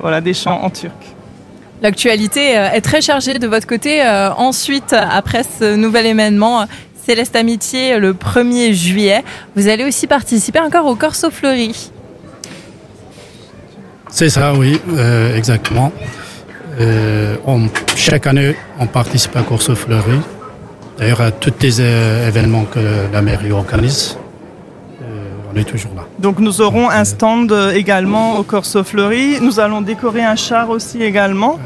voilà, 0.00 0.20
des 0.20 0.34
chants 0.34 0.60
en 0.62 0.70
turc. 0.70 0.92
L'actualité 1.80 2.52
est 2.52 2.80
très 2.80 3.00
chargée 3.00 3.34
de 3.34 3.46
votre 3.46 3.66
côté. 3.66 4.02
Ensuite, 4.36 4.92
après 4.92 5.42
ce 5.42 5.76
nouvel 5.76 6.06
événement, 6.06 6.66
Céleste 7.08 7.36
Amitié 7.36 7.94
euh, 7.94 7.98
le 8.00 8.12
1er 8.12 8.74
juillet, 8.74 9.24
vous 9.56 9.66
allez 9.68 9.86
aussi 9.86 10.06
participer 10.06 10.60
encore 10.60 10.84
au 10.84 10.94
Corso 10.94 11.30
Fleuri. 11.30 11.90
C'est 14.10 14.28
ça, 14.28 14.52
oui, 14.52 14.78
euh, 14.94 15.34
exactement. 15.34 15.90
Euh, 16.78 17.36
on- 17.46 17.68
chaque 17.96 18.26
année, 18.26 18.54
on 18.78 18.86
participe 18.86 19.34
à 19.36 19.40
Course 19.42 19.72
Fleury. 19.72 20.18
D'ailleurs, 20.98 21.22
à 21.22 21.30
tous 21.30 21.54
les 21.62 21.80
euh, 21.80 22.28
événements 22.28 22.64
que 22.64 22.78
la 23.10 23.22
mairie 23.22 23.52
organise, 23.52 24.18
euh, 25.00 25.04
on 25.50 25.58
est 25.58 25.64
toujours 25.64 25.92
là. 25.96 26.02
Donc 26.18 26.40
nous 26.40 26.60
aurons 26.60 26.90
un 26.90 27.04
stand 27.06 27.50
euh, 27.52 27.70
également 27.72 28.36
au 28.38 28.42
Corso 28.42 28.84
Fleury. 28.84 29.38
Nous 29.40 29.60
allons 29.60 29.80
décorer 29.80 30.24
un 30.24 30.36
char 30.36 30.68
aussi 30.68 31.02
également. 31.02 31.58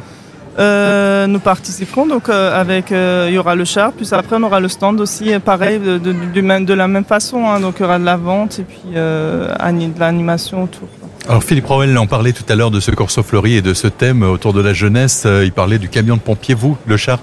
Euh, 0.58 1.26
nous 1.26 1.40
participerons 1.40 2.06
donc 2.06 2.28
euh, 2.28 2.60
avec 2.60 2.92
euh, 2.92 3.26
il 3.28 3.34
y 3.34 3.38
aura 3.38 3.54
le 3.54 3.64
char 3.64 3.92
puis 3.92 4.06
après 4.12 4.36
on 4.36 4.42
aura 4.42 4.60
le 4.60 4.68
stand 4.68 5.00
aussi 5.00 5.30
pareil 5.42 5.78
de, 5.78 6.74
la 6.74 6.88
même 6.88 7.06
façon 7.06 7.46
hein. 7.48 7.58
donc 7.58 7.76
il 7.78 7.82
y 7.82 7.84
aura 7.86 7.98
de 7.98 8.04
la 8.04 8.18
vente 8.18 8.58
et 8.58 8.64
puis 8.64 8.92
de 8.92 9.98
l'animation 9.98 10.64
autour. 10.64 10.88
Alors 11.26 11.42
Philippe 11.42 11.66
Rowell 11.66 11.96
en 11.96 12.06
parlait 12.06 12.32
tout 12.32 12.44
à 12.50 12.54
l'heure 12.54 12.70
de 12.70 12.80
ce 12.80 12.90
Corso 12.90 13.22
Fleury 13.22 13.54
et 13.54 13.62
de 13.62 13.72
ce 13.72 13.86
thème 13.86 14.22
autour 14.22 14.52
de 14.52 14.60
la 14.60 14.74
jeunesse. 14.74 15.26
Il 15.26 15.52
parlait 15.52 15.78
du 15.78 15.88
camion 15.88 16.16
de 16.16 16.20
pompier. 16.20 16.54
Vous, 16.54 16.76
le 16.84 16.96
char, 16.96 17.20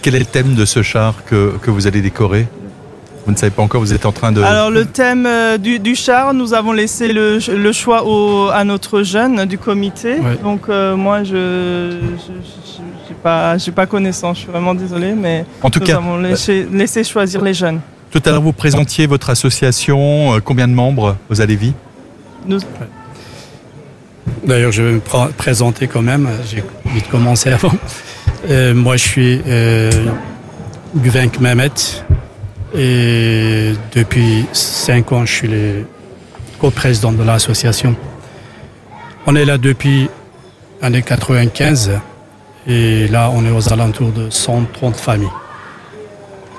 quel 0.00 0.14
est 0.14 0.20
le 0.20 0.24
thème 0.24 0.54
de 0.54 0.64
ce 0.64 0.82
char 0.82 1.24
que, 1.26 1.54
que 1.60 1.70
vous 1.70 1.88
allez 1.88 2.00
décorer? 2.00 2.46
Vous 3.24 3.32
ne 3.32 3.36
savez 3.36 3.50
pas 3.50 3.62
encore, 3.62 3.80
vous 3.80 3.92
êtes 3.92 4.04
en 4.04 4.10
train 4.12 4.32
de... 4.32 4.42
Alors 4.42 4.70
le 4.70 4.84
thème 4.84 5.26
euh, 5.26 5.56
du, 5.56 5.78
du 5.78 5.94
char, 5.94 6.34
nous 6.34 6.54
avons 6.54 6.72
laissé 6.72 7.12
le, 7.12 7.38
le 7.56 7.72
choix 7.72 8.04
au, 8.04 8.48
à 8.48 8.64
notre 8.64 9.02
jeune 9.04 9.44
du 9.44 9.58
comité. 9.58 10.14
Ouais. 10.14 10.36
Donc 10.42 10.62
euh, 10.68 10.96
moi 10.96 11.22
je 11.22 11.92
n'ai 11.92 13.14
pas, 13.22 13.56
pas 13.74 13.86
connaissance, 13.86 14.38
je 14.38 14.42
suis 14.42 14.50
vraiment 14.50 14.74
désolée, 14.74 15.12
mais 15.12 15.44
En 15.62 15.70
tout 15.70 15.78
nous 15.78 15.86
cas, 15.86 15.96
avons 15.98 16.16
laissé, 16.18 16.66
laissé 16.72 17.04
choisir 17.04 17.42
les 17.42 17.54
jeunes. 17.54 17.80
Tout 18.10 18.20
à 18.26 18.30
l'heure, 18.30 18.42
vous 18.42 18.52
présentiez 18.52 19.06
votre 19.06 19.30
association. 19.30 20.34
Euh, 20.34 20.40
Combien 20.44 20.66
de 20.68 20.74
membres 20.74 21.16
vous 21.30 21.40
avez 21.40 21.56
vu 21.56 21.72
Nous, 22.46 22.58
D'ailleurs, 24.44 24.72
je 24.72 24.82
vais 24.82 24.92
me 24.94 24.98
pr- 24.98 25.32
présenter 25.32 25.86
quand 25.86 26.02
même. 26.02 26.28
J'ai 26.50 26.62
vite 26.92 27.08
commencé 27.08 27.50
avant. 27.50 27.72
Euh, 28.50 28.74
moi, 28.74 28.96
je 28.96 29.02
suis 29.02 29.40
euh, 29.46 29.90
Guvenk 30.96 31.38
Mehmet. 31.40 31.70
Et 32.74 33.72
depuis 33.94 34.46
cinq 34.52 35.12
ans, 35.12 35.24
je 35.26 35.32
suis 35.32 35.48
le 35.48 35.86
co-président 36.58 37.12
de 37.12 37.22
l'association. 37.22 37.94
On 39.26 39.36
est 39.36 39.44
là 39.44 39.58
depuis 39.58 40.08
l'année 40.80 41.02
95. 41.02 41.90
Et 42.66 43.08
là, 43.08 43.30
on 43.34 43.44
est 43.44 43.50
aux 43.50 43.72
alentours 43.72 44.12
de 44.12 44.30
130 44.30 44.96
familles. 44.96 45.28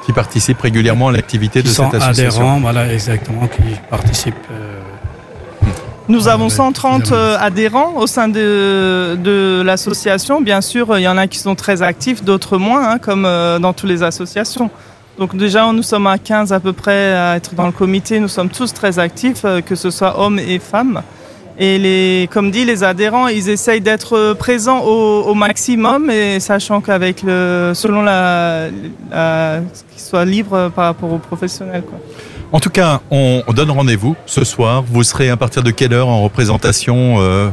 qui 0.05 0.11
participent 0.11 0.59
régulièrement 0.61 1.07
à 1.07 1.11
l'activité 1.14 1.61
de 1.64 1.70
sont 1.70 1.89
cette 1.89 2.01
association 2.01 2.41
adhérents, 2.41 2.59
voilà, 2.59 2.91
exactement, 2.93 3.47
qui 3.47 3.61
participent. 3.89 4.36
euh, 4.51 4.82
Nous 6.09 6.28
avons 6.28 6.45
ouais, 6.49 6.49
130 6.49 7.01
évidemment. 7.03 7.18
euh, 7.22 7.38
adhérents 7.39 7.93
au 7.95 8.05
sein 8.05 8.28
de, 8.28 9.18
de 9.18 9.61
l'association. 9.66 10.41
Bien 10.41 10.59
sûr, 10.59 10.97
il 10.99 11.03
y 11.03 11.07
en 11.07 11.18
a 11.18 11.28
qui 11.28 11.39
sont 11.39 11.55
très 11.55 11.82
actifs, 11.82 12.22
d'autres 12.22 12.57
moins, 12.57 12.84
hein, 12.91 12.97
comme 12.99 13.24
euh, 13.26 13.59
dans 13.59 13.72
toutes 13.72 13.89
les 13.89 14.03
associations. 14.03 14.70
Donc 15.18 15.36
déjà, 15.36 15.72
nous 15.72 15.84
sommes 15.84 16.07
à 16.07 16.18
15 16.18 16.53
à 16.53 16.59
peu 16.59 16.74
près 16.74 17.14
à 17.14 17.36
être 17.36 17.53
dans 17.53 17.68
le 17.68 17.72
comité. 17.72 18.20
Nous 18.20 18.28
sommes 18.28 18.49
tous 18.49 18.74
très 18.74 18.97
actifs, 18.97 19.45
euh, 19.45 19.61
que 19.61 19.76
ce 19.76 19.91
soit 19.91 20.20
hommes 20.20 20.39
et 20.39 20.59
femmes. 20.59 21.01
Et 21.59 21.78
les, 21.78 22.28
comme 22.32 22.49
dit, 22.49 22.66
les 22.66 22.84
adhérents, 22.84 23.28
ils 23.28 23.47
essayent 23.49 23.82
d'être 23.82 24.34
présents 24.34 24.80
au, 24.80 25.36
maximum, 25.36 26.09
et 26.09 26.39
sachant 26.39 26.82
qu'avec 26.82 27.22
le, 27.22 27.74
selon 27.76 28.01
la, 28.01 28.70
qu'ils 29.91 30.01
soient 30.01 30.26
libres 30.26 30.72
par 30.76 30.86
rapport 30.86 31.14
aux 31.14 31.20
professionnels. 31.20 31.84
En 32.51 32.59
tout 32.59 32.72
cas, 32.72 33.01
on, 33.11 33.43
on 33.47 33.53
donne 33.53 33.70
rendez-vous 33.70 34.16
ce 34.26 34.43
soir. 34.43 34.84
Vous 34.88 35.03
serez 35.03 35.30
à 35.30 35.38
partir 35.38 35.61
de 35.61 35.70
quelle 35.70 35.93
heure 35.93 36.07
en 36.07 36.24
représentation 36.24 37.18
euh, 37.20 37.49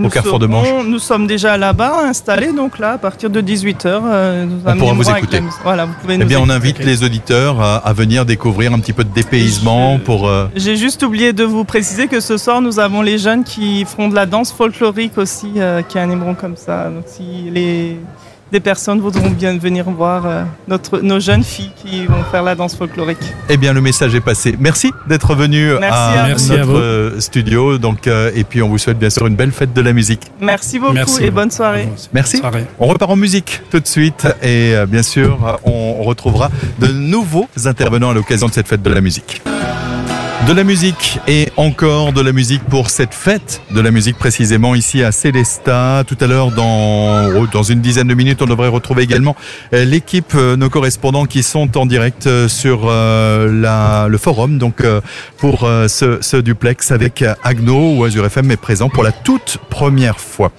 au 0.00 0.04
Nous 0.04 0.10
Carrefour 0.10 0.38
de 0.38 0.46
Manche 0.46 0.68
Nous 0.86 0.98
sommes 0.98 1.26
déjà 1.26 1.56
là-bas 1.56 2.04
installés, 2.08 2.52
donc 2.52 2.78
là, 2.78 2.92
à 2.92 2.98
partir 2.98 3.30
de 3.30 3.40
18h, 3.40 4.44
nous 4.46 4.58
On 4.66 4.76
pourra 4.76 4.92
vous 4.94 5.10
écouter. 5.10 5.40
la. 5.40 5.46
Voilà, 5.62 5.84
vous 5.86 5.92
pouvez 6.00 6.14
Eh 6.14 6.18
nous 6.18 6.26
bien, 6.26 6.38
on 6.38 6.42
écouter. 6.44 6.56
invite 6.56 6.78
les 6.84 7.02
auditeurs 7.04 7.60
à, 7.60 7.76
à 7.76 7.92
venir 7.92 8.24
découvrir 8.24 8.72
un 8.72 8.78
petit 8.78 8.92
peu 8.92 9.04
de 9.04 9.12
dépaysement 9.12 9.98
pour. 9.98 10.28
euh, 10.28 10.46
J'ai 10.56 10.76
juste 10.76 11.02
oublié 11.02 11.32
de 11.32 11.44
vous 11.44 11.64
préciser 11.64 12.06
que 12.08 12.20
ce 12.20 12.36
soir, 12.36 12.60
nous 12.60 12.78
avons 12.78 13.02
les 13.02 13.18
jeunes 13.18 13.44
qui 13.44 13.84
feront 13.84 14.08
de 14.08 14.14
la 14.14 14.26
danse 14.26 14.52
folklorique 14.52 15.18
aussi, 15.18 15.52
euh, 15.56 15.82
qui 15.82 15.98
animeront 15.98 16.34
comme 16.34 16.56
ça. 16.56 16.84
Donc, 16.90 17.04
si 17.06 17.50
les, 17.50 17.96
des 18.52 18.60
personnes 18.60 19.00
voudront 19.00 19.30
bien 19.30 19.56
venir 19.58 19.90
voir 19.90 20.26
euh, 20.26 20.42
notre, 20.68 21.00
nos 21.00 21.20
jeunes 21.20 21.44
filles 21.44 21.70
qui 21.84 22.06
vont 22.06 22.22
faire 22.30 22.42
la 22.42 22.54
danse 22.54 22.74
folklorique. 22.76 23.18
Eh 23.48 23.56
bien, 23.56 23.72
le 23.72 23.80
message 23.80 24.14
est 24.14 24.20
passé. 24.20 24.56
Merci 24.58 24.90
d'être 25.06 25.34
venu 25.34 25.72
Merci 25.80 25.84
à. 25.92 26.24
Merci 26.26 26.52
à 26.52 26.56
notre 26.58 26.70
vous. 26.70 26.76
euh, 26.78 27.20
studio. 27.20 27.78
Donc, 27.78 28.06
euh, 28.06 28.30
et 28.34 28.44
puis, 28.44 28.62
on 28.62 28.68
vous 28.68 28.78
souhaite 28.78 28.98
bien 28.98 29.10
sûr 29.10 29.26
une 29.26 29.36
belle 29.36 29.52
fête 29.52 29.72
de 29.72 29.80
la 29.80 29.92
musique. 29.92 30.22
Merci 30.40 30.78
beaucoup 30.78 30.94
Merci. 30.94 31.24
et 31.24 31.30
bonne 31.30 31.50
soirée. 31.50 31.88
Merci. 32.12 32.40
Bonne 32.40 32.50
soirée. 32.50 32.66
On 32.78 32.86
repart 32.86 33.10
en 33.10 33.16
musique 33.16 33.60
tout 33.70 33.80
de 33.80 33.86
suite 33.86 34.26
et 34.42 34.74
euh, 34.74 34.86
bien 34.86 35.02
sûr, 35.02 35.58
on 35.64 36.02
retrouvera 36.02 36.50
de 36.78 36.88
nouveaux 36.88 37.48
intervenants 37.66 38.10
à 38.10 38.14
l'occasion 38.14 38.46
de 38.48 38.52
cette 38.52 38.68
fête 38.68 38.82
de 38.82 38.90
la 38.90 39.00
musique. 39.00 39.42
De 40.46 40.54
la 40.54 40.64
musique 40.64 41.18
et 41.26 41.48
encore 41.58 42.14
de 42.14 42.22
la 42.22 42.32
musique 42.32 42.62
pour 42.64 42.88
cette 42.88 43.12
fête 43.12 43.60
de 43.70 43.80
la 43.82 43.90
musique 43.90 44.16
précisément 44.16 44.74
ici 44.74 45.02
à 45.02 45.12
Célesta. 45.12 46.04
Tout 46.06 46.16
à 46.20 46.26
l'heure, 46.26 46.52
dans, 46.52 47.44
dans 47.52 47.62
une 47.62 47.80
dizaine 47.80 48.08
de 48.08 48.14
minutes, 48.14 48.40
on 48.40 48.46
devrait 48.46 48.68
retrouver 48.68 49.02
également 49.02 49.36
euh, 49.74 49.84
l'équipe, 49.84 50.32
euh, 50.34 50.56
nos 50.56 50.70
correspondants 50.70 51.26
qui 51.26 51.42
sont 51.42 51.76
en 51.76 51.84
direct 51.84 52.26
euh, 52.26 52.48
sur 52.48 52.86
la, 52.88 54.06
le 54.08 54.16
forum. 54.16 54.56
Donc 54.56 54.82
pour 55.38 55.68
ce, 55.88 56.18
ce 56.20 56.36
duplex 56.38 56.92
avec 56.92 57.24
Agno 57.42 57.96
où 57.96 58.04
Azure 58.04 58.24
FM 58.24 58.50
est 58.50 58.56
présent 58.56 58.88
pour 58.88 59.02
la 59.02 59.12
toute 59.12 59.58
première 59.68 60.18
fois. 60.18 60.52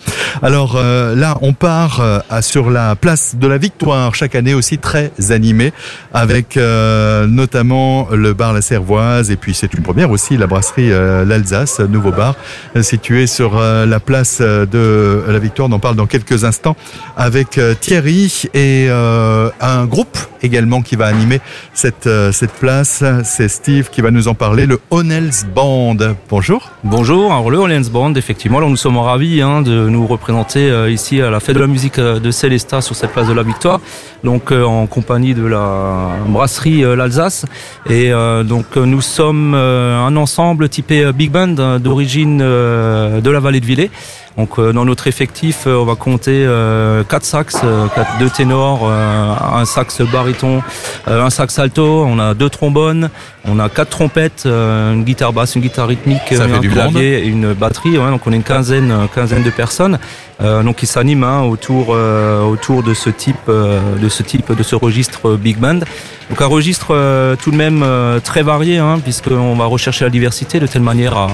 Alors 0.43 0.79
là, 0.81 1.37
on 1.41 1.53
part 1.53 2.23
sur 2.41 2.69
la 2.69 2.95
place 2.95 3.35
de 3.37 3.47
la 3.47 3.57
Victoire, 3.57 4.13
chaque 4.13 4.35
année 4.35 4.53
aussi 4.53 4.77
très 4.77 5.11
animée, 5.29 5.73
avec 6.13 6.57
notamment 6.57 8.09
le 8.11 8.33
bar 8.33 8.53
La 8.53 8.61
Cervoise, 8.61 9.31
et 9.31 9.35
puis 9.35 9.53
c'est 9.53 9.68
une 9.73 9.83
première 9.83 10.11
aussi, 10.11 10.37
la 10.37 10.47
brasserie 10.47 10.91
euh, 10.91 11.25
L'Alsace, 11.25 11.79
nouveau 11.79 12.11
bar, 12.11 12.35
euh, 12.75 12.81
situé 12.81 13.27
sur 13.27 13.57
euh, 13.57 13.85
la 13.85 13.99
place 13.99 14.41
de 14.41 15.23
la 15.27 15.39
Victoire. 15.39 15.69
On 15.69 15.73
en 15.73 15.79
parle 15.79 15.95
dans 15.95 16.07
quelques 16.07 16.43
instants 16.43 16.75
avec 17.17 17.59
Thierry 17.81 18.43
et 18.53 18.89
un 18.89 19.85
groupe 19.85 20.17
également 20.41 20.81
qui 20.81 20.95
va 20.95 21.07
animer 21.07 21.41
cette, 21.73 22.09
cette 22.31 22.51
place. 22.53 23.03
C'est 23.23 23.47
Steve 23.47 23.89
qui 23.89 24.01
va 24.01 24.11
nous 24.11 24.27
en 24.27 24.33
parler, 24.33 24.65
le 24.65 24.79
Honels 24.89 25.31
Band. 25.53 25.97
Bonjour. 26.29 26.71
Bonjour, 26.83 27.31
alors 27.31 27.49
le 27.49 27.57
Orleans 27.57 27.89
Band, 27.91 28.13
effectivement, 28.15 28.61
nous 28.61 28.77
sommes 28.77 28.97
ravis 28.97 29.41
hein, 29.41 29.61
de 29.61 29.89
nous 29.89 30.07
représenter 30.07 30.91
ici 30.91 31.21
à 31.21 31.29
la 31.29 31.39
fête 31.39 31.55
de 31.55 31.61
la 31.61 31.67
musique 31.67 31.99
de 31.99 32.31
Célestat 32.31 32.81
sur 32.81 32.95
cette 32.95 33.11
place 33.11 33.27
de 33.27 33.33
la 33.33 33.43
Victoire, 33.43 33.79
donc 34.23 34.51
en 34.51 34.87
compagnie 34.87 35.33
de 35.33 35.45
la 35.45 36.15
brasserie 36.27 36.81
l'Alsace. 36.81 37.45
Et 37.89 38.11
donc 38.45 38.75
nous 38.75 39.01
sommes 39.01 39.55
un 39.59 40.15
ensemble 40.15 40.69
typé 40.69 41.03
euh, 41.03 41.11
big 41.11 41.31
band 41.31 41.55
euh, 41.59 41.79
d'origine 41.79 42.39
euh, 42.41 43.21
de 43.21 43.29
la 43.29 43.39
vallée 43.39 43.59
de 43.59 43.65
Villers. 43.65 43.91
Donc 44.39 44.57
euh, 44.57 44.71
dans 44.71 44.85
notre 44.85 45.07
effectif, 45.07 45.67
euh, 45.67 45.75
on 45.75 45.83
va 45.83 45.95
compter 45.95 46.45
euh, 46.45 47.03
quatre 47.03 47.25
sax, 47.25 47.59
euh, 47.61 47.87
quatre, 47.93 48.17
deux 48.19 48.29
ténors, 48.29 48.83
euh, 48.83 49.33
un 49.53 49.65
sax 49.65 50.01
baryton, 50.01 50.63
euh, 51.09 51.25
un 51.25 51.29
sax 51.29 51.59
alto, 51.59 52.05
on 52.07 52.17
a 52.19 52.33
deux 52.33 52.49
trombones, 52.49 53.09
on 53.43 53.59
a 53.59 53.67
quatre 53.67 53.89
trompettes, 53.89 54.43
euh, 54.45 54.93
une 54.93 55.03
guitare 55.03 55.33
basse, 55.33 55.55
une 55.55 55.61
guitare 55.61 55.89
rythmique, 55.89 56.31
un 56.31 56.59
du 56.59 56.69
clavier 56.69 57.19
et 57.19 57.27
une 57.27 57.51
batterie. 57.51 57.97
ouais, 57.97 58.09
donc 58.09 58.25
on 58.27 58.31
est 58.31 58.37
une 58.37 58.43
quinzaine, 58.43 59.09
quinzaine 59.13 59.43
de 59.43 59.49
personnes. 59.49 59.99
Euh, 60.41 60.63
donc 60.63 60.77
qui 60.77 60.85
s'animent 60.85 61.25
hein, 61.25 61.41
autour 61.41 61.87
euh, 61.89 62.41
autour 62.43 62.81
de 62.81 62.93
ce 62.93 63.09
type 63.09 63.35
euh, 63.49 63.97
de 63.97 64.07
ce 64.07 64.23
type 64.23 64.55
de 64.55 64.63
ce 64.63 64.73
registre 64.73 65.35
big 65.35 65.57
band. 65.57 65.79
Donc 66.29 66.41
un 66.41 66.45
registre 66.45 66.91
euh, 66.91 67.35
tout 67.35 67.51
de 67.51 67.57
même 67.57 67.81
euh, 67.83 68.21
très 68.21 68.41
varié 68.41 68.77
hein, 68.77 68.99
puisqu'on 69.03 69.55
va 69.55 69.65
rechercher 69.65 70.05
la 70.05 70.09
diversité 70.09 70.61
de 70.61 70.67
telle 70.67 70.81
manière 70.81 71.17
à, 71.17 71.27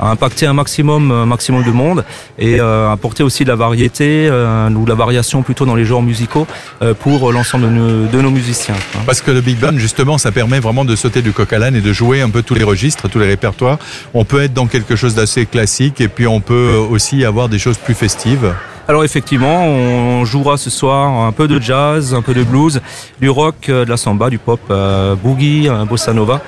à 0.00 0.10
impacter 0.10 0.46
un 0.46 0.52
maximum 0.54 1.10
un 1.12 1.26
maximum 1.26 1.62
de 1.62 1.70
monde 1.70 2.04
et 2.38 2.60
euh, 2.60 2.90
apporter 2.90 3.22
aussi 3.22 3.44
de 3.44 3.50
la 3.50 3.56
variété 3.56 4.28
euh, 4.30 4.68
ou 4.70 4.84
de 4.84 4.88
la 4.88 4.94
variation 4.94 5.42
plutôt 5.42 5.66
dans 5.66 5.74
les 5.74 5.84
genres 5.84 6.02
musicaux 6.02 6.46
euh, 6.82 6.94
pour 6.94 7.32
l'ensemble 7.32 7.64
de 7.66 7.70
nos, 7.70 8.06
de 8.06 8.20
nos 8.20 8.30
musiciens. 8.30 8.74
hein. 8.74 9.02
Parce 9.06 9.20
que 9.20 9.30
le 9.30 9.40
big 9.40 9.58
band, 9.58 9.76
justement, 9.76 10.18
ça 10.18 10.32
permet 10.32 10.60
vraiment 10.60 10.84
de 10.84 10.96
sauter 10.96 11.22
du 11.22 11.32
coq 11.32 11.52
à 11.52 11.58
l'âne 11.58 11.76
et 11.76 11.80
de 11.80 11.92
jouer 11.92 12.22
un 12.22 12.30
peu 12.30 12.42
tous 12.42 12.54
les 12.54 12.64
registres, 12.64 13.08
tous 13.08 13.18
les 13.18 13.26
répertoires. 13.26 13.78
On 14.14 14.24
peut 14.24 14.42
être 14.42 14.54
dans 14.54 14.66
quelque 14.66 14.96
chose 14.96 15.14
d'assez 15.14 15.46
classique 15.46 16.00
et 16.00 16.08
puis 16.08 16.26
on 16.26 16.40
peut 16.40 16.74
aussi 16.90 17.24
avoir 17.24 17.48
des 17.48 17.58
choses 17.58 17.76
plus 17.76 17.94
festives. 17.94 18.54
Alors 18.88 19.04
effectivement, 19.04 19.66
on 19.66 20.24
jouera 20.24 20.56
ce 20.56 20.68
soir 20.68 21.24
un 21.24 21.30
peu 21.30 21.46
de 21.46 21.60
jazz, 21.60 22.12
un 22.12 22.22
peu 22.22 22.34
de 22.34 22.42
blues, 22.42 22.80
du 23.20 23.30
rock, 23.30 23.68
de 23.68 23.88
la 23.88 23.96
samba, 23.96 24.30
du 24.30 24.38
pop, 24.38 24.58
euh, 24.70 25.14
boogie, 25.14 25.68
bossa 25.88 26.12
nova, 26.12 26.40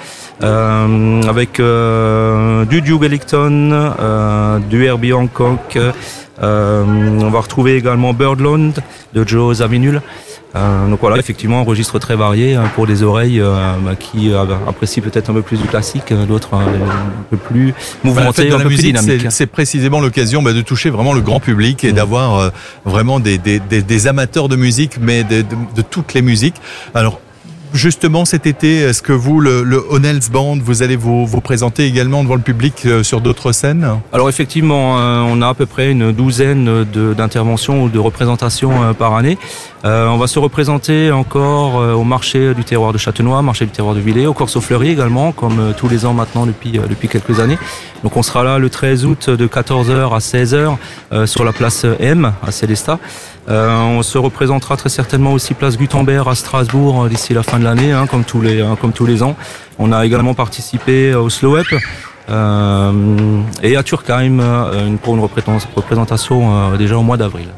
avec 0.42 1.60
euh, 1.60 2.64
du 2.64 2.80
Duke 2.82 3.02
Ellington, 3.04 3.70
euh, 4.00 4.58
du 4.58 4.84
Herbie 4.84 5.12
Hancock. 5.12 5.78
euh, 6.42 6.84
on 6.84 7.30
va 7.30 7.40
retrouver 7.40 7.76
également 7.76 8.12
Birdland 8.12 8.72
de 9.14 9.26
Joe 9.28 9.58
Zawinul. 9.58 10.02
Euh, 10.54 10.86
donc 10.90 11.00
voilà, 11.00 11.16
effectivement, 11.16 11.60
un 11.60 11.64
registre 11.64 11.98
très 11.98 12.14
varié 12.14 12.56
hein, 12.56 12.64
pour 12.74 12.86
des 12.86 13.02
oreilles 13.02 13.40
euh, 13.40 13.54
bah, 13.82 13.94
qui 13.98 14.30
euh, 14.30 14.44
apprécient 14.68 15.02
peut-être 15.02 15.30
un 15.30 15.32
peu 15.32 15.40
plus 15.40 15.56
du 15.56 15.66
classique, 15.66 16.12
euh, 16.12 16.26
d'autres 16.26 16.50
euh, 16.52 16.58
un 16.58 17.22
peu 17.30 17.38
plus 17.38 17.68
Bah, 17.68 17.74
la 17.78 17.84
fête 17.84 18.04
mouvementé, 18.04 18.44
de 18.44 18.54
un 18.54 18.58
la 18.58 18.62
peu 18.64 18.68
plus 18.68 18.76
musique, 18.76 18.94
dynamique. 18.96 19.26
c'est- 19.30 19.46
précisément 19.46 20.00
l'occasion 20.00 20.42
bah, 20.42 20.52
de 20.52 20.60
toucher 20.60 20.90
vraiment 20.90 21.14
le 21.14 21.22
grand 21.22 21.40
public 21.40 21.84
et 21.84 21.92
d'avoir 21.92 22.38
euh, 22.38 22.50
vraiment 22.84 23.18
des, 23.18 23.38
des, 23.38 23.60
des, 23.60 23.80
des 23.80 24.06
amateurs 24.08 24.50
de 24.50 24.56
musique, 24.56 24.98
mais 25.00 25.24
de, 25.24 25.36
de, 25.40 25.56
de 25.74 25.80
toutes 25.82 26.12
les 26.12 26.20
musiques. 26.20 26.56
Alors, 26.92 27.18
justement, 27.72 28.24
cet 28.24 28.46
été, 28.46 28.78
est-ce 28.78 29.02
que 29.02 29.12
vous, 29.12 29.40
le, 29.40 29.62
le 29.62 29.82
Honels 29.90 30.20
Band, 30.30 30.58
vous 30.62 30.82
allez 30.82 30.96
vous, 30.96 31.26
présenter 31.40 31.84
également 31.86 32.22
devant 32.22 32.34
le 32.34 32.40
public 32.40 32.82
euh, 32.86 33.02
sur 33.02 33.20
d'autres 33.20 33.52
scènes? 33.52 33.86
Alors 34.12 34.28
effectivement, 34.28 34.98
euh, 34.98 35.22
on 35.26 35.42
a 35.42 35.48
à 35.48 35.54
peu 35.54 35.66
près 35.66 35.90
une 35.90 36.12
douzaine 36.12 36.84
d'interventions 36.84 37.82
ou 37.84 37.88
de 37.88 37.98
représentations 37.98 38.82
euh, 38.82 38.92
par 38.92 39.14
année. 39.14 39.38
On 39.84 40.16
va 40.16 40.28
se 40.28 40.38
représenter 40.38 41.10
encore 41.10 41.74
au 41.74 42.04
marché 42.04 42.54
du 42.54 42.62
terroir 42.62 42.92
de 42.92 42.98
Châtenois, 42.98 43.42
marché 43.42 43.64
du 43.64 43.72
terroir 43.72 43.96
de 43.96 44.00
Villers, 44.00 44.28
au 44.28 44.32
Corso 44.32 44.60
Fleury 44.60 44.90
également, 44.90 45.32
comme 45.32 45.74
tous 45.76 45.88
les 45.88 46.06
ans 46.06 46.14
maintenant 46.14 46.46
depuis, 46.46 47.08
quelques 47.08 47.40
années. 47.40 47.58
Donc 48.04 48.16
on 48.16 48.22
sera 48.22 48.44
là 48.44 48.58
le 48.58 48.70
13 48.70 49.04
août 49.06 49.30
de 49.30 49.46
14h 49.48 50.14
à 50.14 50.18
16h 50.18 50.76
euh, 51.12 51.26
sur 51.26 51.44
la 51.44 51.52
place 51.52 51.84
M 51.98 52.32
à 52.46 52.52
Célestat. 52.52 53.00
On 53.48 54.02
se 54.02 54.18
représentera 54.18 54.76
très 54.76 54.88
certainement 54.88 55.32
aussi 55.32 55.54
place 55.54 55.76
Gutenberg 55.76 56.28
à 56.28 56.36
Strasbourg 56.36 57.08
d'ici 57.08 57.34
la 57.34 57.42
fin 57.42 57.58
l'année, 57.62 57.92
hein, 57.92 58.06
comme, 58.06 58.24
tous 58.24 58.40
les, 58.40 58.60
hein, 58.60 58.76
comme 58.80 58.92
tous 58.92 59.06
les 59.06 59.22
ans. 59.22 59.36
On 59.78 59.92
a 59.92 60.04
également 60.04 60.34
participé 60.34 61.14
au 61.14 61.30
Slow 61.30 61.56
Up. 61.56 61.66
Euh, 62.30 62.92
et 63.62 63.76
à 63.76 63.82
Turkheim 63.82 64.38
euh, 64.40 64.86
une- 64.86 64.98
pour 64.98 65.14
une 65.14 65.20
représent- 65.20 65.58
représentation 65.74 66.72
euh, 66.72 66.76
déjà 66.76 66.96
au 66.96 67.02
mois 67.02 67.16
d'avril. 67.16 67.48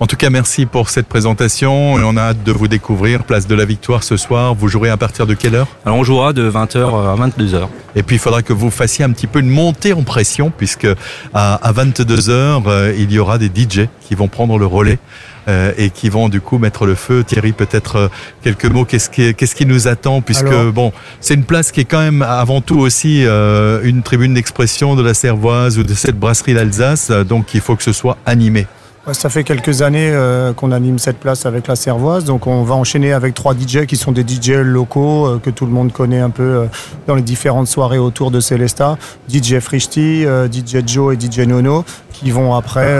En 0.00 0.06
tout 0.06 0.16
cas, 0.16 0.28
merci 0.28 0.66
pour 0.66 0.90
cette 0.90 1.06
présentation 1.06 1.98
et 1.98 2.02
on 2.02 2.16
a 2.16 2.22
hâte 2.22 2.42
de 2.42 2.50
vous 2.50 2.66
découvrir. 2.66 3.22
Place 3.22 3.46
de 3.46 3.54
la 3.54 3.64
Victoire 3.64 4.02
ce 4.02 4.16
soir. 4.16 4.54
Vous 4.54 4.66
jouerez 4.68 4.90
à 4.90 4.96
partir 4.96 5.24
de 5.26 5.34
quelle 5.34 5.54
heure? 5.54 5.68
Alors 5.86 5.96
on 5.98 6.04
jouera 6.04 6.32
de 6.32 6.50
20h 6.50 6.78
à 6.78 7.14
22h. 7.28 7.68
Et 7.94 8.02
puis 8.02 8.16
il 8.16 8.18
faudra 8.18 8.42
que 8.42 8.52
vous 8.52 8.70
fassiez 8.70 9.04
un 9.04 9.10
petit 9.12 9.28
peu 9.28 9.38
une 9.38 9.48
montée 9.48 9.92
en 9.92 10.02
pression 10.02 10.50
puisque 10.54 10.88
à, 11.32 11.54
à 11.54 11.72
22 11.72 12.28
heures 12.28 12.62
euh, 12.66 12.92
il 12.98 13.12
y 13.12 13.20
aura 13.20 13.38
des 13.38 13.46
DJ 13.46 13.86
qui 14.00 14.16
vont 14.16 14.26
prendre 14.26 14.58
le 14.58 14.66
relais. 14.66 14.98
euh, 15.46 15.72
et 15.76 15.90
qui 15.90 16.08
vont 16.08 16.28
du 16.28 16.40
coup 16.40 16.58
mettre 16.58 16.86
le 16.86 16.96
feu. 16.96 17.22
Thierry, 17.22 17.52
peut-être 17.52 17.96
euh, 17.96 18.08
quelques 18.42 18.64
mots. 18.64 18.84
Qu'est-ce 18.84 19.08
qui, 19.10 19.32
qu'est-ce 19.34 19.54
qui 19.54 19.64
nous 19.66 19.86
attend? 19.88 20.22
Puisque 20.22 20.46
Alors- 20.46 20.72
bon, 20.72 20.92
c'est 21.20 21.34
une 21.34 21.44
place 21.44 21.70
qui 21.70 21.80
est 21.80 21.84
quand 21.84 22.00
même 22.00 22.22
avant 22.22 22.60
tout 22.62 22.78
aussi 22.80 23.24
euh, 23.26 23.80
une 23.84 24.02
tribune 24.02 24.34
d'expression 24.34 24.96
de 24.96 25.02
la 25.02 25.14
Cervoise 25.14 25.78
ou 25.78 25.82
de 25.84 25.94
cette 25.94 26.18
brasserie 26.18 26.54
d'Alsace. 26.54 27.10
Donc 27.10 27.54
il 27.54 27.60
faut 27.60 27.76
que 27.76 27.82
ce 27.84 27.92
soit 27.92 28.16
animé. 28.26 28.66
Ouais, 29.06 29.12
Ça 29.12 29.28
fait 29.28 29.44
quelques 29.44 29.82
années 29.82 30.10
euh, 30.10 30.54
qu'on 30.54 30.72
anime 30.72 30.98
cette 30.98 31.18
place 31.18 31.44
avec 31.44 31.68
la 31.68 31.76
Cervoise, 31.76 32.24
donc 32.24 32.46
on 32.46 32.62
va 32.62 32.74
enchaîner 32.74 33.12
avec 33.12 33.34
trois 33.34 33.52
DJ 33.52 33.84
qui 33.84 33.96
sont 33.96 34.12
des 34.12 34.22
DJ 34.22 34.52
locaux 34.62 35.26
euh, 35.26 35.38
que 35.38 35.50
tout 35.50 35.66
le 35.66 35.72
monde 35.72 35.92
connaît 35.92 36.20
un 36.20 36.30
peu 36.30 36.42
euh, 36.42 36.66
dans 37.06 37.14
les 37.14 37.20
différentes 37.20 37.66
soirées 37.66 37.98
autour 37.98 38.30
de 38.30 38.40
Célesta. 38.40 38.96
DJ 39.28 39.58
Frishti, 39.58 40.24
DJ 40.24 40.86
Joe 40.86 41.14
et 41.14 41.20
DJ 41.20 41.40
Nono 41.40 41.84
qui 42.12 42.30
vont 42.30 42.54
après, 42.54 42.90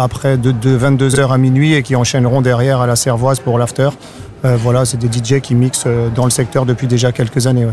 après 0.00 0.38
de, 0.38 0.50
de 0.50 0.78
22h 0.78 1.30
à 1.30 1.38
minuit 1.38 1.74
et 1.74 1.82
qui 1.82 1.94
enchaîneront 1.94 2.40
derrière 2.40 2.80
à 2.80 2.86
la 2.86 2.96
Cervoise 2.96 3.38
pour 3.38 3.58
l'after. 3.58 3.90
Voilà, 4.42 4.84
c'est 4.84 4.96
des 4.96 5.08
DJ 5.08 5.40
qui 5.40 5.54
mixent 5.54 5.86
dans 6.14 6.24
le 6.24 6.30
secteur 6.30 6.66
depuis 6.66 6.86
déjà 6.86 7.12
quelques 7.12 7.46
années. 7.46 7.66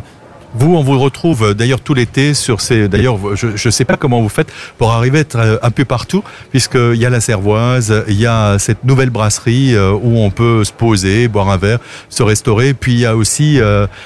Vous, 0.56 0.76
on 0.76 0.84
vous 0.84 1.00
retrouve 1.00 1.44
euh, 1.44 1.54
d'ailleurs 1.54 1.82
tout 1.82 1.94
l'été 1.94 2.34
sur 2.34 2.62
ces. 2.62 2.88
D'ailleurs, 2.88 3.18
je 3.36 3.48
ne 3.48 3.72
sais 3.72 3.86
pas 3.86 3.98
comment 3.98 4.22
vous 4.22 4.30
faites 4.30 4.52
pour 4.78 4.92
arriver 4.92 5.18
à 5.18 5.22
être 5.22 5.36
euh, 5.36 5.58
un 5.64 5.72
peu 5.72 5.84
partout, 5.84 6.24
puisqu'il 6.52 6.96
y 6.96 7.06
a 7.06 7.10
la 7.10 7.22
Cervoise, 7.22 8.04
il 8.08 8.20
y 8.20 8.28
a 8.28 8.60
cette 8.60 8.84
nouvelle 8.84 9.10
brasserie 9.10 9.76
euh, 9.76 9.92
où 9.92 10.20
on 10.20 10.30
peut 10.30 10.64
se 10.64 10.72
poser, 10.72 11.28
boire 11.28 11.50
un 11.50 11.58
verre, 11.58 11.80
se 12.10 12.22
restaurer. 12.22 12.74
Puis 12.74 12.94
il 12.94 13.00
y 13.00 13.06
a 13.06 13.16
aussi 13.16 13.60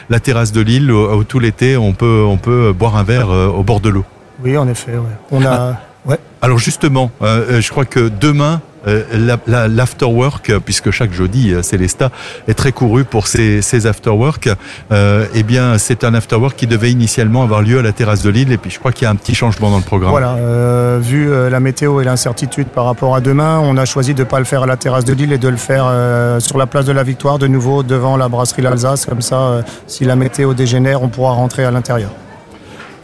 la 0.09 0.19
terrasse 0.19 0.51
de 0.51 0.61
l'île 0.61 0.91
où, 0.91 1.23
tout 1.23 1.39
l'été 1.39 1.77
on 1.77 1.93
peut, 1.93 2.23
on 2.25 2.37
peut 2.37 2.73
boire 2.73 2.95
un 2.95 3.03
verre 3.03 3.29
au 3.29 3.63
bord 3.63 3.79
de 3.79 3.89
l'eau. 3.89 4.05
Oui, 4.43 4.57
en 4.57 4.67
effet. 4.67 4.93
ouais. 4.93 5.15
On 5.31 5.43
a. 5.45 5.79
Ouais. 6.05 6.19
Alors 6.41 6.59
justement, 6.59 7.11
je 7.21 7.69
crois 7.69 7.85
que 7.85 8.09
demain, 8.09 8.61
l'afterwork, 8.87 10.49
euh, 10.49 10.59
puisque 10.59 10.91
chaque 10.91 11.11
jeudi, 11.11 11.53
euh, 11.53 11.61
Célesta 11.61 12.11
est 12.47 12.53
très 12.53 12.71
couru 12.71 13.03
pour 13.03 13.27
ses, 13.27 13.61
ses 13.61 13.85
afterwork, 13.87 14.49
euh, 14.91 15.25
eh 15.33 15.43
bien 15.43 15.77
c'est 15.77 16.03
un 16.03 16.13
afterwork 16.13 16.55
qui 16.55 16.67
devait 16.67 16.91
initialement 16.91 17.43
avoir 17.43 17.61
lieu 17.61 17.79
à 17.79 17.81
la 17.81 17.91
terrasse 17.91 18.23
de 18.23 18.29
l'île, 18.29 18.51
et 18.51 18.57
puis 18.57 18.71
je 18.71 18.79
crois 18.79 18.91
qu'il 18.91 19.03
y 19.03 19.07
a 19.07 19.09
un 19.09 19.15
petit 19.15 19.35
changement 19.35 19.69
dans 19.69 19.77
le 19.77 19.83
programme. 19.83 20.11
Voilà, 20.11 20.37
vu 20.99 21.29
la 21.49 21.59
météo 21.59 22.01
et 22.01 22.03
l'incertitude 22.03 22.67
par 22.67 22.85
rapport 22.85 23.15
à 23.15 23.21
demain, 23.21 23.59
on 23.59 23.77
a 23.77 23.85
choisi 23.85 24.13
de 24.13 24.23
ne 24.23 24.27
pas 24.27 24.39
le 24.39 24.45
faire 24.45 24.63
à 24.63 24.67
la 24.67 24.77
terrasse 24.77 25.05
de 25.05 25.13
Lille 25.13 25.33
et 25.33 25.37
de 25.37 25.49
le 25.49 25.57
faire 25.57 25.85
sur 26.39 26.57
la 26.57 26.65
place 26.65 26.85
de 26.85 26.91
la 26.91 27.03
Victoire, 27.03 27.39
de 27.39 27.47
nouveau 27.47 27.83
devant 27.83 28.17
la 28.17 28.27
brasserie 28.29 28.61
L'Alsace. 28.61 29.05
Comme 29.05 29.21
ça, 29.21 29.61
si 29.87 30.05
la 30.05 30.15
météo 30.15 30.53
dégénère, 30.53 31.01
on 31.01 31.09
pourra 31.09 31.31
rentrer 31.31 31.65
à 31.65 31.71
l'intérieur. 31.71 32.11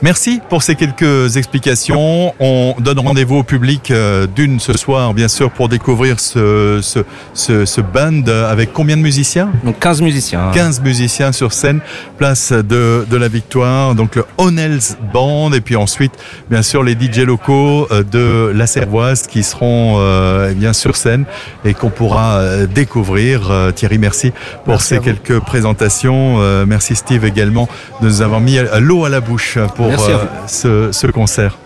Merci 0.04 0.42
pour 0.50 0.64
ces 0.64 0.76
quelques 0.76 1.38
explications. 1.38 2.34
On 2.42 2.76
donne 2.78 3.00
rendez-vous 3.00 3.38
au 3.38 3.44
public 3.44 3.90
euh, 3.90 4.28
d'une 4.28 4.60
ce 4.60 4.74
soir, 4.78 5.14
bien 5.14 5.30
sûr, 5.30 5.50
pour 5.50 5.70
découvrir 5.70 6.20
ce, 6.20 6.80
ce, 6.82 7.00
ce, 7.34 7.64
ce 7.64 7.80
band 7.80 8.28
avec 8.28 8.74
combien 8.74 8.98
de 8.98 9.02
musiciens? 9.02 9.50
Donc 9.64 9.80
15 9.80 10.02
musiciens. 10.02 10.52
15 10.54 10.82
musiciens 10.82 11.32
sur 11.32 11.54
scène, 11.54 11.80
place 12.18 12.52
de, 12.52 13.08
de 13.10 13.16
la 13.16 13.30
Victoire, 13.30 13.96
donc 13.96 14.18
le 14.18 14.26
Honels 14.38 14.82
Band, 15.14 15.54
et 15.54 15.62
puis 15.62 15.78
ensuite, 15.78 16.12
bien 16.50 16.64
sûr, 16.64 16.84
les 16.84 16.96
DJ 17.00 17.20
locaux 17.20 17.88
euh, 17.92 18.04
de 18.04 18.52
la 18.54 18.68
Cervoise 18.68 19.26
qui 19.26 19.42
seront 19.42 19.96
euh, 20.00 20.50
eh 20.52 20.54
bien 20.54 20.74
sur 20.74 20.98
scène 20.98 21.24
et 21.64 21.74
qu'on 21.74 21.90
pourra 21.90 22.40
euh, 22.40 22.68
découvrir. 22.68 23.50
Euh, 23.50 23.72
Thierry, 23.72 24.00
merci 24.00 24.34
pour 24.66 24.74
Merci 24.74 24.88
ces 24.96 25.00
quelques 25.00 25.40
présentations. 25.40 26.42
Euh, 26.42 26.66
Merci 26.68 26.98
Steve 26.98 27.24
également 27.24 27.70
de 28.02 28.08
nous 28.08 28.22
avoir 28.22 28.42
mis 28.42 28.58
l'eau 28.82 29.06
à 29.06 29.10
la 29.10 29.22
bouche 29.22 29.58
pour 29.78 29.93
Merci 29.98 30.12
à 30.12 30.16
euh, 30.16 30.18
vous. 30.18 30.48
ce, 30.48 30.92
ce 30.92 31.08
concert. 31.08 31.58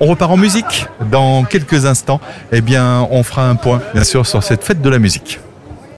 On 0.00 0.06
repart 0.06 0.30
en 0.30 0.36
musique 0.36 0.86
dans 1.10 1.44
quelques 1.44 1.86
instants. 1.86 2.20
Eh 2.52 2.60
bien, 2.60 3.06
on 3.10 3.22
fera 3.22 3.48
un 3.48 3.54
point, 3.54 3.80
bien 3.94 4.04
sûr, 4.04 4.26
sur 4.26 4.42
cette 4.42 4.64
fête 4.64 4.82
de 4.82 4.90
la 4.90 4.98
musique. 4.98 5.40